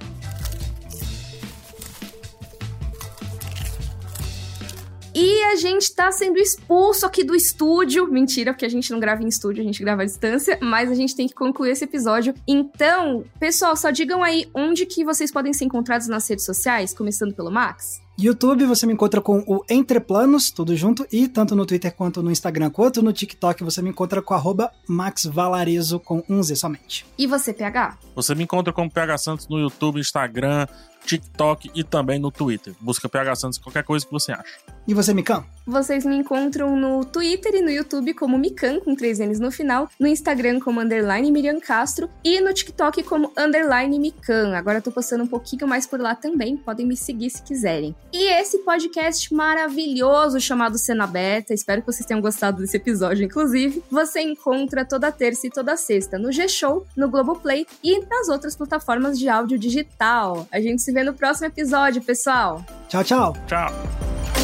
E 5.19 5.41
a 5.45 5.55
gente 5.55 5.95
tá 5.95 6.11
sendo 6.11 6.37
expulso 6.37 7.03
aqui 7.03 7.23
do 7.23 7.35
estúdio. 7.35 8.07
Mentira, 8.07 8.53
porque 8.53 8.65
a 8.67 8.69
gente 8.69 8.91
não 8.91 8.99
grava 8.99 9.23
em 9.23 9.27
estúdio, 9.27 9.63
a 9.63 9.65
gente 9.65 9.81
grava 9.81 10.03
à 10.03 10.05
distância, 10.05 10.59
mas 10.61 10.91
a 10.91 10.93
gente 10.93 11.15
tem 11.15 11.27
que 11.27 11.33
concluir 11.33 11.71
esse 11.71 11.85
episódio. 11.85 12.35
Então, 12.47 13.25
pessoal, 13.39 13.75
só 13.75 13.89
digam 13.89 14.21
aí 14.21 14.45
onde 14.53 14.85
que 14.85 15.03
vocês 15.03 15.31
podem 15.31 15.53
ser 15.53 15.65
encontrados 15.65 16.07
nas 16.07 16.29
redes 16.29 16.45
sociais, 16.45 16.93
começando 16.93 17.33
pelo 17.33 17.49
Max. 17.49 17.99
YouTube 18.19 18.65
você 18.65 18.87
me 18.87 18.93
encontra 18.93 19.21
com 19.21 19.43
o 19.45 19.63
Entreplanos, 19.69 20.49
tudo 20.49 20.75
junto, 20.75 21.05
e 21.11 21.27
tanto 21.27 21.55
no 21.55 21.67
Twitter 21.67 21.93
quanto 21.95 22.23
no 22.23 22.31
Instagram 22.31 22.71
quanto 22.71 23.03
no 23.03 23.13
TikTok 23.13 23.63
você 23.63 23.79
me 23.79 23.91
encontra 23.91 24.23
com 24.23 24.33
arroba 24.33 24.71
maxvalarezo 24.87 25.99
com 25.99 26.23
um 26.27 26.41
Z 26.41 26.55
somente. 26.55 27.05
E 27.15 27.27
você, 27.27 27.53
PH? 27.53 27.99
Você 28.15 28.33
me 28.33 28.43
encontra 28.43 28.73
com 28.73 28.89
PH 28.89 29.19
Santos 29.19 29.47
no 29.47 29.59
YouTube, 29.59 29.99
Instagram, 29.99 30.65
TikTok 31.07 31.71
e 31.73 31.83
também 31.83 32.19
no 32.19 32.29
Twitter. 32.29 32.73
Busca 32.81 33.07
PH 33.07 33.35
Santos 33.35 33.57
qualquer 33.57 33.83
coisa 33.83 34.05
que 34.05 34.11
você 34.11 34.33
acha. 34.33 34.59
E 34.85 34.93
você, 34.93 35.13
Mikan? 35.13 35.43
Vocês 35.65 36.05
me 36.05 36.15
encontram 36.15 36.77
no 36.77 37.03
Twitter 37.03 37.55
e 37.55 37.61
no 37.61 37.69
YouTube 37.69 38.13
como 38.13 38.37
Mikan, 38.37 38.79
com 38.79 38.95
três 38.95 39.19
N's 39.19 39.37
no 39.37 39.51
final, 39.51 39.89
no 39.99 40.07
Instagram 40.07 40.61
como 40.61 40.79
underline 40.79 41.29
Miriam 41.29 41.59
Castro 41.59 42.09
e 42.23 42.39
no 42.39 42.53
TikTok 42.53 43.03
como 43.03 43.33
underline 43.37 43.99
Mikan. 43.99 44.55
Agora 44.55 44.77
eu 44.77 44.81
tô 44.81 44.89
postando 44.89 45.25
um 45.25 45.27
pouquinho 45.27 45.67
mais 45.67 45.85
por 45.85 45.99
lá 45.99 46.15
também, 46.15 46.55
podem 46.55 46.85
me 46.85 46.95
seguir 46.95 47.29
se 47.29 47.43
quiserem. 47.43 47.93
E 48.13 48.31
esse 48.39 48.59
podcast 48.59 49.33
maravilhoso 49.33 50.39
chamado 50.39 50.77
Cena 50.77 51.03
Aberta, 51.03 51.53
espero 51.53 51.81
que 51.81 51.91
vocês 51.91 52.05
tenham 52.05 52.21
gostado 52.21 52.61
desse 52.61 52.77
episódio, 52.77 53.25
inclusive, 53.25 53.83
você 53.91 54.21
encontra 54.21 54.85
toda 54.85 55.11
terça 55.11 55.47
e 55.47 55.49
toda 55.49 55.75
sexta 55.75 56.17
no 56.17 56.31
G-Show, 56.31 56.87
no 56.95 57.09
Globoplay 57.09 57.67
e 57.83 57.99
nas 58.05 58.29
outras 58.29 58.55
plataformas 58.55 59.19
de 59.19 59.27
áudio 59.27 59.59
digital. 59.59 60.47
A 60.49 60.61
gente 60.61 60.81
se 60.81 60.93
vê 60.97 61.03
no 61.03 61.13
próximo 61.13 61.45
episódio, 61.45 62.01
pessoal. 62.01 62.65
Tchau, 62.89 63.03
tchau. 63.03 63.37
Tchau. 63.45 64.36